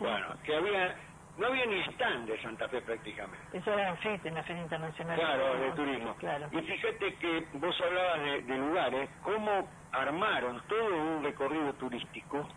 [0.00, 0.96] bueno, que había,
[1.36, 3.56] no había ni stand de Santa Fe prácticamente.
[3.56, 5.18] Eso era en FIT, en la Feria Internacional.
[5.18, 6.14] Claro, de turismo.
[6.16, 6.48] Claro.
[6.50, 12.48] Y fíjate que vos hablabas de, de lugares, cómo armaron todo un recorrido turístico,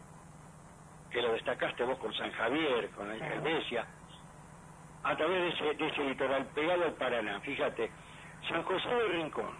[1.12, 3.86] que lo destacaste vos con San Javier, con la Iglesia,
[5.04, 7.40] a través de ese, de ese litoral pegado al Paraná.
[7.42, 7.92] Fíjate,
[8.48, 9.52] San José de Rincón,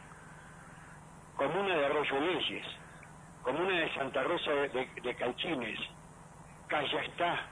[1.36, 2.66] comuna de Arroyo Leyes,
[3.44, 5.80] comuna de Santa Rosa de, de- de Calchines,
[6.68, 7.48] Callastá,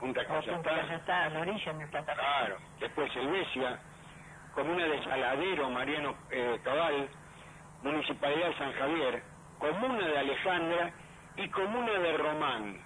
[0.00, 2.14] Punta Callastá, a la orilla de Santa.
[2.14, 2.56] Claro.
[2.80, 3.78] Después Helvecia,
[4.54, 7.08] comuna de Saladero, Mariano eh, Cabal,
[7.82, 9.22] municipalidad de San Javier,
[9.58, 10.92] comuna de Alejandra
[11.36, 12.83] y comuna de Román.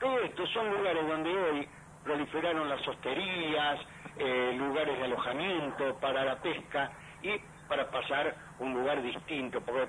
[0.00, 1.68] Todo esto son lugares donde hoy
[2.04, 3.80] proliferaron las hosterías,
[4.18, 6.90] eh, lugares de alojamiento para la pesca
[7.22, 9.88] y para pasar un lugar distinto, porque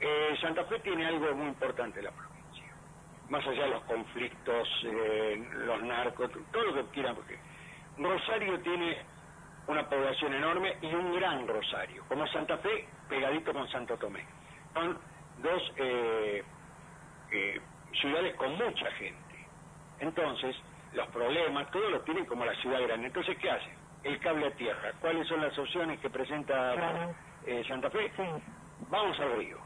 [0.00, 2.74] eh, Santa Fe tiene algo muy importante la provincia,
[3.28, 7.38] más allá de los conflictos, eh, los narcos, todo lo que quieran, porque
[7.98, 8.96] Rosario tiene
[9.66, 14.24] una población enorme y un gran Rosario, como Santa Fe pegadito con Santo Tomé.
[14.72, 14.98] Son
[15.42, 16.42] dos eh,
[17.32, 17.60] eh,
[17.94, 19.46] ciudades con mucha gente.
[20.00, 20.56] Entonces,
[20.92, 23.06] los problemas, todos los tienen como la ciudad grande.
[23.08, 23.74] Entonces, ¿qué hacen?
[24.02, 24.92] El cable a tierra.
[25.00, 26.74] ¿Cuáles son las opciones que presenta
[27.46, 28.10] eh, Santa Fe?
[28.88, 29.58] Vamos al río.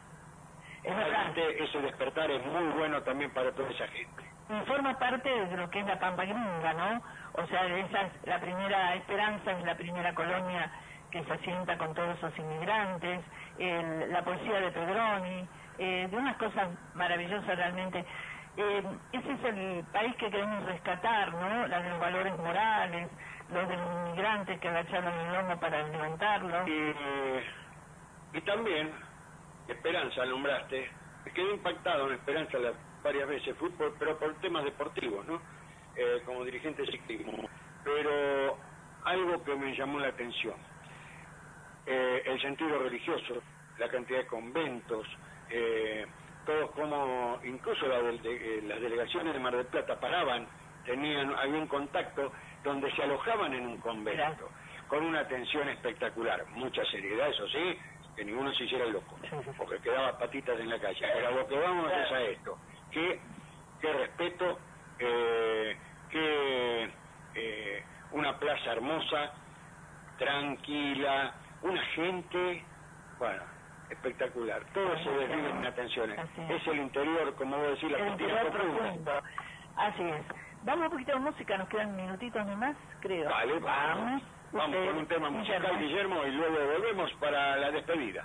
[0.82, 4.22] Realmente ese despertar es muy bueno también para toda esa gente.
[4.51, 7.02] Y forma parte de lo que es la Pampa Gringa, ¿no?
[7.42, 10.70] O sea, esa es la primera esperanza, es la primera colonia
[11.10, 13.20] que se asienta con todos esos inmigrantes,
[13.59, 15.48] el- la poesía de Pedroni,
[15.78, 18.05] eh, de unas cosas maravillosas realmente.
[18.56, 18.82] Eh,
[19.12, 21.68] ese es el país que queremos rescatar, ¿no?
[21.68, 23.10] De los valores morales,
[23.48, 26.64] los de los inmigrantes que agacharon el lomo para levantarlo.
[28.32, 28.94] Y, también,
[29.66, 30.90] Esperanza, nombraste,
[31.34, 35.42] quedé impactado en Esperanza la- varias veces, fútbol, pero por temas deportivos, ¿no?
[35.96, 37.48] Eh, como dirigente de ciclismo.
[37.84, 38.59] Pero
[39.05, 40.56] algo que me llamó la atención.
[41.86, 43.42] Eh, el sentido religioso,
[43.78, 45.06] la cantidad de conventos,
[45.48, 46.06] eh,
[46.44, 50.48] todos como, incluso la del- de- eh, las delegaciones de Mar del Plata paraban,
[50.84, 52.32] tenían, había un contacto
[52.62, 54.52] donde se alojaban en un convento,
[54.86, 57.80] con una atención espectacular, mucha seriedad, eso sí,
[58.14, 59.18] que ninguno se hiciera loco,
[59.56, 61.01] porque quedaba patitas en la calle.
[61.14, 62.60] Pero lo que vamos es a esto,
[62.90, 63.22] que,
[63.80, 64.60] que respeto,
[64.98, 66.94] eh, que
[67.34, 69.34] eh, una plaza hermosa,
[70.16, 72.68] tranquila, una gente,
[73.18, 73.42] bueno,
[73.95, 74.62] espectacular.
[74.73, 76.19] Todo se desvive en atenciones.
[76.49, 79.12] Es el interior, como vos decís, la El interior profundo.
[79.77, 80.23] Así es.
[80.62, 83.29] Vamos un poquito de música, nos quedan minutitos nomás, creo.
[83.29, 84.23] Vale, vamos.
[84.53, 86.23] Vamos con un tema musical, Guillermo.
[86.23, 88.25] Guillermo, y luego volvemos para la despedida.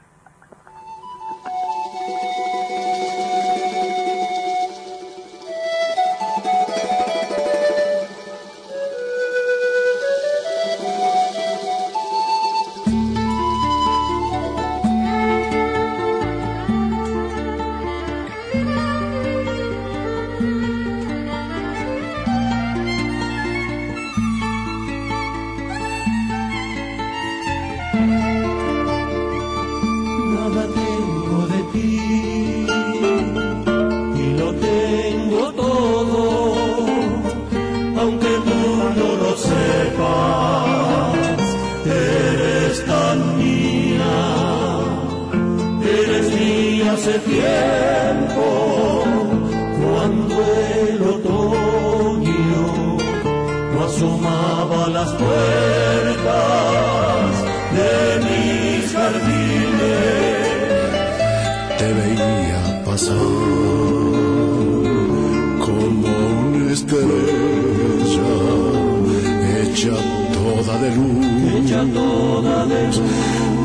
[71.80, 73.01] Hecha toda luz,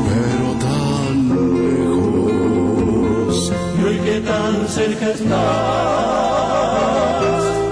[0.07, 1.15] pero tan
[1.55, 3.35] lejos.
[3.77, 5.29] Y hoy que tan cerca estás,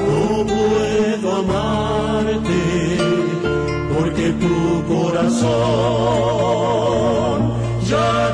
[0.07, 2.61] no puedo amarte,
[3.98, 4.57] porque tu
[4.94, 5.53] corazón
[7.88, 8.33] ya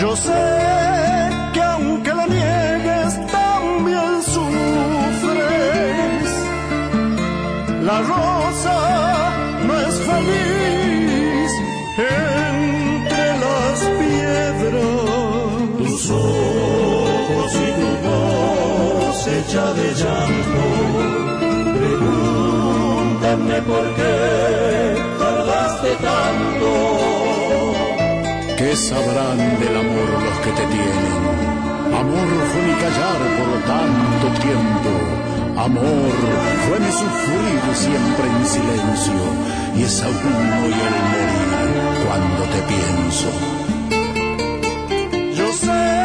[0.00, 0.44] Yo sé
[1.52, 5.50] que aunque lo niegues también sufres.
[7.82, 8.78] La rosa
[9.66, 11.50] no es feliz
[11.98, 15.08] entre las piedras.
[15.78, 20.62] Tus ojos y tu voz hecha de llanto,
[21.78, 25.07] pregúntame por qué
[25.88, 26.70] tardaste tanto.
[28.56, 31.28] ¿Qué sabrán del amor los que te tienen?
[31.94, 34.90] Amor fue mi callar por tanto tiempo.
[35.56, 36.12] Amor
[36.68, 39.20] fue mi sufrir siempre en silencio.
[39.76, 41.48] Y es aún hoy el morir
[42.06, 43.30] cuando te pienso.
[45.34, 45.97] Yo sé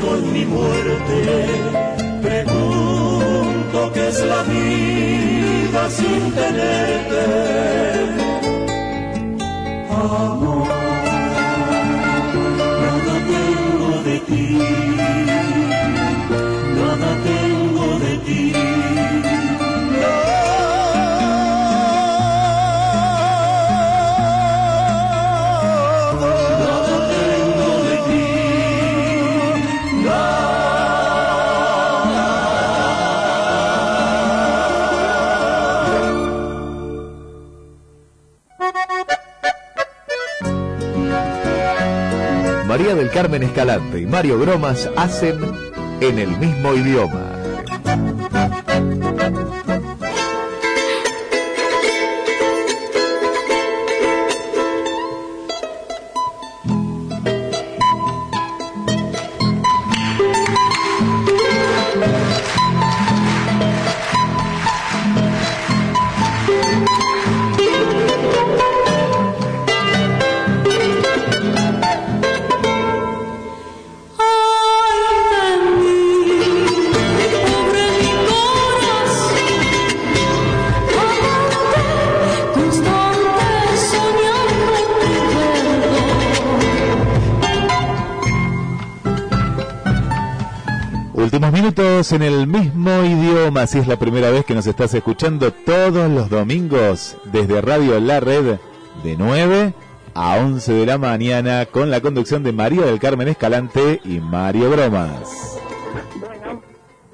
[0.00, 1.46] con mi muerte,
[2.22, 7.24] pregunto qué es la vida sin tenerte.
[9.90, 10.68] Amor,
[12.82, 14.58] nada tengo de ti,
[43.08, 45.38] Carmen Escalante y Mario Gromas hacen
[46.00, 47.27] en el mismo idioma.
[93.68, 98.18] Si es la primera vez que nos estás escuchando todos los domingos desde Radio La
[98.18, 98.56] Red
[99.04, 99.74] de 9
[100.14, 104.70] a 11 de la mañana con la conducción de María del Carmen Escalante y Mario
[104.70, 105.60] Bromas.
[106.18, 106.62] Bueno,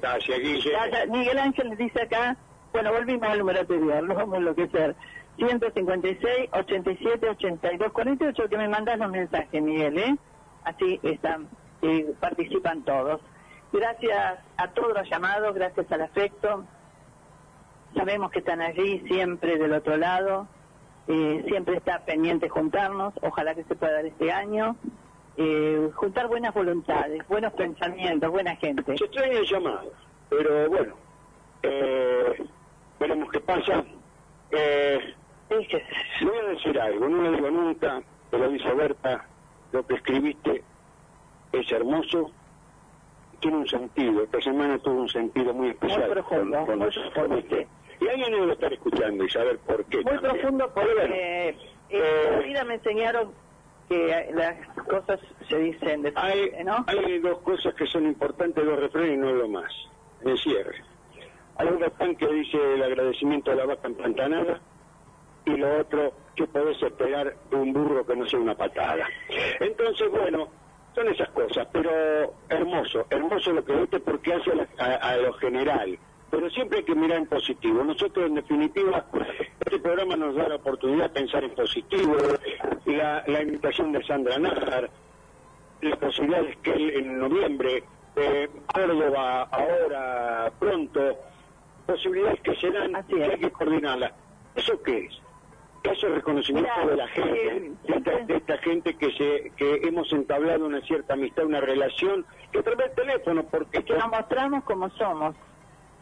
[0.01, 0.71] Gracias, Guille.
[1.09, 2.37] Miguel Ángel dice acá,
[2.71, 4.95] bueno, volvimos al número anterior, lo vamos a enloquecer.
[5.35, 10.15] 156, 87, 82, 48, que me mandas los mensajes, Miguel, ¿eh?
[10.63, 11.49] Así están,
[11.81, 13.19] eh, participan todos.
[13.71, 16.63] Gracias a todos los llamados, gracias al afecto.
[17.95, 20.47] Sabemos que están allí siempre del otro lado.
[21.07, 23.13] eh, siempre está pendiente juntarnos.
[23.21, 24.75] Ojalá que se pueda dar este año.
[25.37, 28.97] Eh, juntar buenas voluntades, buenos pensamientos, buena gente.
[28.97, 29.87] Se extrañan llamadas,
[30.29, 30.95] pero bueno,
[31.61, 32.45] eh,
[32.99, 33.83] veremos qué pasa.
[34.51, 35.13] Eh,
[35.49, 38.01] voy a decir algo, no lo digo nunca,
[38.31, 39.25] te lo dice Berta,
[39.73, 40.63] lo que escribiste
[41.51, 42.31] es hermoso,
[43.39, 46.09] tiene un sentido, esta semana tuvo un sentido muy especial.
[46.09, 47.57] profundo, con- con muy profundo.
[48.01, 49.97] Y alguien debe estar escuchando y saber por qué.
[49.97, 50.31] Muy también.
[50.33, 51.49] profundo Pero bueno, porque
[51.89, 53.31] eh, en la vida me enseñaron
[53.87, 54.55] que eh, las
[54.87, 56.83] cosas se dicen de hay, ¿no?
[56.87, 59.71] hay dos cosas que son importantes, dos refranes y no lo más.
[60.23, 60.83] En cierre.
[61.57, 64.59] Hay un refrán que dice el agradecimiento a la vaca empantanada
[65.45, 69.07] y lo otro que podés esperar de un burro que no sea una patada.
[69.61, 70.49] Entonces, bueno,
[70.95, 75.17] son esas cosas, pero hermoso, hermoso lo que viste porque hace a, la- a- a
[75.17, 75.99] lo general.
[76.31, 77.83] Pero siempre hay que mirar en positivo.
[77.83, 79.05] Nosotros, en definitiva,
[79.59, 82.15] este programa nos da la oportunidad de pensar en positivo.
[82.85, 84.89] La, la invitación de Sandra Nájar,
[85.81, 87.83] las posibilidades que él en noviembre,
[88.15, 91.17] eh, Córdoba ahora, pronto,
[91.85, 94.13] posibilidades que se dan y hay que coordinarlas.
[94.55, 95.21] ¿Eso qué es?
[95.91, 99.87] Eso es reconocimiento Mira, de la gente, de esta, de esta gente que se que
[99.87, 104.07] hemos entablado una cierta amistad, una relación, que a través del teléfono, porque que nos
[104.09, 105.35] mostramos como somos.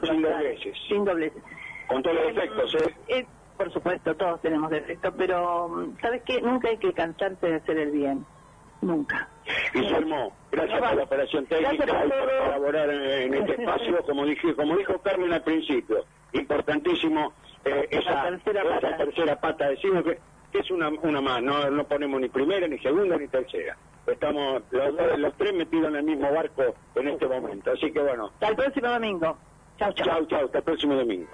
[0.01, 1.43] sin dobleces, Sin dobleces.
[1.87, 2.95] con todos los defectos, ¿eh?
[3.09, 3.25] Eh,
[3.57, 6.41] por supuesto, todos tenemos defectos, pero mm, ¿sabes qué?
[6.41, 8.25] Nunca hay que cansarse de hacer el bien.
[8.81, 9.29] Nunca.
[9.73, 14.53] Guillermo, gracias por la operación técnica y por colaborar en, en este espacio, como dije,
[14.55, 16.03] como dijo Carmen al principio,
[16.33, 17.31] importantísimo
[17.65, 20.19] eh, esa, esa tercera pata, decimos que,
[20.51, 23.77] que es una, una más, no, no ponemos ni primera, ni segunda, ni tercera.
[24.05, 28.25] Estamos los, los tres metidos en el mismo barco en este momento, así que bueno.
[28.33, 29.37] Hasta el próximo domingo.
[29.77, 30.05] Chao, chao.
[30.05, 31.27] Chao, chao, hasta el próximo domingo.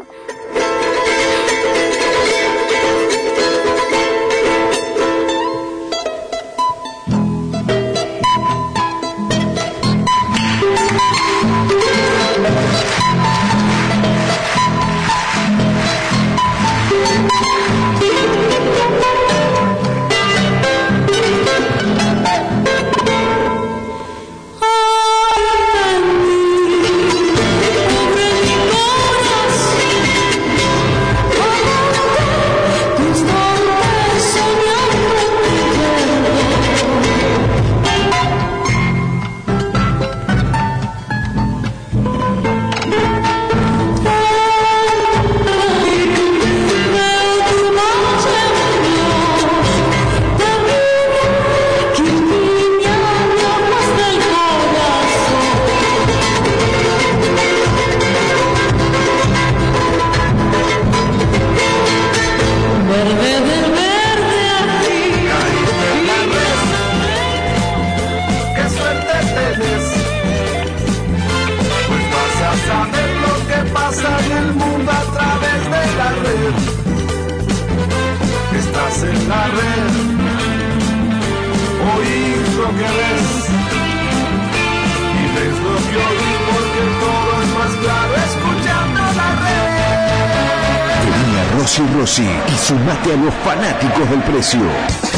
[92.00, 94.62] Rosy y sumate a los fanáticos del precio.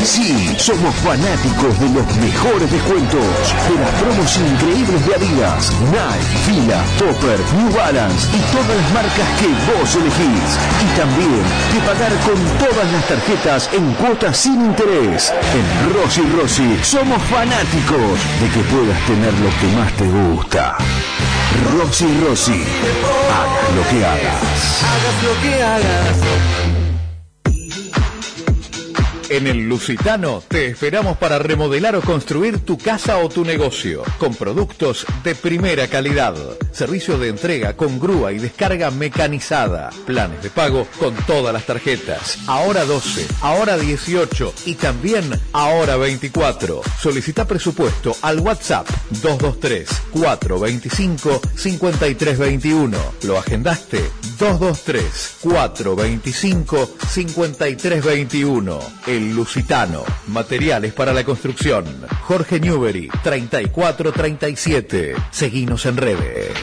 [0.04, 3.22] Sí, somos fanáticos de los mejores descuentos,
[3.70, 9.28] de las promos increíbles de Adidas, Nike, Fila, Topper, New Balance y todas las marcas
[9.38, 10.50] que vos elegís.
[10.82, 15.32] Y también de pagar con todas las tarjetas en cuotas sin interés.
[15.54, 20.78] En Rosy Rosy somos fanáticos de que puedas tener lo que más te gusta.
[21.78, 22.64] Rosy Rosy,
[23.30, 24.82] hagas lo que hagas.
[24.82, 26.71] Hagas lo que hagas.
[29.32, 34.36] En el Lusitano te esperamos para remodelar o construir tu casa o tu negocio con
[34.36, 36.36] productos de primera calidad.
[36.72, 39.90] Servicio de entrega con grúa y descarga mecanizada.
[40.06, 42.40] Planes de pago con todas las tarjetas.
[42.48, 46.82] Ahora 12, ahora 18 y también ahora 24.
[47.00, 48.88] Solicita presupuesto al WhatsApp
[49.22, 52.98] 223 425 5321.
[53.24, 54.02] ¿Lo agendaste?
[54.40, 58.80] 223 425 5321.
[59.08, 60.04] El Lusitano.
[60.28, 61.86] Materiales para la construcción.
[62.22, 65.16] Jorge Newbery 3437.
[65.32, 66.61] Seguinos en redes.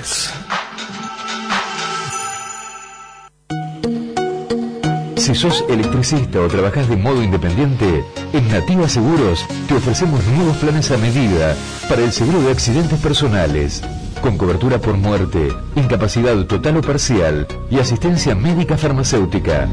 [5.16, 10.90] Si sos electricista o trabajás de modo independiente, en Nativa Seguros te ofrecemos nuevos planes
[10.90, 11.54] a medida
[11.88, 13.82] para el seguro de accidentes personales,
[14.22, 19.68] con cobertura por muerte, incapacidad total o parcial y asistencia médica farmacéutica.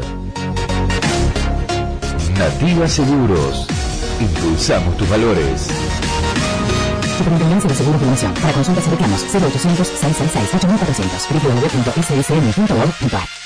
[2.38, 3.66] Nativa Seguros.
[4.20, 5.68] Impulsamos tus valores.
[7.18, 8.32] Superintendencia de Seguro Promoción.
[8.34, 13.43] Para consultas y reclamos 0800 666 8400 www.ssn.org.ar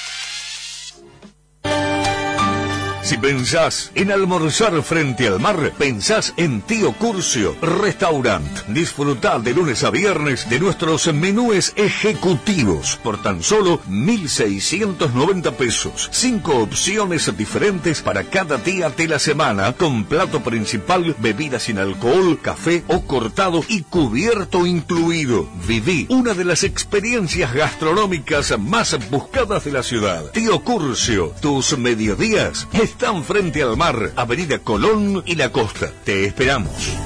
[3.09, 8.47] Si pensás en almorzar frente al mar, pensás en Tío Curcio Restaurant.
[8.69, 16.11] Disfrutá de lunes a viernes de nuestros menúes ejecutivos por tan solo 1.690 pesos.
[16.13, 22.39] Cinco opciones diferentes para cada día de la semana, con plato principal, bebida sin alcohol,
[22.43, 25.49] café o cortado y cubierto incluido.
[25.67, 30.31] Viví una de las experiencias gastronómicas más buscadas de la ciudad.
[30.33, 32.69] Tío Curcio, tus mediodías
[32.99, 35.89] están frente al mar, Avenida Colón y la costa.
[36.03, 36.97] Te esperamos.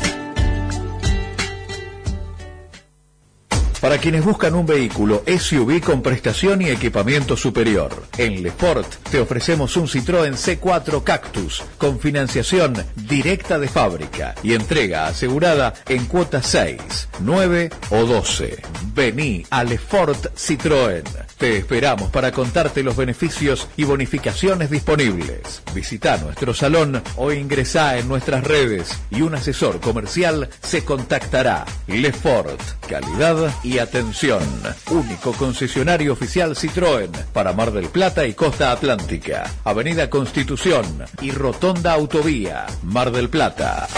[3.78, 9.76] Para quienes buscan un vehículo SUV con prestación y equipamiento superior, en Lefort te ofrecemos
[9.76, 17.08] un Citroën C4 Cactus con financiación directa de fábrica y entrega asegurada en cuotas 6,
[17.20, 18.62] 9 o 12.
[18.94, 21.31] Vení a Lefort Citroën.
[21.42, 25.64] Te esperamos para contarte los beneficios y bonificaciones disponibles.
[25.74, 31.64] Visita nuestro salón o ingresá en nuestras redes y un asesor comercial se contactará.
[31.88, 34.44] Lefort, calidad y atención.
[34.92, 39.50] Único concesionario oficial Citroën para Mar del Plata y Costa Atlántica.
[39.64, 40.84] Avenida Constitución
[41.22, 43.88] y Rotonda Autovía, Mar del Plata.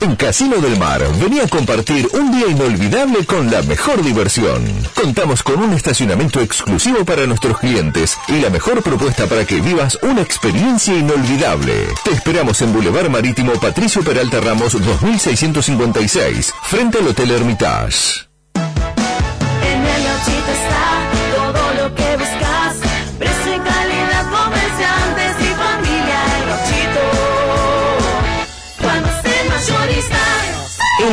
[0.00, 4.62] En Casino del Mar, venía a compartir un día inolvidable con la mejor diversión.
[4.94, 9.98] Contamos con un estacionamiento exclusivo para nuestros clientes y la mejor propuesta para que vivas
[10.02, 11.86] una experiencia inolvidable.
[12.04, 18.25] Te esperamos en Boulevard Marítimo Patricio Peralta Ramos 2656, frente al Hotel Hermitage.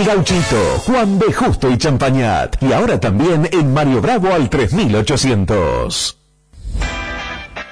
[0.05, 1.31] Gauchito, Juan B.
[1.31, 2.61] Justo y Champañat.
[2.61, 6.17] Y ahora también en Mario Bravo al 3800.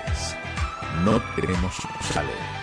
[1.03, 2.58] No tenemos sucursales.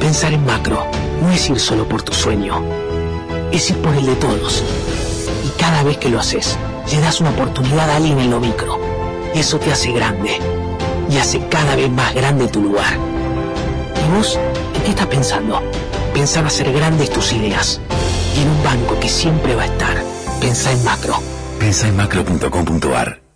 [0.00, 0.86] Pensar en macro
[1.20, 2.62] no es ir solo por tu sueño,
[3.52, 4.62] es ir por el de todos.
[5.44, 6.56] Y cada vez que lo haces,
[6.90, 8.78] le das una oportunidad a alguien en lo micro.
[9.34, 10.38] Eso te hace grande
[11.10, 12.96] y hace cada vez más grande tu lugar.
[12.96, 14.38] ¿Y vos
[14.74, 15.60] en qué estás pensando?
[16.14, 17.80] Pensar hacer grandes tus ideas.
[18.36, 19.96] y en un banco que siempre va a estar.
[20.40, 21.14] Pensa en macro.
[21.58, 23.27] Pensa en macro.com.ar.